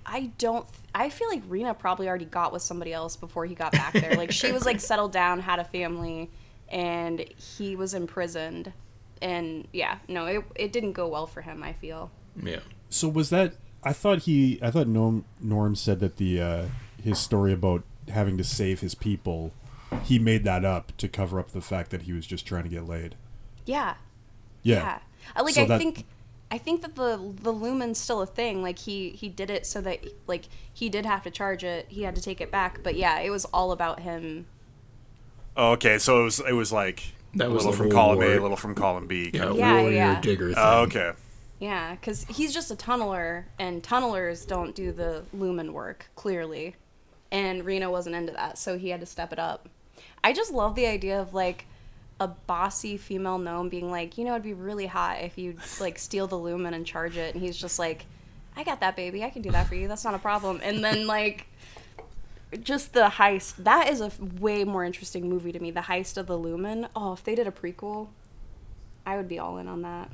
[0.08, 0.66] I don't.
[0.94, 4.14] I feel like Rena probably already got with somebody else before he got back there.
[4.14, 6.30] Like she was like settled down, had a family,
[6.68, 8.72] and he was imprisoned.
[9.20, 11.62] And yeah, no, it it didn't go well for him.
[11.62, 12.10] I feel.
[12.42, 13.54] Yeah, So was that?
[13.82, 14.58] I thought he.
[14.62, 16.64] I thought Gnorm Gnorm said that the uh,
[17.02, 19.52] his story about having to save his people,
[20.04, 22.68] he made that up to cover up the fact that he was just trying to
[22.68, 23.16] get laid.
[23.64, 23.94] Yeah,
[24.62, 24.98] Yeah.
[25.36, 25.42] yeah.
[25.42, 25.54] Like.
[25.54, 26.04] So I that- think.
[26.50, 28.62] I think that the the lumen's still a thing.
[28.62, 31.86] Like he he did it so that like he did have to charge it.
[31.88, 32.82] He had to take it back.
[32.82, 34.46] But yeah, it was all about him
[35.56, 37.02] Oh, okay, so it was it was like
[37.34, 39.30] That a was little from whole column A, war- a little from column B.
[39.32, 40.20] yeah, of- Yeah, warrior yeah.
[40.20, 40.62] digger oh, thing.
[40.62, 41.12] Oh, okay.
[41.58, 46.74] Yeah, because he's just a tunneler, and tunnelers don't do the lumen work, clearly.
[47.32, 49.70] And Rena wasn't into that, so he had to step it up.
[50.22, 51.66] I just love the idea of, like,
[52.18, 55.98] a bossy female gnome being like, you know, it'd be really hot if you, like,
[55.98, 57.34] steal the lumen and charge it.
[57.34, 58.06] And he's just like,
[58.56, 59.22] I got that, baby.
[59.22, 59.86] I can do that for you.
[59.86, 60.60] That's not a problem.
[60.62, 61.46] And then, like,
[62.62, 63.56] just the heist.
[63.56, 65.70] That is a f- way more interesting movie to me.
[65.70, 66.88] The heist of the lumen.
[66.96, 68.08] Oh, if they did a prequel,
[69.04, 70.10] I would be all in on that.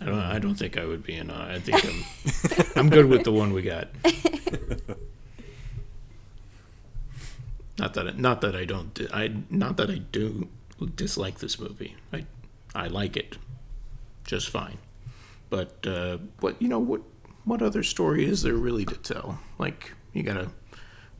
[0.00, 0.14] I don't.
[0.18, 1.30] I don't think I would be in.
[1.30, 1.54] on it.
[1.56, 2.04] I think I'm.
[2.76, 3.88] I'm good with the one we got.
[7.78, 8.06] not that.
[8.08, 8.98] I, not that I don't.
[9.12, 9.32] I.
[9.50, 10.48] Not that I do
[10.94, 11.96] dislike this movie.
[12.12, 12.24] I.
[12.74, 13.38] I like it,
[14.24, 14.78] just fine.
[15.50, 17.00] But uh, what you know what?
[17.44, 19.40] What other story is there really to tell?
[19.58, 20.50] Like you got a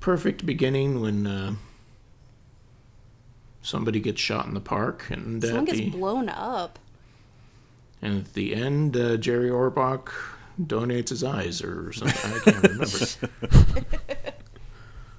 [0.00, 1.54] perfect beginning when uh,
[3.62, 6.78] somebody gets shot in the park, and Someone gets the blown up.
[8.02, 10.10] and at the end, uh, Jerry Orbach
[10.60, 12.32] donates his eyes or something.
[12.32, 12.86] I can't remember.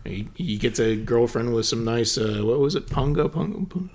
[0.10, 2.88] he, he gets a girlfriend with some nice, uh, what was it?
[2.88, 3.30] Punga?
[3.30, 3.90] Punga?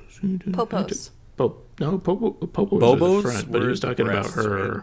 [0.52, 1.10] Popos.
[1.36, 4.72] Po- no, Popo, Popos Bobos the front, but he was the talking about her.
[4.74, 4.82] right?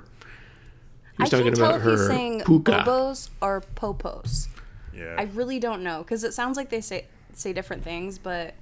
[1.17, 2.71] He was I talking can't tell about if he's saying puka.
[2.86, 4.47] bobos or popos.
[4.93, 5.15] Yeah.
[5.17, 8.53] I really don't know because it sounds like they say say different things, but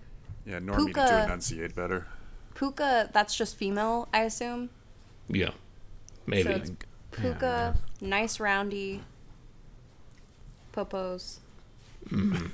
[0.46, 2.06] yeah, Gnorm needed to enunciate better.
[2.56, 4.70] puka that's just female, I assume.
[5.28, 5.52] Yeah,
[6.28, 6.44] maybe.
[6.44, 6.72] So it's
[7.12, 9.02] puka, nice roundy,
[10.74, 11.40] popos,
[12.10, 12.48] Mm-hmm.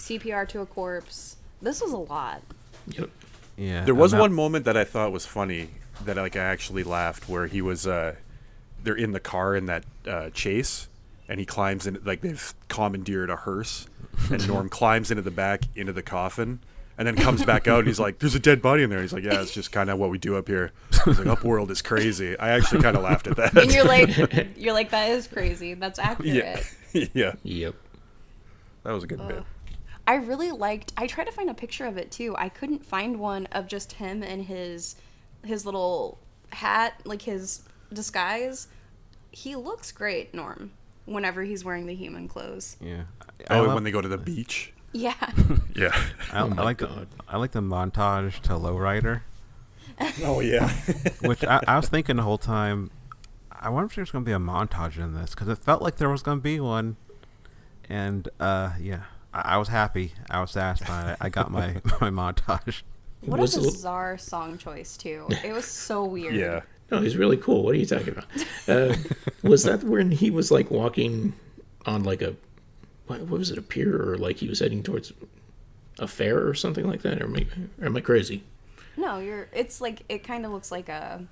[0.00, 1.36] CPR to a corpse.
[1.62, 2.42] This was a lot.
[2.88, 3.10] yep.
[3.56, 3.84] yeah.
[3.84, 5.70] There was and one moment that I thought was funny
[6.04, 8.14] that like I actually laughed where he was uh
[8.82, 10.88] they're in the car in that uh, chase
[11.28, 13.86] and he climbs in like they've commandeered a hearse
[14.30, 16.60] and Gnorm climbs into the back into the coffin
[16.96, 19.12] and then comes back out and he's like there's a dead body in there he's
[19.12, 20.72] like yeah it's just kind of what we do up here
[21.04, 24.08] he's like upworld is crazy I actually kind of laughed at that And you're like,
[24.56, 25.74] you're like that is crazy.
[25.74, 26.64] That's accurate.
[26.94, 27.74] yeah yeah Yep.
[28.84, 29.42] that was a good bit
[30.10, 30.92] I really liked.
[30.96, 32.34] I tried to find a picture of it too.
[32.36, 34.96] I couldn't find one of just him and his
[35.44, 36.18] his little
[36.50, 38.66] hat, like his disguise.
[39.30, 40.70] He looks great, Gnorm.
[41.06, 42.76] Whenever he's wearing the human clothes.
[42.80, 43.02] Yeah.
[43.48, 45.14] I, I oh love- when they go to the beach Yeah.
[45.76, 45.92] yeah
[46.32, 47.06] I, Oh I like God.
[47.16, 49.20] the I like the montage to Lowrider,
[50.24, 50.68] oh yeah
[51.20, 52.90] which I, I was thinking the whole time.
[53.52, 55.98] I wonder if there's going to be a montage in this because it felt like
[55.98, 56.96] there was going to be one,
[57.88, 60.12] and uh, yeah, I, I was happy.
[60.30, 61.16] I was satisfied.
[61.20, 62.82] I, I got my my montage.
[63.22, 65.26] What Was a it- bizarre song choice too.
[65.44, 66.34] It was so weird.
[66.34, 66.60] Yeah.
[66.90, 67.62] No, he's really cool.
[67.62, 68.24] What are you talking about?
[68.66, 68.96] Uh,
[69.42, 71.34] was that when he was like walking
[71.86, 72.34] on like a
[73.06, 75.12] what, what was it a pier or like he was heading towards
[75.98, 77.20] a fair or something like that?
[77.20, 77.46] Or am I,
[77.80, 78.42] or am I crazy?
[78.96, 79.48] No, you're.
[79.52, 81.24] It's like it kind of looks like a.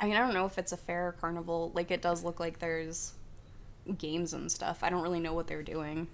[0.00, 1.70] I mean, I don't know if it's a fair or carnival.
[1.74, 3.12] Like it does look like there's
[3.98, 4.82] games and stuff.
[4.82, 6.08] I don't really know what they're doing.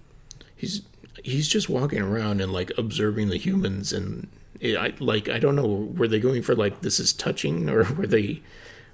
[0.61, 0.83] He's
[1.23, 4.27] he's just walking around and like observing the humans and
[4.59, 7.83] it, I like I don't know were they going for like this is touching or
[7.93, 8.43] were they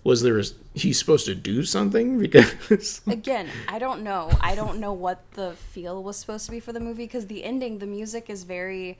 [0.06, 0.44] was there a,
[0.74, 4.32] he's supposed to do something because Again, I don't know.
[4.40, 7.44] I don't know what the feel was supposed to be for the movie because the
[7.44, 8.98] ending, the music is very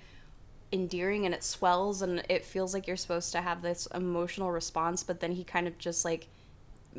[0.74, 5.02] endearing and it swells and it feels like you're supposed to have this emotional response,
[5.04, 6.28] but then he kind of just like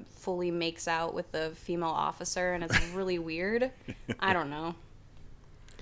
[0.09, 3.71] fully makes out with the female officer and it's really weird.
[4.19, 4.75] I don't know.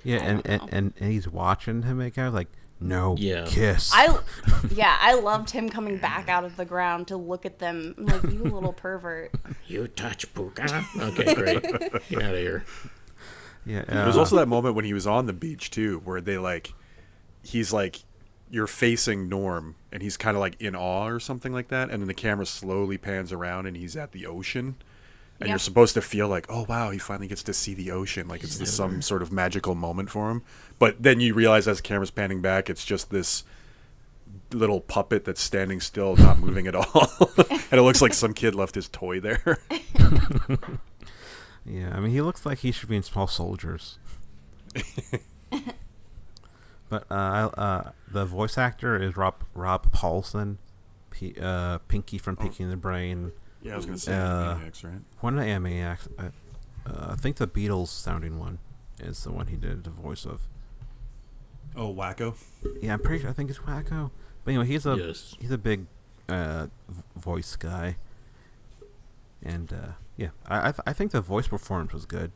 [0.06, 2.48] Yeah, and, and, and and he's watching him make out like
[2.80, 3.44] no Yeah.
[3.46, 3.90] kiss.
[3.94, 4.18] I
[4.70, 8.06] yeah, I loved him coming back out of the ground to look at them I'm
[8.06, 9.32] like you little pervert.
[9.66, 10.84] you touch Puka.
[10.98, 11.62] Okay, great.
[11.62, 12.64] Get out of here.
[13.64, 16.38] yeah, There's uh, also that moment when he was on the beach too, where they
[16.38, 16.72] like,
[17.42, 18.04] he's like,
[18.50, 22.00] you're facing Gnorm, and he's kind of like in awe or something like that, and
[22.00, 24.76] then the camera slowly pans around, and he's at the ocean,
[25.40, 25.52] and Yeah.
[25.52, 28.42] you're supposed to feel like, oh wow, he finally gets to see the ocean, like
[28.42, 30.42] it's this, some sort of magical moment for him.
[30.78, 33.44] But then you realize as the camera's panning back, it's just this
[34.52, 37.10] little puppet that's standing still, not moving at all,
[37.50, 39.58] and it looks like some kid left his toy there.
[41.64, 41.92] yeah.
[41.94, 43.98] I mean, he looks like he should be in Small Soldiers.
[46.88, 50.56] but uh, uh, the voice actor is Rob Rob Paulsen,
[51.10, 53.32] P, uh, Pinky from Pinky and the Brain.
[53.66, 55.00] Yeah, I was gonna say Uh, Maniacs, right?
[55.20, 56.08] One of the Animaniacs.
[56.18, 56.30] Uh,
[56.88, 58.58] uh, I think the Beatles sounding one
[59.00, 60.42] is the one he did the voice of.
[61.74, 62.34] Oh, Wakko.
[62.80, 63.22] Yeah, I'm pretty.
[63.22, 64.10] sure I think it's Wakko.
[64.44, 65.34] But anyway, he's a Yes.
[65.40, 65.86] he's a big
[66.28, 66.68] uh,
[67.16, 67.96] voice guy,
[69.42, 72.30] and uh, yeah, I I, th- I think the voice performance was good.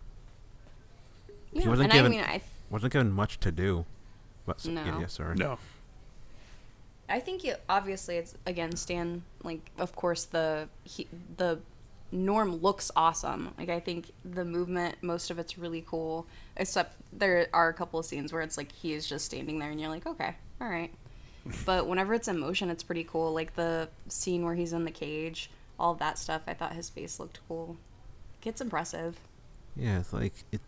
[1.52, 3.84] Yeah, wasn't and given- I mean I Wasn't given much to do.
[4.46, 4.84] But s- No.
[4.84, 5.36] yeah, yeah, sorry.
[5.36, 5.58] No.
[7.10, 11.58] I think you obviously it's again Stan like of course the he, the
[12.14, 13.52] Gnorm looks awesome.
[13.58, 17.98] Like I think the movement most of it's really cool except there are a couple
[17.98, 20.68] of scenes where it's like he is just standing there and you're like okay, all
[20.68, 20.92] right.
[21.66, 24.90] but whenever it's in motion it's pretty cool like the scene where he's in the
[24.90, 26.42] cage, all of that stuff.
[26.46, 27.76] I thought his face looked cool.
[28.44, 29.18] It's impressive.
[29.76, 30.60] Yeah, it's like it.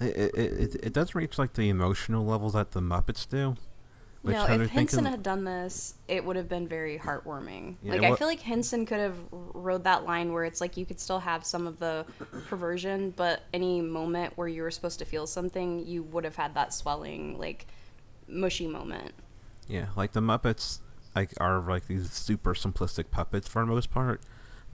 [0.00, 3.56] It, it, it, it doesn't reach like the emotional level that the Muppets do.
[4.24, 7.76] Which no, if Henson thinking- had done this, it would have been very heartwarming.
[7.82, 10.78] Yeah, like what- I feel like Henson could have rode that line where it's like
[10.78, 12.06] you could still have some of the
[12.48, 16.54] perversion, but any moment where you were supposed to feel something, you would have had
[16.54, 17.66] that swelling, like
[18.26, 19.12] mushy moment.
[19.68, 20.78] Yeah, like the Muppets,
[21.14, 24.22] like are like these super simplistic puppets for the most part,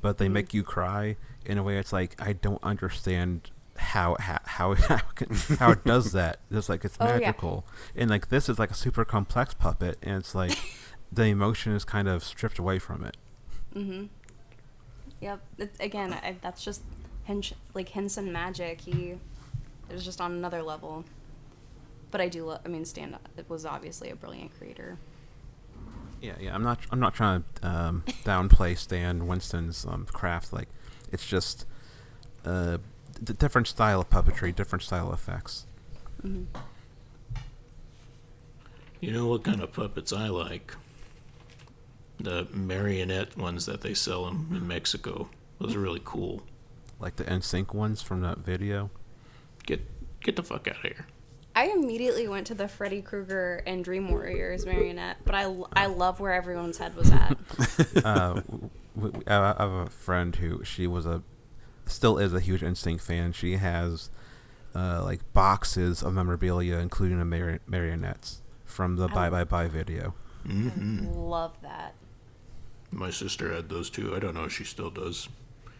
[0.00, 0.34] but they mm-hmm.
[0.34, 1.76] make you cry in a way.
[1.76, 5.00] It's like I don't understand how how how how,
[5.58, 6.38] how it does that.
[6.50, 7.18] It's like it's Oh, yeah.
[7.18, 7.66] magical,
[7.96, 10.56] and like this is like a super complex puppet, and it's like
[11.12, 13.16] the emotion is kind of stripped away from it.
[13.74, 14.06] Mm-hmm.
[15.20, 15.40] Yep.
[15.58, 16.82] It, again, I, that's just
[17.28, 18.82] Hench, like Henson magic.
[18.82, 19.16] He
[19.88, 21.04] it was just on another level.
[22.10, 22.44] But I do.
[22.46, 23.16] Lo- I mean, Stan
[23.48, 24.98] was obviously a brilliant creator.
[26.20, 26.54] Yeah, yeah.
[26.54, 26.80] I'm not.
[26.90, 30.52] I'm not trying to um, downplay Stan Winston's um, craft.
[30.52, 30.68] Like,
[31.12, 31.66] it's just
[32.44, 32.78] uh,
[33.22, 35.66] d- different style of puppetry, different style of effects.
[39.00, 40.74] You know what kind of puppets I like?
[42.18, 45.30] The marionette ones that they sell in, in Mexico.
[45.58, 46.42] Those are really cool.
[46.98, 48.90] Like the NSYNC ones from that video.
[49.64, 49.80] Get
[50.20, 51.06] get the fuck out of here.
[51.56, 56.20] I immediately went to the Freddy Krueger and Dream Warriors marionette, but I, I love
[56.20, 57.36] where everyone's head was at.
[58.04, 61.22] uh, w- w- I I have a friend who she was a
[61.90, 63.32] still is a huge NSYNC fan.
[63.32, 64.10] She has
[64.74, 69.68] uh, like boxes of memorabilia, including the mari- marionettes from the I Bye Bye Bye
[69.68, 70.14] video.
[70.46, 71.94] love that.
[72.90, 74.14] My sister had those too.
[74.14, 75.28] I don't know if she still does.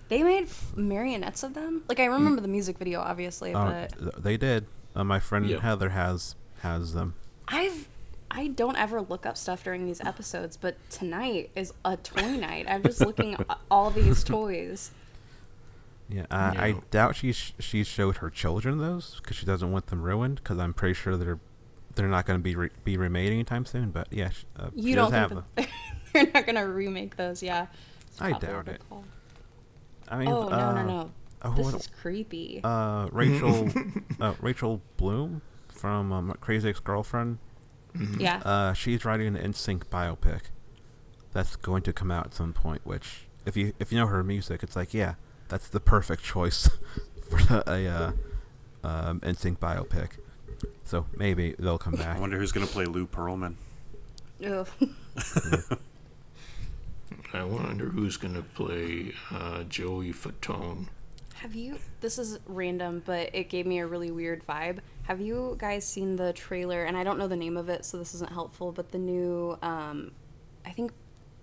[0.09, 1.83] They made f- marionettes of them.
[1.89, 4.67] Like I remember the music video, obviously, Oh, but they did.
[4.95, 5.61] Uh, my friend Yeah.
[5.61, 7.15] Heather has has them.
[7.49, 7.89] I've
[8.33, 12.67] I don't ever look up stuff during these episodes, but tonight is a toy night.
[12.69, 14.93] I'm just looking at all these toys.
[16.11, 19.87] Yeah, I, I doubt she sh- she showed her children those because she doesn't want
[19.87, 20.37] them ruined.
[20.37, 21.39] Because I'm pretty sure they're
[21.95, 23.91] they're not going to be re- be remade anytime soon.
[23.91, 25.45] But yeah, sh- uh, You does don't have them.
[25.57, 25.69] that
[26.13, 27.43] they're not gonna remake those?
[27.43, 27.67] Yeah.
[28.19, 28.81] I doubt it.
[28.89, 29.05] call.
[30.09, 31.11] I mean, Oh no uh, no no!
[31.43, 32.61] oh, This what- is creepy.
[32.65, 33.69] uh, Rachel,
[34.21, 37.39] uh, Rachel Bloom from um, Crazy Ex-Girlfriend.
[38.19, 38.39] yeah.
[38.45, 40.43] Uh, she's writing an NSYNC biopic
[41.33, 42.81] that's going to come out at some point.
[42.85, 45.15] Which, if you if you know her music, it's like yeah,
[45.51, 46.71] that's the perfect choice
[47.29, 48.13] for a uh,
[48.83, 50.13] um, NSYNC biopic.
[50.85, 52.17] So maybe they'll come back.
[52.17, 53.57] I wonder who's gonna play Lou Pearlman.
[54.45, 54.69] Ugh.
[57.33, 60.87] I wonder who's going to play uh, Joey Fatone.
[61.35, 61.79] Have you?
[62.01, 64.79] This is random, but it gave me a really weird vibe.
[65.05, 66.85] Have you guys seen the trailer?
[66.85, 68.73] And I don't know the name of it, so this isn't helpful.
[68.73, 70.13] But the new, um,
[70.67, 70.93] I think,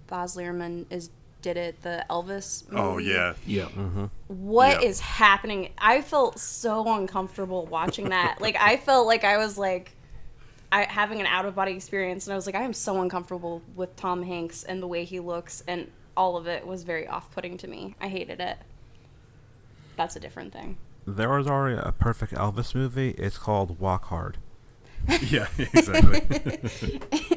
[0.07, 1.09] Baz Luhrmann is
[1.47, 1.81] did it.
[1.81, 2.63] The Elvis.
[2.71, 3.13] Oh, movie.
[3.13, 3.65] Oh yeah, Yeah.
[3.65, 4.05] Mm-hmm.
[4.27, 4.87] What Yeah.
[4.89, 5.69] is happening?
[5.77, 8.41] I felt so uncomfortable watching that.
[8.45, 9.91] like I felt like I was like.
[10.69, 13.61] I, having an out of body experience, and I was like, I am so uncomfortable
[13.73, 17.31] with Tom Hanks and the way he looks, and all of it was very off
[17.31, 17.95] putting to me.
[18.01, 18.57] I hated it.
[19.95, 20.75] That's a different thing.
[21.05, 23.11] There was already a perfect Elvis movie.
[23.11, 24.39] It's called Walk Hard.
[25.21, 26.59] yeah, exactly.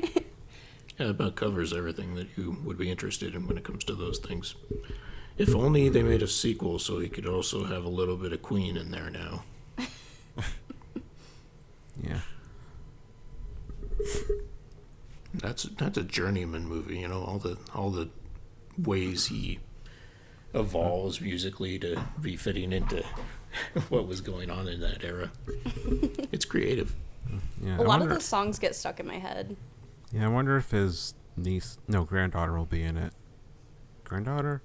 [1.00, 3.94] Yeah, it about covers everything that you would be interested in when it comes to
[3.94, 4.54] those things.
[5.38, 8.42] If only they made a sequel so he could also have a little bit of
[8.42, 9.44] Queen in there now.
[12.02, 12.20] Yeah.
[15.34, 18.08] That's that's a journeyman movie, you know, all the all the
[18.78, 19.58] ways he
[20.54, 23.04] evolves musically to be fitting into
[23.90, 25.30] what was going on in that era.
[26.32, 26.94] it's creative.
[27.62, 27.72] Yeah.
[27.76, 29.56] A I lot of wonder- those songs get stuck in my head.
[30.12, 33.12] Yeah, I wonder if his niece, no, granddaughter will be in it.
[34.04, 34.62] Granddaughter?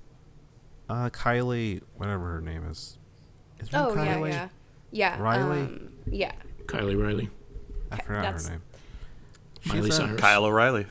[0.90, 2.98] Uh, Kylie, whatever her name is.
[3.60, 4.30] Is Oh Kylie?
[4.30, 4.48] yeah,
[4.92, 5.22] yeah, yeah.
[5.22, 5.60] Riley?
[5.62, 6.32] Um, yeah.
[6.66, 7.30] Kylie Riley,
[7.92, 8.62] I forgot that's- her name.
[9.68, 10.86] Miley She's, Cyrus, Kyle O'Reilly.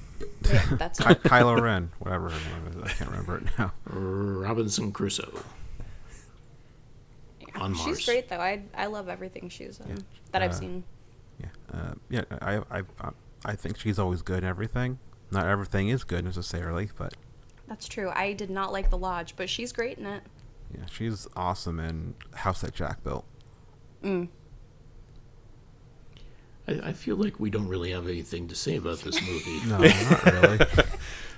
[0.51, 2.39] yeah that's Ky- Kylo Ren, whatever her
[2.71, 2.91] name is.
[2.91, 3.73] I can't remember it now.
[3.87, 5.31] Robinson Crusoe.
[7.55, 7.85] on Mars.
[7.99, 8.41] She's great though.
[8.41, 10.85] I I love everything she's in that I've Uh, seen.
[11.39, 12.23] Yeah, uh, yeah.
[12.43, 13.11] I, I, I,
[13.45, 14.99] I think she's always good in everything.
[15.31, 17.15] Not everything is good necessarily, but
[17.69, 18.11] That's true.
[18.15, 20.23] I did not like The Lodge, but she's great in it.
[20.77, 23.25] yeah, she's awesome in House That Jack Built.
[24.03, 24.29] Mm.
[26.69, 29.61] I, I feel like we don't really have anything to say about this movie.
[29.67, 30.59] No, not really.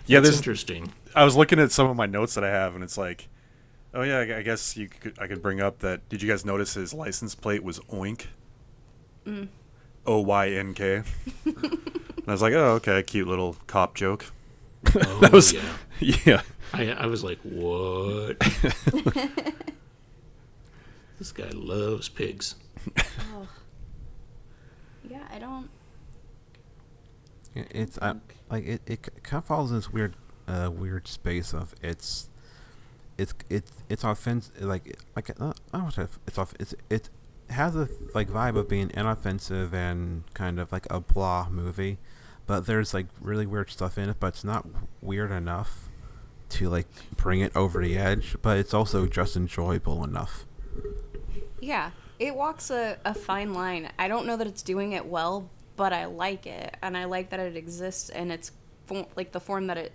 [0.09, 0.92] Yeah, That's interesting.
[1.16, 3.26] I was looking at some of my notes that I have, and it's like,
[3.92, 5.18] oh yeah, I I guess you could.
[5.18, 6.09] I could bring up that.
[6.09, 8.26] Did you guys notice his license plate was Oink?
[10.07, 11.02] O Y N K.
[11.44, 14.26] And I was like, oh okay, cute little cop joke.
[14.94, 15.62] Oh, That was- yeah.
[16.00, 16.42] yeah.
[16.72, 18.38] I, I was like, what?
[21.18, 22.57] this guy loves pigs.
[23.34, 23.48] Oh.
[25.09, 25.70] Yeah, I don't.
[27.54, 28.14] Yeah, It's uh,
[28.50, 30.14] like it, it kind of falls in this weird,
[30.48, 32.28] uh, weird space of it's,
[33.16, 34.61] it's it's it's offensive.
[34.62, 36.52] Like like uh, I don't know if it's off.
[36.61, 37.09] It's it
[37.51, 41.99] has a like vibe of being inoffensive and kind of like a blah movie,
[42.47, 44.16] but there's like really weird stuff in it.
[44.18, 44.66] But it's not
[45.01, 45.88] weird enough
[46.51, 46.86] to like
[47.16, 48.36] bring it over the edge.
[48.42, 50.44] But it's also just enjoyable enough.
[51.61, 53.90] Yeah, it walks a, a fine line.
[53.99, 57.30] I don't know that it's doing it well, but I like it, and I like
[57.30, 58.53] that it exists and it's
[58.86, 59.92] fo- like the form that it.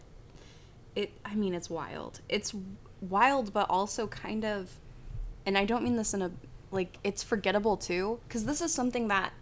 [0.95, 1.11] It.
[1.23, 2.19] I mean, it's wild.
[2.27, 2.53] It's
[3.01, 4.71] wild, but also kind of,
[5.45, 6.31] and I don't mean this in a
[6.71, 9.33] like it's forgettable too, because this is something that.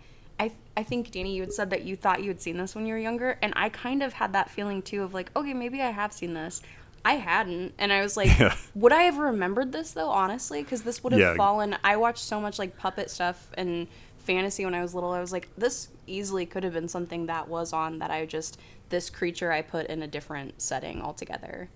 [0.41, 2.85] I, I think Danny, you had said that you thought you had seen this when
[2.85, 5.81] you were younger, and I kind of had that feeling too of like, okay, maybe
[5.81, 6.61] I have seen this.
[7.03, 8.55] I hadn't, and I was like, Yeah.
[8.73, 10.09] would I have remembered this though?
[10.09, 11.35] Honestly, because this would have Yeah.
[11.35, 11.75] fallen.
[11.83, 13.87] I watched so much like puppet stuff and
[14.19, 15.11] fantasy when I was little.
[15.11, 18.57] I was like, this easily could have been something that was on that I just
[18.87, 21.67] this creature I put in a different setting altogether.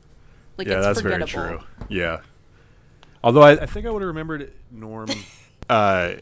[0.57, 1.27] Like yeah, it's that's forgettable.
[1.31, 1.67] very true.
[1.89, 2.21] Yeah.
[3.23, 5.13] Although I, I think I would have remembered Gnorm.
[5.69, 6.15] Uh,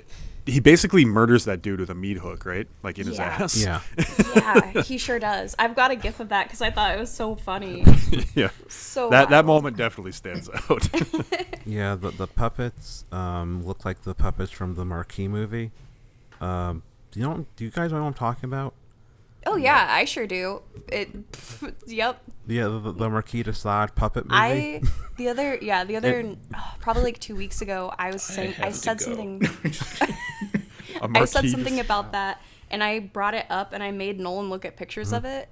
[0.46, 2.68] he basically murders that dude with a meat hook, right?
[2.84, 3.26] Like in his Yeah.
[3.26, 3.64] ass.
[3.64, 3.82] Yeah.
[4.36, 5.56] yeah, he sure does.
[5.60, 7.86] I've got a gif of that because I thought it was so funny.
[8.36, 8.50] yeah.
[8.68, 10.90] So That that moment definitely stands out.
[11.66, 15.72] Yeah, the the puppets um, look like the puppets from the Marquis movie.
[16.42, 16.82] Um,
[17.12, 17.46] do you know?
[17.56, 18.74] Do you guys know what I'm talking about?
[19.46, 20.62] Oh yeah, I sure do.
[20.88, 21.10] It.
[21.88, 22.22] yep.
[22.48, 24.36] Yeah, the, the, the Marquis de Sade puppet movie.
[24.36, 24.82] I
[25.18, 28.66] the other yeah the other oh, probably like two weeks ago I was saying I,
[28.66, 29.06] have to said go.
[29.06, 29.42] something
[31.02, 34.50] A I said something about that and I brought it up and I made Nolan
[34.50, 35.18] look at pictures mm-hmm.
[35.18, 35.50] of it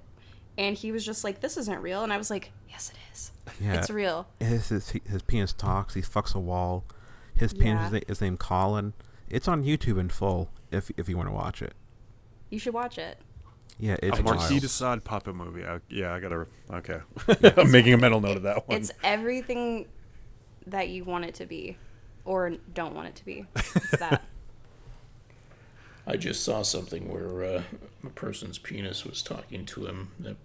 [0.58, 3.32] and he was just like this isn't real and I was like yes it is
[3.60, 5.94] yeah, it's real His, his his penis talks.
[5.94, 6.84] He fucks a wall.
[7.34, 7.98] His penis Yeah.
[7.98, 8.92] is, is named Colin.
[9.28, 11.74] It's on YouTube in full if if you want to watch it.
[12.50, 13.18] you should watch it
[13.80, 14.60] Yeah, it's A Marquis wild.
[14.62, 15.64] de Sade puppet movie.
[15.64, 16.46] I, yeah, I gotta.
[16.70, 17.00] Okay,
[17.56, 18.76] I'm making a mental note of that one.
[18.78, 19.86] it's everything
[20.66, 21.76] that you want it to be
[22.24, 23.46] or don't want it to be.
[23.56, 24.22] It's that.
[26.06, 27.62] I just saw something where uh,
[28.04, 30.10] a person's penis was talking to him.
[30.18, 30.36] The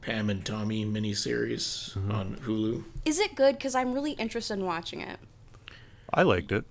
[0.00, 2.84] Pam and Tommy miniseries on Hulu.
[3.04, 3.56] Is it good?
[3.56, 5.18] Because I'm really interested in watching it.
[6.14, 6.64] I liked it.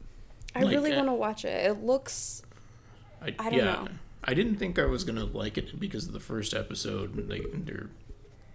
[0.56, 1.66] I Like really want to watch it.
[1.70, 2.42] It looks.
[3.22, 3.88] I, I don't yeah, know.
[4.24, 7.28] I didn't think I was gonna like it because of the first episode.
[7.30, 7.90] They, they're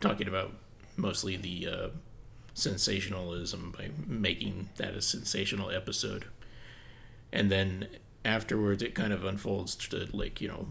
[0.00, 0.52] talking about
[0.96, 1.88] mostly the uh,
[2.54, 6.26] sensationalism by making that a sensational episode,
[7.32, 7.88] and then
[8.24, 10.68] afterwards it kind of unfolds to like you know,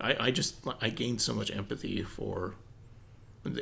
[0.00, 2.54] I I just I gained so much empathy for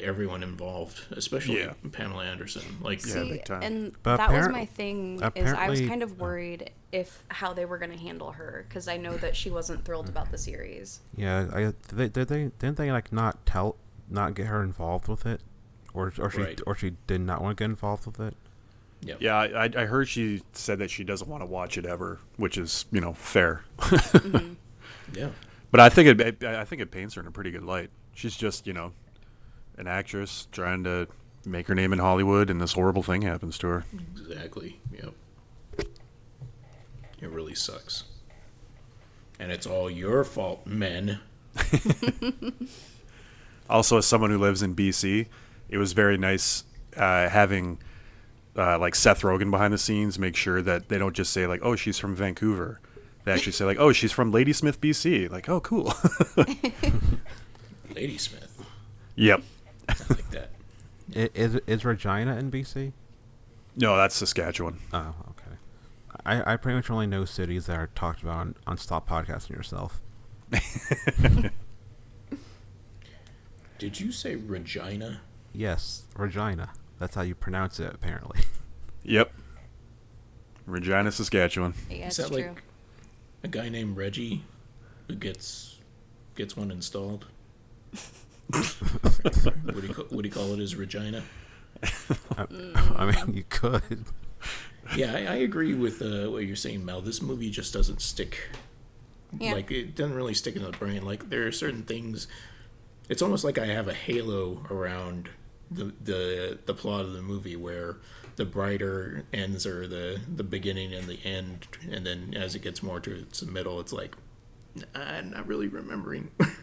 [0.01, 1.73] everyone involved, especially Yeah.
[1.93, 2.63] Pamela Anderson.
[2.81, 3.63] Like Yeah, See, big time.
[3.63, 5.21] and But that was my thing.
[5.35, 8.65] Is I was kind of uh, worried if how they were going to handle her
[8.69, 11.01] because I know that she wasn't thrilled about the series.
[11.17, 13.77] Yeah, I did they, did they didn't they like not tell
[14.09, 15.41] not get her involved with it,
[15.95, 16.61] or or she Right.
[16.67, 18.35] or she did not want to get involved with it.
[19.01, 21.87] yeah, Yeah, I, I- I heard she said that she doesn't want to watch it
[21.87, 23.65] ever, which is you know fair.
[23.79, 24.53] Mm-hmm.
[25.15, 25.31] yeah.
[25.71, 27.91] But I think it I I think it paints her in a pretty good light.
[28.15, 28.93] She's just you know
[29.77, 31.09] an actress trying to
[31.45, 33.85] make her name in Hollywood, and this horrible thing happens to her.
[34.17, 34.81] Exactly.
[34.93, 35.15] Yep.
[37.21, 38.05] It really sucks.
[39.39, 41.21] And it's all your fault, men.
[43.71, 45.27] Also, as someone who lives in BC,
[45.71, 46.65] it was very nice
[46.95, 47.79] uh, having
[48.55, 51.61] uh, like Seth Rogen behind the scenes make sure that they don't just say like,
[51.63, 52.81] "Oh, she's from Vancouver."
[53.25, 55.95] They actually say like, "Oh, she's from Ladysmith, BC." Like, "Oh, cool."
[57.95, 58.63] Ladysmith.
[59.15, 59.43] yep.
[60.01, 60.51] I like that.
[61.13, 62.93] Is Is is Regina in BC?
[63.77, 64.79] No, that's Saskatchewan.
[64.93, 65.57] Oh, okay.
[66.27, 69.51] I, I pretty much only know cities that are talked about on, on Stop Podcasting
[69.51, 70.01] Yourself.
[73.79, 75.21] Did you say Regina?
[75.53, 76.71] Yes, Regina.
[76.99, 78.41] That's how you pronounce it, apparently.
[79.05, 79.33] Yep.
[80.67, 81.75] Regina, Saskatchewan.
[81.91, 82.37] Yeah, Is that true.
[82.37, 82.63] like
[83.43, 84.45] a guy named Reggie
[85.09, 85.81] who gets
[86.37, 87.27] gets one installed?
[88.53, 91.23] would, he, ca- would he call it his Regina?
[92.37, 92.47] I,
[92.97, 94.05] I mean, you could.
[94.97, 97.01] Yeah, I, I agree with uh, what you're saying, Mel.
[97.01, 98.51] This movie just doesn't stick.
[99.39, 99.55] Yeah.
[99.55, 101.05] Like it doesn't really stick in the brain.
[101.05, 102.27] Like there are certain things.
[103.09, 105.31] It's almost like I have a halo around
[105.71, 107.97] the the the plot of the movie, where
[108.37, 112.83] the brighter ends are the the beginning and the end, and then as it gets
[112.83, 114.17] more to the middle, it's like
[114.95, 116.31] I'm not really remembering.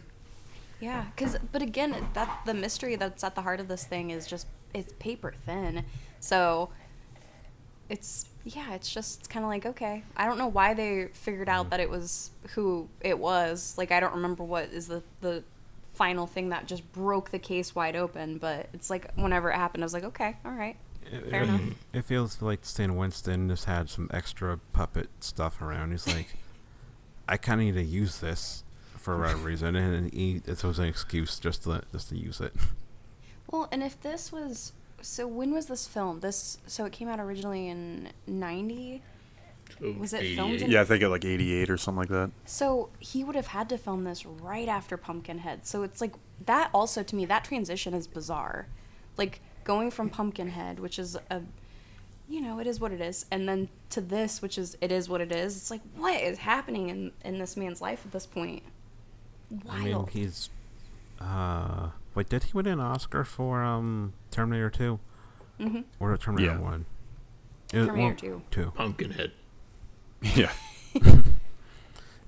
[0.80, 4.26] Yeah, because but again, that the mystery that's at the heart of this thing is
[4.26, 5.86] just it's paper thin,
[6.20, 6.70] so
[7.90, 11.68] it's yeah, it's just kind of like okay, I don't know why they figured out
[11.68, 11.70] mm.
[11.72, 13.76] that it was who it was.
[13.78, 15.44] Like I don't remember what is the the
[15.94, 19.84] final thing that just broke the case wide open, but it's like whenever it happened,
[19.84, 20.78] I was like okay, all right,
[21.12, 21.62] It, fair it- enough.
[21.92, 25.92] it feels like Stan Winston just had some extra puppet stuff around.
[25.92, 26.38] He's like,
[27.28, 28.64] I kind of need to use this
[29.00, 32.54] for whatever reason, and he, it was an excuse just to just to use it.
[33.52, 36.22] Well, and if this was so, when was this filmed?
[36.22, 39.02] This so it came out originally in ninety.
[39.98, 42.32] Was it filmed in- Yeah, I think at like 88 or something like that.
[42.46, 45.66] So he would have had to film this right after Pumpkinhead.
[45.66, 46.14] So it's like
[46.46, 48.68] that also to me that transition is bizarre.
[49.16, 51.42] Like going from Pumpkinhead, which is a
[52.28, 55.08] you know, it is what it is, and then to this, which is it is
[55.10, 55.56] what it is.
[55.56, 58.64] It's like what is happening in in this man's life at this point?
[59.70, 60.50] I mean, he's.
[61.20, 65.00] Uh, wait, did he win an Oscar for um Terminator Two
[65.60, 65.84] Mhm.
[66.00, 66.60] or Terminator Yeah.
[66.60, 66.86] One?
[67.74, 68.42] It was- Terminator 2.
[68.52, 68.72] Two.
[68.76, 69.32] Pumpkinhead.
[70.22, 70.52] Yeah.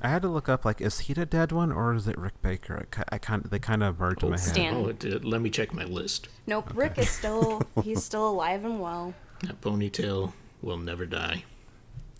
[0.03, 2.41] I had to look up like, is he the dead one or is it Rick
[2.41, 2.79] Baker?
[2.91, 4.49] I, ki- I kind they kind of merged in my head.
[4.49, 4.73] Stan.
[4.73, 5.23] Oh, it did.
[5.23, 6.27] let me check my list.
[6.47, 9.13] Nope, Rick is still he's still alive and well.
[9.43, 11.43] That ponytail will never die.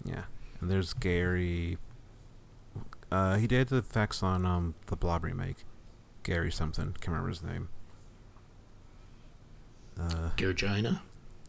[0.05, 0.23] Yeah,
[0.59, 1.77] and there's Gary.
[3.11, 5.65] Uh, he did the effects on um the Blob remake.
[6.23, 7.69] Gary something, can't remember his name.
[9.99, 11.01] Uh, Georgina.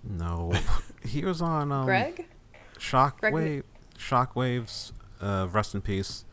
[0.02, 0.52] no,
[1.04, 2.16] he was on um, Greg?
[2.16, 2.28] Greg
[2.78, 3.62] Shockwave.
[3.98, 4.92] Shockwaves.
[5.20, 6.24] Uh, rest in peace.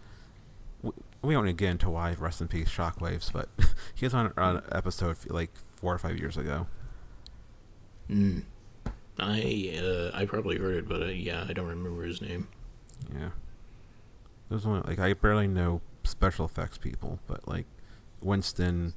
[0.84, 3.50] W- We don't need to get into why rest in peace Shockwaves, but
[3.96, 6.66] he was on an episode like four or five years ago.
[8.10, 8.44] Mm.
[9.20, 12.48] I uh, I probably heard it, but uh, yeah, I don't remember his name.
[13.14, 13.30] Yeah.
[14.50, 17.66] There's only like I barely know special effects people, but like
[18.22, 18.94] Winston,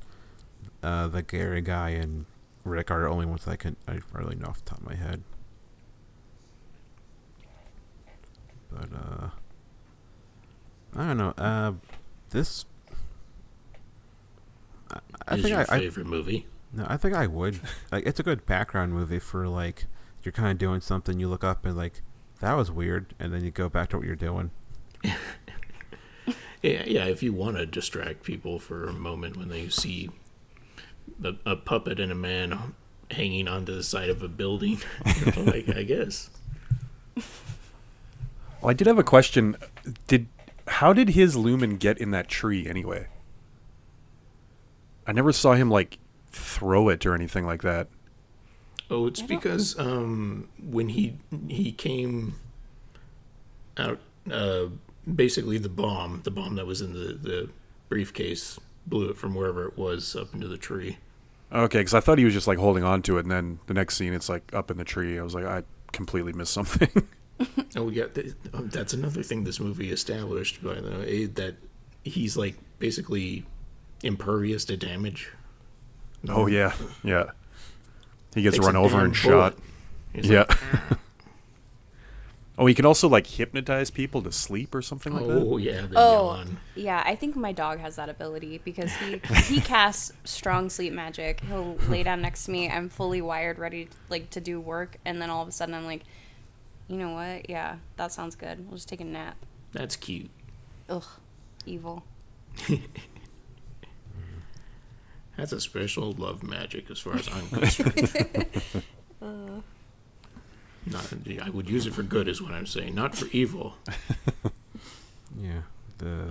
[0.82, 2.24] uh, the Gary guy, and
[2.64, 4.94] Rick are the only ones I can I really know off the top of my
[4.94, 5.22] head.
[8.70, 9.28] But uh,
[10.96, 11.34] I don't know.
[11.36, 11.72] Uh,
[12.30, 12.64] this.
[14.90, 14.98] I,
[15.28, 16.46] I is think your I, I favorite movie?
[16.72, 17.60] no, I think I would.
[17.92, 19.84] like, it's a good background movie for like
[20.22, 21.20] you're kind of doing something.
[21.20, 22.00] You look up and like
[22.40, 24.50] that was weird, and then you go back to what you're doing.
[26.62, 27.04] Yeah, yeah.
[27.06, 30.10] If you want to distract people for a moment when they see
[31.22, 32.74] a, a puppet and a man
[33.10, 34.78] hanging onto the side of a building,
[35.24, 36.30] you know, like, I guess.
[37.16, 39.56] Well, I did have a question.
[40.06, 40.28] Did
[40.68, 43.08] how did his lumen get in that tree anyway?
[45.06, 45.98] I never saw him like
[46.30, 47.88] throw it or anything like that.
[48.88, 51.16] Oh, it's because um, when he
[51.48, 52.34] he came
[53.76, 53.98] out,
[54.30, 54.66] uh,
[55.12, 57.50] basically the bomb, the bomb that was in the the
[57.88, 60.98] briefcase, blew it from wherever it was up into the tree.
[61.52, 63.74] Okay, because I thought he was just like holding on to it, and then the
[63.74, 65.18] next scene it's like up in the tree.
[65.18, 66.88] I was like, I completely missed something.
[67.74, 68.04] Oh yeah,
[68.54, 71.56] um, that's another thing this movie established by the way that
[72.04, 73.44] he's like basically
[74.04, 75.28] impervious to damage.
[76.28, 76.72] oh yeah,
[77.02, 77.30] yeah.
[78.34, 79.56] He gets Takes run over and shot.
[80.12, 80.44] He's Yeah.
[80.48, 80.58] like,
[82.62, 85.32] Oh, he can also like hypnotize people to sleep or something like that.
[85.36, 86.58] oh yeah, the Oh, yawn.
[86.76, 87.02] yeah.
[87.04, 91.40] I think my dog has that ability because he he casts strong sleep magic.
[91.40, 92.70] He'll lay down next to me.
[92.70, 95.86] I'm fully wired, ready like to do work, and then all of a sudden I'm
[95.86, 96.02] like,
[96.86, 97.50] you know what?
[97.50, 98.60] Yeah, that sounds good.
[98.68, 99.36] We'll just take a nap.
[99.72, 100.30] That's cute.
[100.88, 101.04] Ugh,
[101.66, 102.04] evil.
[105.36, 108.46] That's a special love magic, as far as I'm concerned.
[110.86, 111.12] Not,
[111.44, 113.74] I would use it for good, is what I'm saying, not for evil.
[115.40, 115.62] Yeah,
[115.96, 116.26] the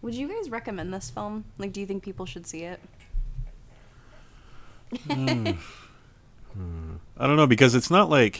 [0.00, 1.44] Would you guys recommend this film?
[1.58, 2.80] Like, do you think people should see it?
[5.10, 5.50] Hmm.
[6.54, 6.94] Hmm.
[7.18, 8.38] I don't know because it's not like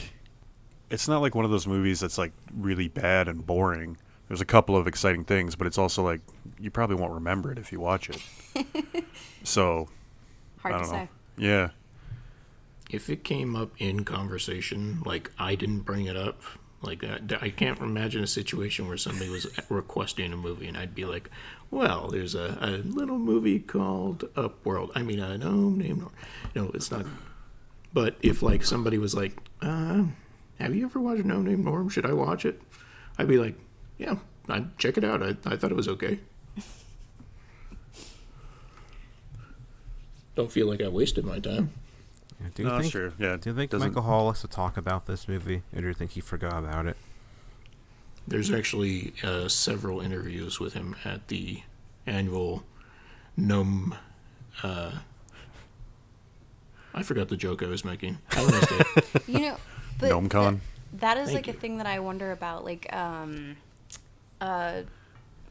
[0.89, 3.97] it's not like one of those movies that's like really bad and boring.
[4.29, 6.20] There's a couple of exciting things, but it's also like
[6.61, 8.22] you probably won't remember it if you watch it.
[9.43, 9.89] so
[10.59, 10.97] Hard I to don't say.
[11.01, 11.09] know.
[11.37, 11.68] Yeah.
[12.95, 16.40] If it came up in conversation, like I didn't bring it up,
[16.80, 20.95] like I, I can't imagine a situation where somebody was requesting a movie and I'd
[20.95, 21.28] be like,
[21.72, 26.12] "Well, there's a, a little movie called Upworld." I mean, a know name, Nor-"
[26.55, 27.05] No, it's not.
[27.92, 30.05] But if like somebody was like, uh,
[30.61, 31.90] "Have you ever watched Gnome Named Gnorm?
[31.90, 32.62] Should I watch it?"
[33.18, 33.57] I'd be like,
[33.99, 34.18] "Yeah,
[34.49, 35.20] I'd check it out.
[35.20, 36.20] I, I thought it was okay."
[40.36, 41.72] Don't feel like I wasted my time.
[42.41, 43.12] Yeah, do you No, think sure.
[43.18, 43.37] Yeah.
[43.37, 46.12] do you think Michael Hall likes to talk about this movie, or do you think
[46.12, 46.97] he forgot about it?
[48.26, 51.62] There's actually uh, several interviews with him at the
[52.07, 52.64] annual
[53.37, 53.95] Gnome.
[54.62, 54.93] Uh,
[56.95, 58.18] I forgot the joke I was making.
[58.28, 59.03] Have a nice day.
[59.26, 59.57] You know,
[59.99, 60.51] but GnomeCon?
[60.51, 60.61] th-
[61.01, 61.53] that is Thank like you.
[61.53, 62.64] a thing that I wonder about.
[62.64, 63.57] Like, um,
[64.41, 64.82] uh,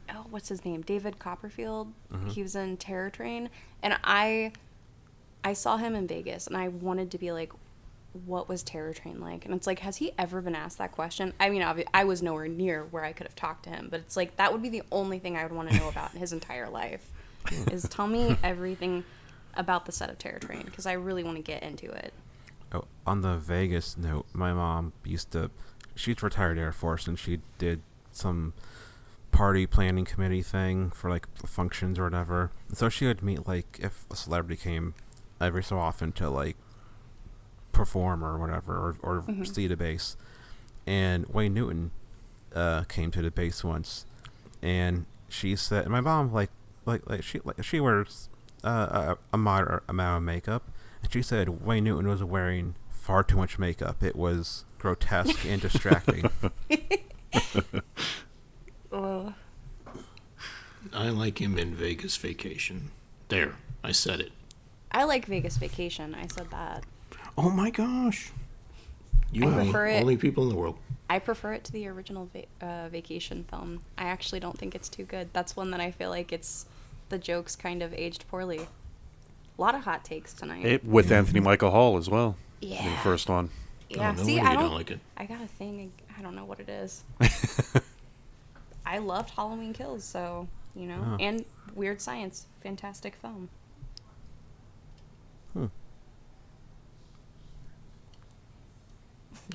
[0.09, 0.81] oh, what's his name?
[0.81, 1.91] David Copperfield.
[2.27, 3.49] He was in Terror Train,
[3.81, 4.53] and I,
[5.43, 7.51] I saw him in Vegas, and I wanted to be like,
[8.25, 9.45] what was Terror Train like?
[9.45, 11.33] And it's like, has he ever been asked that question?
[11.39, 14.01] I mean, obvi- I was nowhere near where I could have talked to him, but
[14.01, 16.19] it's like that would be the only thing I would want to know about in
[16.19, 17.09] his entire life.
[17.71, 19.03] Is tell me everything
[19.55, 22.13] about the set of Terror Train because I really want to get into it.
[22.71, 25.51] Oh, on the Vegas note, my mom used to.
[25.95, 27.81] She's retired Air Force, and she did
[28.11, 28.53] some
[29.31, 32.51] party planning committee thing for like functions or whatever.
[32.71, 34.93] So she would meet like if a celebrity came
[35.43, 36.57] every so often to like
[37.71, 40.15] perform or whatever, or, or see the base.
[40.85, 41.91] And Wayne Newton
[42.53, 44.05] uh, came to the base once,
[44.61, 46.51] and she said, "My mom like
[46.85, 48.29] like like she like she wears
[48.63, 50.63] uh, a, a moderate amount of makeup."
[51.01, 54.03] And she said Wayne Newton was wearing far too much makeup.
[54.03, 56.29] It was grotesque and distracting.
[58.91, 59.33] Ugh.
[60.93, 62.91] I like him in Vegas Vacation.
[63.29, 64.31] There, I said it.
[64.93, 66.15] I like Vegas Vacation.
[66.15, 66.83] I said that.
[67.37, 68.31] Oh my gosh.
[69.31, 70.77] You I and me, only people in the world.
[71.09, 73.81] I prefer it to the original va- uh, Vacation film.
[73.97, 75.29] I actually don't think it's too good.
[75.33, 76.67] That's one that I feel like it's
[77.09, 78.67] the jokes kind of aged poorly.
[79.57, 80.65] A lot of hot takes tonight.
[80.65, 82.35] It with Anthony Michael Hall as well.
[82.61, 82.77] Yeah.
[82.83, 83.01] The yeah.
[83.01, 83.49] first one.
[83.89, 84.11] yeah.
[84.11, 84.99] oh, no See, I don't, don't like it.
[85.17, 85.91] I got a thing.
[86.17, 87.03] I don't know what it is.
[88.85, 91.17] I loved Halloween Kills, so you know, Oh.
[91.19, 93.49] and Weird Science, fantastic film.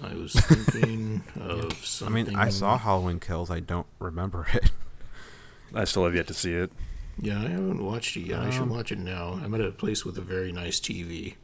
[0.03, 2.27] I was thinking of something.
[2.29, 3.51] I mean, I saw Halloween Kills.
[3.51, 4.71] I don't remember it.
[5.75, 6.71] I still have yet to see it.
[7.21, 8.39] Yeah, I haven't watched it yet.
[8.41, 9.41] I should Um, watch it now.
[9.43, 11.35] I'm at a place with a very nice TV.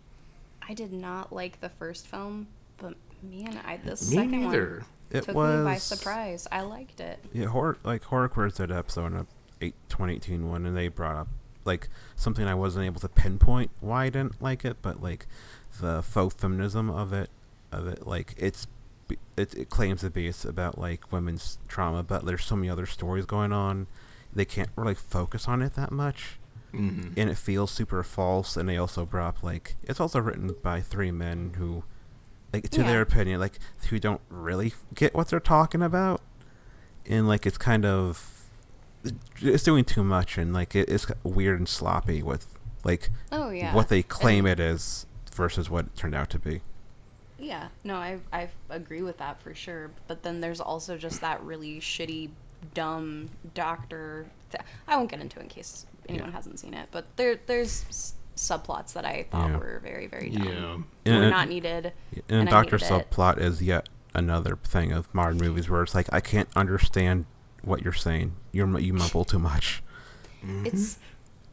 [0.66, 2.46] I did not like the first film,
[2.78, 4.68] but man, I this Me second neither.
[4.78, 6.46] one It took was me by surprise.
[6.52, 7.18] I liked it.
[7.32, 9.26] Yeah, horror like horror queers did an episode in a
[9.60, 11.28] eight, 2018 one, and they brought up
[11.64, 15.26] like something I wasn't able to pinpoint why I didn't like it, but like
[15.80, 17.30] the faux feminism of it,
[17.72, 18.66] of it, like it's
[19.36, 22.86] it, it claims to be it's about like women's trauma, but there's so many other
[22.86, 23.86] stories going on.
[24.32, 26.38] They can't really focus on it that much,
[26.72, 28.56] hmm and it feels super false.
[28.56, 31.84] And they also brought up like it's also written by three men who,
[32.52, 32.86] like to Yeah.
[32.88, 33.58] their opinion, like
[33.90, 36.20] who don't really get what they're talking about,
[37.06, 38.33] and like it's kind of
[39.40, 42.46] it's doing too much, and like it, it's weird and sloppy with
[42.84, 43.74] like Oh yeah.
[43.74, 46.60] what they claim And- it is versus what it turned out to be.
[47.38, 49.90] Yeah, no, I I agree with that for sure.
[50.06, 52.30] But then there's also just that really shitty,
[52.72, 54.26] dumb doctor.
[54.50, 56.36] Th- I won't get into it in case anyone Yeah.
[56.36, 56.88] hasn't seen it.
[56.92, 59.56] But there there's s- subplots that I thought Yeah.
[59.58, 60.86] were very very dumb.
[61.04, 61.12] Yeah.
[61.12, 61.92] And Were it- not needed.
[62.28, 66.06] And, and I Doctor subplot is yet another thing of modern movies where it's like
[66.12, 67.26] I can't understand
[67.64, 68.34] what you're saying.
[68.52, 69.82] You're you mumble too much.
[70.64, 70.98] It's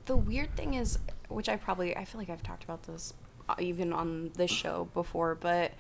[0.06, 1.00] the weird thing is,
[1.30, 3.14] which I probably I feel like I've talked about this
[3.48, 5.72] uh, even on this show before, but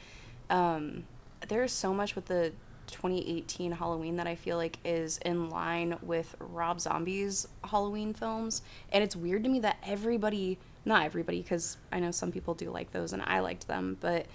[0.49, 1.03] um,
[1.47, 2.53] there's so much with the
[2.87, 8.61] 2018 Halloween that I feel like is in line with Rob Zombie's Halloween films,
[8.91, 12.69] and it's weird to me that everybody, not everybody, because I know some people do
[12.69, 14.25] like those and I liked them, but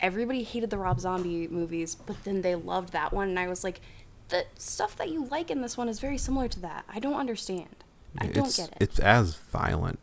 [0.00, 3.64] everybody hated the Rob Zombie movies, but then they loved that one, and I was
[3.64, 3.80] like,
[4.28, 6.84] the stuff that you like in this one is very similar to that.
[6.88, 7.84] I don't understand.
[8.18, 8.76] I don't get it.
[8.80, 9.98] It's as violent.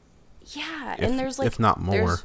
[0.48, 2.20] yeah, if- and there's like if not more.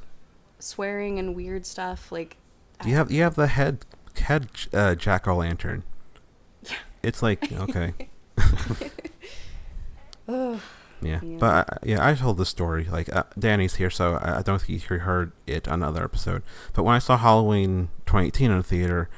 [0.58, 2.10] swearing and weird stuff.
[2.12, 2.36] Like
[2.84, 3.84] You have you have the head
[4.20, 5.82] head uh, jack o' lantern.
[6.62, 6.76] Yeah.
[7.02, 7.94] It's like okay.
[10.28, 10.60] Ugh.
[11.02, 11.38] Yeah, Yeah.
[11.38, 12.84] but I, yeah, I told the story.
[12.84, 16.42] Like uh, Danny's here, so I, I don't think he heard it on another episode.
[16.74, 19.08] But when I saw Halloween 2018 in the theater,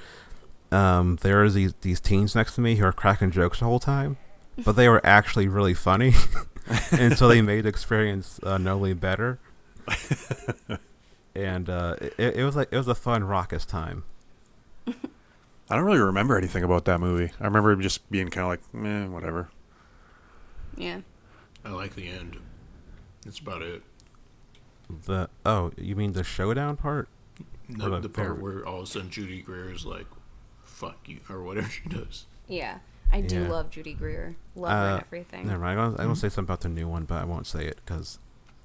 [0.72, 3.80] um, there are these these teens next to me who are cracking jokes the whole
[3.80, 4.16] time,
[4.64, 6.14] but they were actually really funny,
[6.92, 9.38] and so they made the experience uh, notably better.
[11.34, 14.04] and uh, it, it was like it was a fun raucous time.
[14.86, 17.32] I don't really remember anything about that movie.
[17.40, 19.48] I remember just being kind of like, meh, whatever.
[20.76, 21.00] yeah,
[21.64, 22.38] I like the end.
[23.24, 23.82] That's about it.
[25.06, 27.08] The oh, you mean the showdown part?
[27.68, 30.06] The, the the part where all of a sudden Judy Greer is like,
[30.82, 32.26] "Fuck you" or whatever she does.
[32.46, 32.78] yeah.
[33.14, 33.48] I do Yeah.
[33.48, 34.36] love Judy Greer.
[34.56, 35.46] Love her Uh, and everything.
[35.46, 35.78] Never mind.
[35.78, 37.78] I was, I was say something about the new one, but I won't say it
[37.84, 38.18] because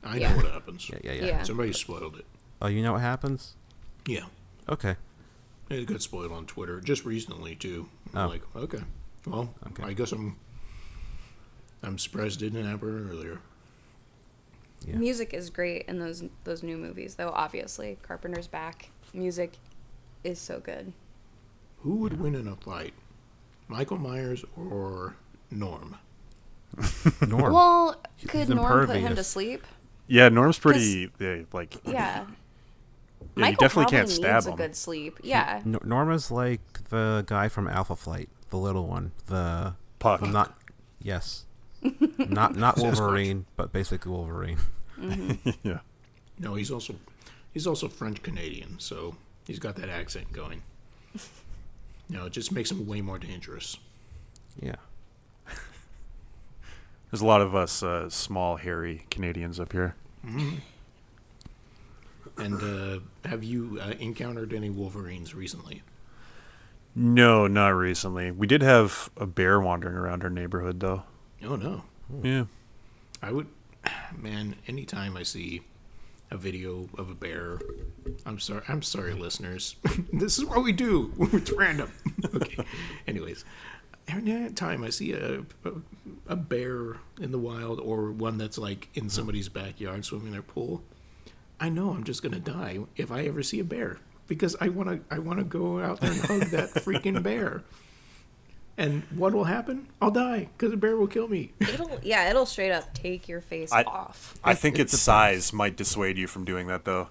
[0.05, 0.29] I Yeah.
[0.31, 0.89] know what happens.
[0.93, 1.43] yeah, yeah, yeah, Yeah.
[1.43, 2.25] Somebody spoiled it.
[2.61, 3.55] Oh, you know what happens?
[4.05, 4.25] Yeah.
[4.69, 4.95] Okay.
[5.69, 7.89] It got spoiled on Twitter just recently too.
[8.13, 8.29] I'm Oh.
[8.29, 8.83] like, okay,
[9.25, 9.83] well, Okay.
[9.83, 10.37] I guess I'm.
[11.83, 13.39] I'm surprised it didn't happen earlier.
[14.85, 14.95] Yeah.
[14.95, 17.31] Music is great in those those new movies, though.
[17.31, 18.91] Obviously, Carpenter's back.
[19.13, 19.53] Music
[20.23, 20.93] is so good.
[21.81, 22.93] Who would win in a fight,
[23.67, 25.15] Michael Myers or
[25.53, 25.95] Gnorm?
[26.77, 27.51] Gnorm.
[27.53, 29.27] Well, He's could Gnorm put him to impervious.
[29.27, 29.65] sleep?
[30.07, 31.93] Yeah, Gnorm's pretty yeah, like Yeah.
[31.93, 32.25] Yeah,
[33.35, 34.53] you Michael definitely probably can't stab needs him.
[34.53, 35.19] a good sleep.
[35.23, 35.61] Yeah.
[35.65, 40.21] N- Norma's like the guy from Alpha Flight, the little one, the Puck.
[40.21, 40.55] not
[41.01, 41.45] yes,
[42.17, 44.57] not not Wolverine, but basically Wolverine.
[44.99, 45.49] Mm-hmm.
[45.67, 45.79] yeah.
[46.39, 46.95] No, he's also
[47.53, 49.15] he's also French Canadian, so
[49.45, 50.61] he's got that accent going.
[52.09, 53.77] No, it just makes them way more dangerous.
[54.61, 54.75] Yeah.
[57.11, 59.95] There's a lot of us uh, small, hairy Canadians up here.
[62.37, 65.81] And uh, have you uh, encountered any Wolverines recently?
[66.95, 68.31] No, not recently.
[68.31, 71.03] We did have a bear wandering around our neighborhood, though.
[71.43, 71.83] Oh no,
[72.23, 72.45] Yeah.
[73.21, 73.47] I would,
[74.17, 74.55] man.
[74.67, 75.61] Anytime I see
[76.29, 77.59] a video of a bear,
[78.25, 78.63] I'm sorry.
[78.67, 79.75] I'm sorry, listeners.
[80.13, 81.13] this is what we do.
[81.33, 81.91] it's random.
[82.35, 82.65] okay.
[83.07, 83.45] Anyways,
[84.07, 85.71] every time I see a, a
[86.29, 90.41] a bear in the wild or one that's like in somebody's backyard swimming in their
[90.41, 90.83] pool,
[91.59, 94.99] I know I'm just gonna die if I ever see a bear because I wanna
[95.09, 97.63] I wanna go out there and hug that freaking bear.
[98.79, 99.87] And what will happen?
[100.01, 101.51] I'll die because a bear will kill me.
[101.59, 104.35] It'll yeah, it'll straight up take your face I- off.
[104.43, 107.09] I think it's its size might dissuade you from doing that, though.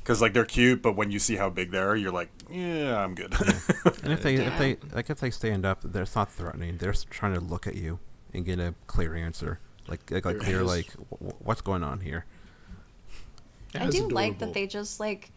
[0.00, 2.96] Because, like, they're cute, but when you see how big they are, you're like, yeah,
[3.02, 3.34] I'm good.
[4.02, 4.52] And if they Yeah.
[4.52, 6.78] if they like if they stand up, they're not threatening.
[6.78, 7.98] They're trying to look at you
[8.32, 9.58] and get a clear answer,
[9.88, 12.24] like like, like clear like w- what's going on here.
[13.74, 15.30] I That's do like that they just like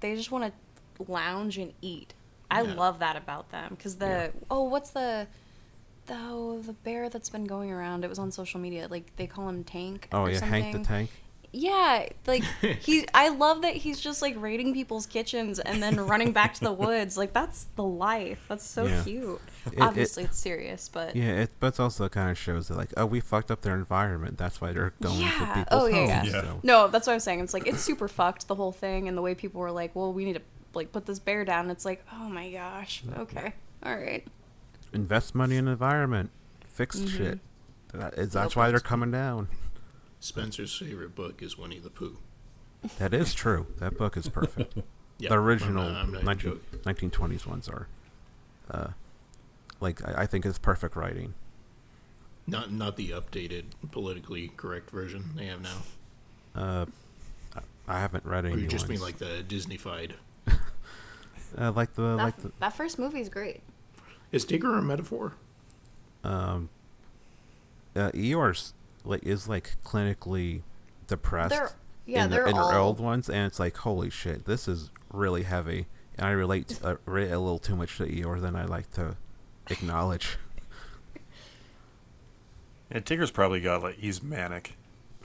[0.00, 0.52] they just want
[0.98, 2.12] to lounge and eat.
[2.50, 2.74] I Yeah.
[2.74, 4.40] love that about them because the Yeah.
[4.50, 5.26] oh what's the
[6.06, 8.04] the oh, the bear that's been going around?
[8.04, 8.88] It was on social media.
[8.90, 10.08] Like they call him Tank.
[10.12, 10.62] Oh or yeah, something.
[10.62, 11.10] Hank the Tank.
[11.52, 12.44] Yeah, like
[12.80, 13.06] he.
[13.12, 16.72] I love that he's just like raiding people's kitchens and then running back to the
[16.86, 17.16] woods.
[17.16, 18.40] Like that's the life.
[18.48, 19.02] That's so Yeah.
[19.02, 19.40] cute.
[19.66, 22.76] It- it- Obviously, it's serious, but Yeah, it but it also kind of shows that
[22.76, 24.38] like oh we fucked up their environment.
[24.38, 25.30] That's why they're going Yeah.
[25.30, 26.18] for people's Oh, yeah, yeah.
[26.20, 26.32] homes.
[26.32, 26.40] Yeah.
[26.42, 26.60] So.
[26.62, 27.40] No, that's what I'm saying.
[27.40, 30.12] It's like it's super fucked the whole thing, and the way people were like, "Well,
[30.12, 30.42] we need to
[30.74, 31.70] like put this bear down.
[31.70, 34.26] It's like, oh my gosh, okay, all right.
[34.92, 36.30] Invest money in the environment.
[36.66, 37.16] Fix Mm-hmm.
[37.16, 37.38] shit.
[37.92, 39.48] That is, that's why they're coming down.
[40.20, 42.18] Spencer's favorite book is Winnie the Pooh.
[42.98, 43.66] That is true.
[43.78, 44.78] That book is perfect.
[45.18, 47.88] Yeah, the I'm original not- I'm not 19, 1920s ones are.
[48.70, 48.86] Uh,
[49.78, 51.34] like I, I think it's perfect writing.
[52.46, 55.76] Not not the updated politically correct version they have now.
[56.54, 56.86] Uh,
[57.54, 57.60] I,
[57.96, 58.54] I haven't read any.
[58.54, 60.12] Or you new just mean like the Disneyfied.
[61.58, 63.60] uh, like the That, like the that first movie's great.
[64.32, 65.34] Is Tigger a metaphor?
[66.22, 66.68] um
[67.96, 70.62] uh, Eeyore's like is like clinically
[71.06, 71.72] depressed They're
[72.06, 74.66] yeah, in, the, they're in all her old ones, and it's like holy shit, this
[74.68, 75.86] is really heavy,
[76.16, 79.16] and I relate uh, re- a little too much to Eeyore than I like to
[79.68, 80.36] acknowledge.
[82.92, 84.74] Yeah, Tigger's probably got like he's manic,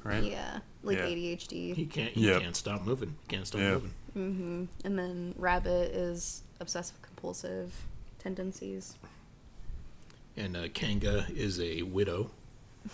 [0.04, 0.24] right?
[0.24, 1.06] yeah, like Yeah.
[1.08, 1.74] ADHD.
[1.76, 2.12] He can't.
[2.14, 2.40] He Yeah.
[2.40, 3.16] can't stop moving.
[3.28, 3.72] He can't stop Yeah.
[3.74, 3.94] moving.
[4.14, 7.74] hmm And then Rabbit is obsessive compulsive
[8.20, 8.96] tendencies.
[10.38, 12.32] And uh, Kanga is a widow.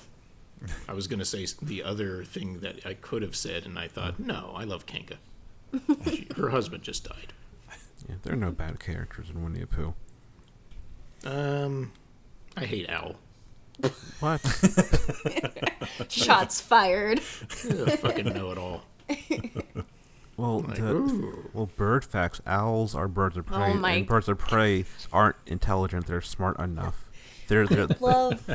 [0.87, 4.19] I was gonna say the other thing that I could have said, and I thought,
[4.19, 5.17] no, I love Kanga.
[6.09, 7.33] She, her husband just died.
[8.09, 9.93] Yeah, there are no bad characters in Winnie the Pooh.
[11.23, 11.91] Um,
[12.57, 13.15] I hate Owl.
[14.19, 14.39] What?
[16.09, 17.19] Shots fired.
[17.19, 18.83] He's fucking know-it-all.
[20.37, 22.41] well, Like, the, well, bird facts.
[22.45, 26.07] Owls are birds of oh prey, Oh my- and birds of prey aren't intelligent.
[26.07, 27.07] They're smart enough.
[27.47, 28.49] They're, they're love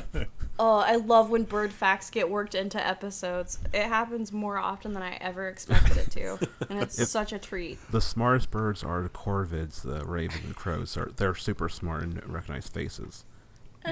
[0.58, 5.02] oh i love when bird facts get worked into episodes it happens more often than
[5.02, 6.38] i ever expected it to
[6.70, 10.56] and it's If- such a treat the smartest birds are the corvids, the ravens and
[10.56, 10.96] crows.
[10.96, 13.26] Are they're super smart and recognize faces.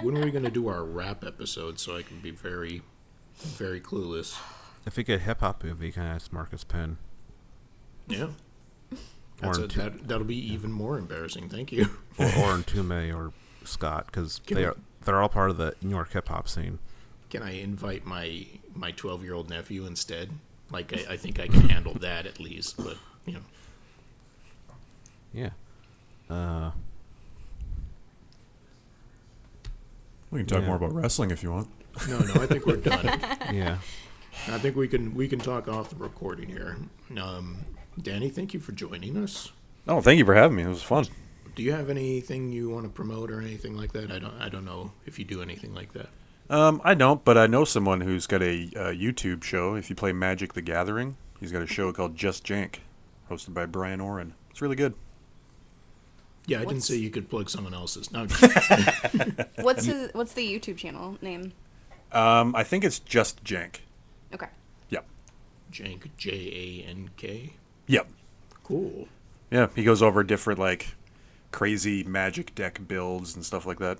[0.02, 2.82] When are we gonna do our rap episode so I can be very,
[3.38, 4.38] very clueless?
[4.86, 6.98] If we get a hip hop movie, you can ask Marcus Penn.
[8.06, 8.28] Yeah.
[9.38, 11.48] That's Or a, two- that, that'll be even more embarrassing.
[11.48, 11.86] Thank you.
[12.18, 13.32] or, or Ntume or
[13.64, 16.78] Scott because they are they're all part of the New York hip hop scene.
[17.30, 20.30] Can I invite my my twelve year old nephew instead?
[20.70, 22.76] Like I, I think I can handle that at least.
[22.76, 22.96] But
[23.26, 23.40] you know,
[25.32, 25.50] Yeah.
[26.30, 26.70] Uh,
[30.34, 30.66] We can talk Yeah.
[30.66, 31.68] more about wrestling if you want.
[32.08, 33.04] no, no, I think we're done.
[33.52, 33.78] yeah.
[34.48, 36.76] I think we can we can talk off the recording here.
[37.16, 37.58] Um,
[38.02, 39.52] Danny, thank you for joining us.
[39.86, 40.64] Oh, thank you for having me.
[40.64, 41.06] It was fun.
[41.54, 44.10] Do you have anything you want to promote or anything like that?
[44.10, 46.08] I don't I don't know if you do anything like that.
[46.50, 49.76] Um, I don't, but I know someone who's got a uh, YouTube show.
[49.76, 52.78] If you play Magic: The Gathering, he's got a show called Just Jank,
[53.30, 54.34] hosted by Brian Oren.
[54.50, 54.94] It's really good.
[56.46, 58.12] Yeah, I didn't What's- say you could plug someone else's.
[58.12, 58.26] No,
[59.62, 61.52] what's his, what's the youtube channel name
[62.12, 63.76] Um, I think it's Just Jank.
[64.34, 64.48] okay
[64.90, 65.06] Yep.
[65.72, 67.54] Jank J A N K.
[67.86, 68.06] Yep.
[68.62, 69.08] Cool.
[69.50, 70.94] Yeah, he goes over different like
[71.50, 73.98] crazy magic deck builds and stuff like that.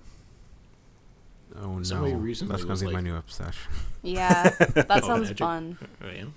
[1.56, 3.70] Oh Somebody no, recently that's gonna was be my like- new obsession.
[4.02, 5.38] yeah that Oh, sounds magic?
[5.38, 6.34] fun I am.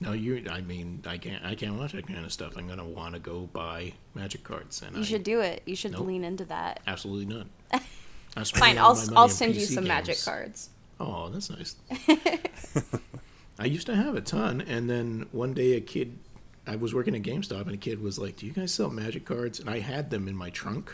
[0.00, 0.44] No, you.
[0.50, 1.42] I mean, I can't.
[1.44, 2.56] I can't watch that kind of stuff.
[2.58, 5.74] I'm gonna want to go buy magic cards, and you I should do it you
[5.74, 6.06] should Nope.
[6.06, 7.46] lean into that absolutely not.
[8.36, 10.68] I'm fine i'll all my s- money i'll on send you PC some magic cards
[11.00, 11.76] Oh, that's nice.
[13.58, 16.18] I used to have a ton, and then one day a kid,
[16.66, 19.24] I was working at GameStop, and a kid was like, "Do you guys sell magic
[19.24, 20.92] cards?" And I had them in my trunk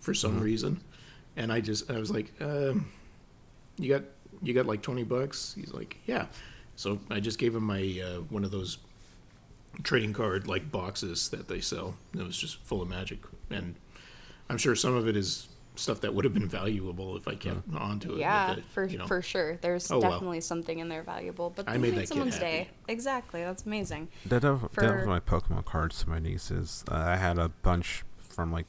[0.00, 0.80] for some reason,
[1.36, 2.90] and I just, I was like, um,
[3.78, 4.02] "You got,
[4.42, 6.26] you got like twenty bucks?" He's like, "Yeah."
[6.82, 8.78] So I just gave him my uh, one of those
[9.84, 11.94] trading card like boxes that they sell.
[12.12, 13.76] It was just full of magic, and
[14.50, 17.62] I'm sure some of it is stuff that would have been valuable if I kept
[17.74, 18.18] onto it.
[18.18, 19.06] yeah but, uh, for you know.
[19.06, 20.10] for sure there's Oh, well.
[20.10, 22.44] definitely something in there valuable but I made made that kid someone's happy.
[22.46, 26.84] day exactly that's amazing That was, that For- was my Pokemon cards to my nieces.
[26.90, 28.66] Uh, I had a bunch from like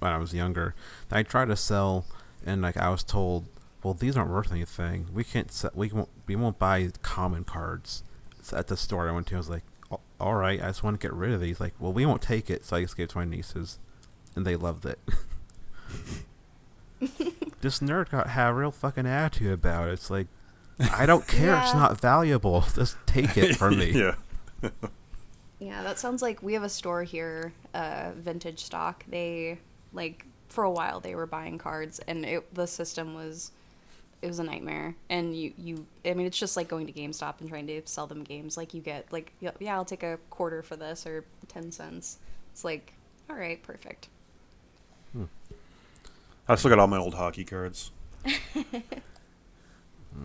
[0.00, 0.74] when I was younger.
[1.08, 2.04] that I tried to sell,
[2.44, 3.44] and like I was told,
[3.82, 5.08] "Well, these aren't worth anything.
[5.12, 5.50] We can't.
[5.50, 6.08] Sell, we won't.
[6.26, 8.02] We won't buy common cards."
[8.42, 9.64] So at the store I went to, I was like,
[10.18, 12.50] "All right, I just want to get rid of these." Like, well, we won't take
[12.50, 13.78] it, so I just gave it to my nieces,
[14.34, 14.98] and they loved it.
[17.60, 19.92] this nerd got had a real fucking attitude about it.
[19.92, 20.26] It's like,
[20.92, 21.58] I don't care.
[21.60, 22.64] It's not valuable.
[22.74, 23.90] Just take it from me.
[23.90, 24.14] yeah.
[25.58, 29.04] Yeah, that sounds like we have a store here, uh, Vintage Stock.
[29.08, 29.58] They
[29.92, 33.52] like for a while they were buying cards, and it, the system was
[34.22, 34.94] it was a nightmare.
[35.08, 38.06] And you you I mean it's just like going to GameStop and trying to sell
[38.06, 38.56] them games.
[38.56, 42.18] Like you get like yeah, yeah I'll take a quarter for this or ten cents.
[42.52, 42.92] It's like
[43.28, 44.08] all right, perfect.
[46.48, 47.92] I've still got all my old hockey cards.
[48.24, 48.32] a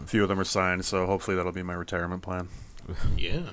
[0.08, 2.48] few of them are signed, so hopefully that'll be my retirement plan.
[3.16, 3.50] Yeah.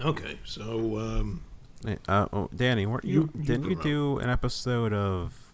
[0.00, 1.42] Okay, so um,
[1.84, 5.52] Hey, Uh, oh, Danny, weren't you, You- you didn't go you do an episode of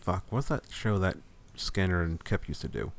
[0.00, 0.24] fuck?
[0.30, 1.16] What's that show that
[1.56, 2.92] Skinner and Kip used to do?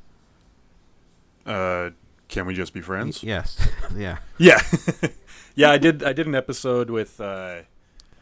[1.45, 1.91] Uh,
[2.27, 3.23] can we just be Y- friends?
[3.23, 4.17] yes, yeah.
[4.38, 4.59] Yeah,
[5.55, 5.71] yeah.
[5.71, 6.03] I did.
[6.03, 7.19] I did an episode with.
[7.21, 7.61] Uh,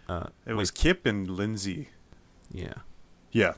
[0.08, 1.90] Uh, it was Kip and Lindsay.
[2.52, 2.76] yeah,
[3.32, 3.54] Yeah,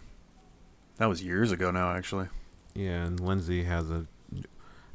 [0.97, 1.91] that was years ago now.
[1.91, 2.27] Actually,
[2.73, 3.03] yeah.
[3.03, 4.05] And Lindsay has a.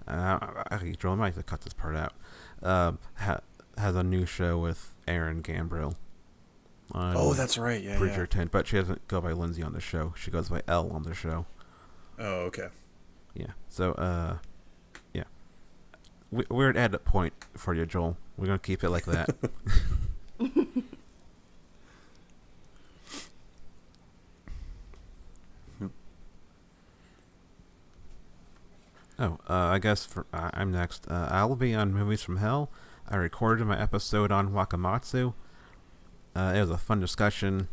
[0.08, 2.12] Uh, Joel I might have to cut this part out.
[2.62, 3.40] Um, ha,
[3.78, 5.94] has a new show with Aaron Gambrill.
[6.94, 7.82] Oh, that's right.
[7.82, 7.98] Yeah, yeah.
[7.98, 10.12] Bridgerton, but she doesn't go by Lindsay on the show.
[10.16, 11.46] She goes by L on the show.
[12.18, 12.68] Oh, okay.
[13.34, 13.52] Yeah.
[13.68, 14.38] So, uh,
[15.12, 15.24] yeah.
[16.30, 18.16] We, we're at a point for you, Joel.
[18.36, 19.30] We're gonna keep it like that.
[29.18, 31.06] oh, uh, I guess for uh, I'm next.
[31.08, 32.70] Uh, I'll be on Movies from Hell.
[33.08, 35.34] I recorded my episode on Wakamatsu.
[36.34, 37.68] Uh, it was a fun discussion.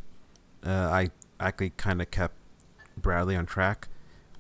[0.65, 1.09] Uh, I
[1.39, 2.35] actually kind of kept
[2.97, 3.87] Bradley on track,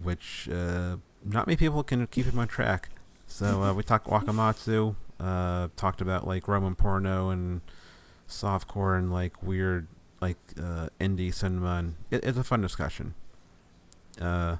[0.01, 2.89] which uh, not many people can keep him on track.
[3.27, 7.61] So uh, we talked Wakamatsu, uh, talked about like Roman porno and
[8.27, 9.87] softcore and like weird
[10.21, 13.13] like uh, indie cinema, and it, it's a fun discussion.
[14.19, 14.57] Uh,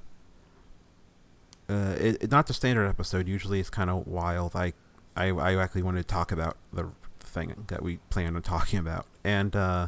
[1.69, 3.27] uh, it, not the standard episode.
[3.27, 4.55] Usually it's kind of wild.
[4.55, 4.73] I,
[5.15, 6.89] I I actually wanted to talk about the
[7.19, 9.87] thing that we plan on talking about, and uh,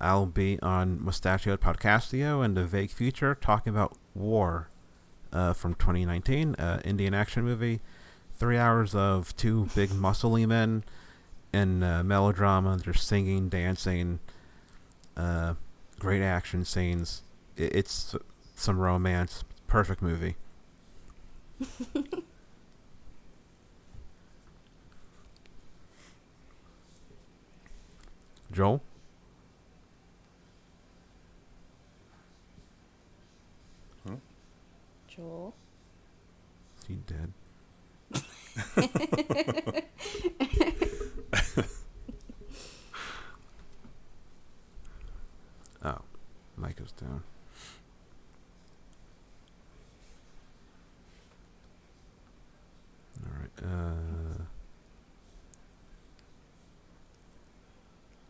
[0.00, 4.68] I'll be on Mustachioed Podcastio in the vague future talking about War
[5.32, 7.80] uh, from 2019, uh, Indian action movie.
[8.34, 10.84] Three hours of two big muscly men
[11.52, 12.76] and uh, melodrama.
[12.78, 14.18] They're singing, dancing,
[15.16, 15.54] uh,
[15.98, 17.22] great action scenes.
[17.58, 18.16] I it's
[18.54, 19.44] some romance.
[19.66, 20.36] Perfect movie.
[28.52, 28.82] Joel?
[35.14, 35.54] Joel.
[36.80, 37.32] Is he dead?
[45.84, 45.98] oh,
[46.56, 47.22] mic is down.
[53.24, 53.62] All right.
[53.62, 54.44] Uh,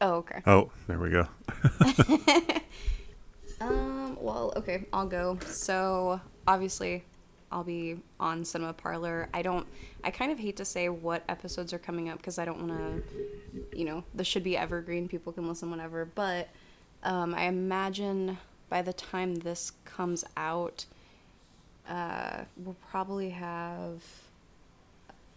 [0.04, 0.42] Oh, okay.
[0.48, 1.28] Oh, there we go.
[3.60, 3.91] Um,
[4.22, 5.38] well, okay, I'll go.
[5.46, 7.04] So, obviously,
[7.50, 9.28] I'll be on Cinema Parlor.
[9.34, 9.66] I don't,
[10.02, 12.78] I kind of hate to say what episodes are coming up because I don't want
[12.78, 15.08] to, you know, this should be evergreen.
[15.08, 16.04] People can listen whenever.
[16.04, 16.48] But
[17.02, 18.38] um, I imagine
[18.68, 20.86] by the time this comes out,
[21.88, 24.02] uh, we'll probably have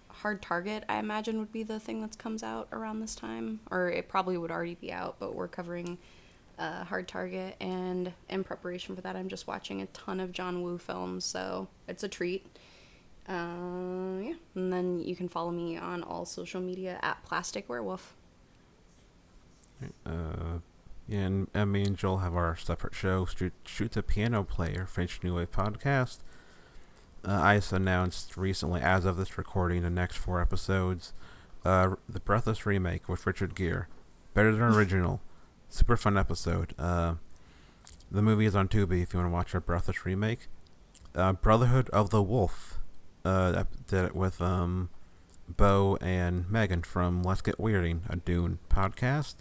[0.10, 3.60] Hard Target, I imagine, would be the thing that comes out around this time.
[3.70, 5.98] Or it probably would already be out, but we're covering
[6.58, 7.56] uh, Hard Target.
[7.60, 11.68] And in preparation for that, I'm just watching a ton of John Woo films, so
[11.88, 12.46] it's a treat.
[13.28, 14.34] Uh, yeah.
[14.54, 18.14] And then you can follow me on all social media at Plastic Werewolf.
[20.06, 20.60] uh,
[21.08, 24.86] yeah, and, and me and Joel have our separate show, Shoot, Shoot the Piano Player,
[24.88, 26.20] French New Wave podcast.
[27.28, 31.14] Uh, I just announced recently, as of this recording, the next four episodes.
[31.64, 33.86] Uh, the Breathless remake with Richard Gere,
[34.36, 35.22] better than original,
[35.70, 36.74] super fun episode.
[36.78, 37.16] Uh,
[38.12, 40.48] the movie is on Tubi if you want to watch our Breathless remake.
[41.14, 42.80] Uh, Brotherhood of the Wolf,
[43.24, 44.90] uh, that did it with um,
[45.48, 49.36] Bo and Megan from Let's Get Weirding, a Dune podcast.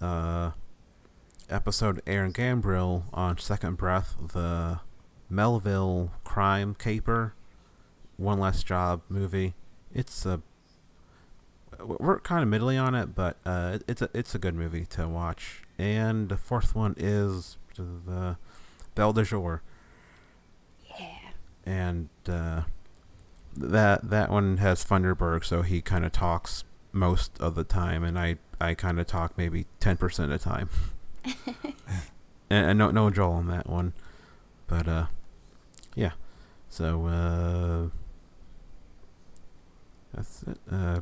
[0.00, 0.52] Uh,
[1.48, 4.80] episode Aaron Gambrill on Second Breath, the
[5.28, 7.34] Melville crime caper,
[8.16, 9.54] One Last Job movie.
[9.92, 10.40] It's a
[11.84, 15.08] we're kind of middling on it, but uh, it's a it's a good movie to
[15.08, 15.62] watch.
[15.78, 18.36] And the fourth one is the
[18.94, 19.62] Belle de Jour,
[20.98, 21.06] Yeah.
[21.66, 22.62] and uh,
[23.56, 28.18] that that one has Thunderberg, so he kind of talks most of the time, and
[28.18, 30.70] I I kind of talk maybe ten percent of the time.
[32.50, 33.92] and, and no no Joel on that one,
[34.66, 35.06] but uh,
[35.94, 36.12] yeah.
[36.70, 37.88] So uh,
[40.14, 40.58] that's it.
[40.70, 41.00] Uh,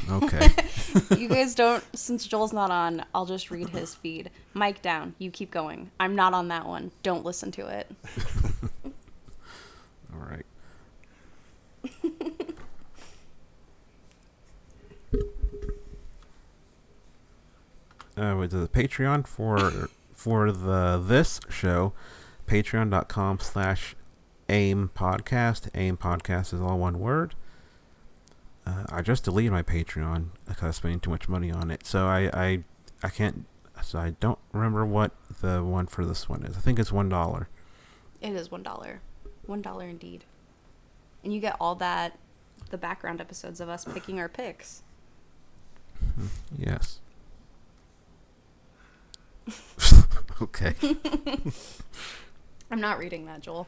[0.10, 0.48] okay.
[1.18, 4.30] you guys don't, since Joel's not on, I'll just read his feed.
[4.54, 5.14] Mic down.
[5.18, 5.90] You keep going.
[5.98, 6.90] I'm not on that one.
[7.02, 7.90] Don't listen to it.
[10.12, 10.44] All right.
[18.16, 21.92] uh, with the Patreon for for the this show,
[22.46, 23.96] patreon.com slash
[24.48, 25.68] aim podcast.
[25.74, 27.34] Aim podcast is all one word.
[28.66, 31.86] Uh, I just deleted my Patreon because I was spending too much money on it.
[31.86, 32.64] So I, I,
[33.02, 33.44] I can't.
[33.82, 36.56] So I don't remember what the one for this one is.
[36.56, 37.48] I think it's one dollar.
[38.20, 39.00] It is one dollar,
[39.46, 40.24] one dollar indeed,
[41.24, 42.16] and you get all that,
[42.70, 44.82] the background episodes of us picking our picks.
[46.56, 47.00] Yes.
[50.42, 50.74] okay.
[52.70, 53.66] I'm not reading that, Joel.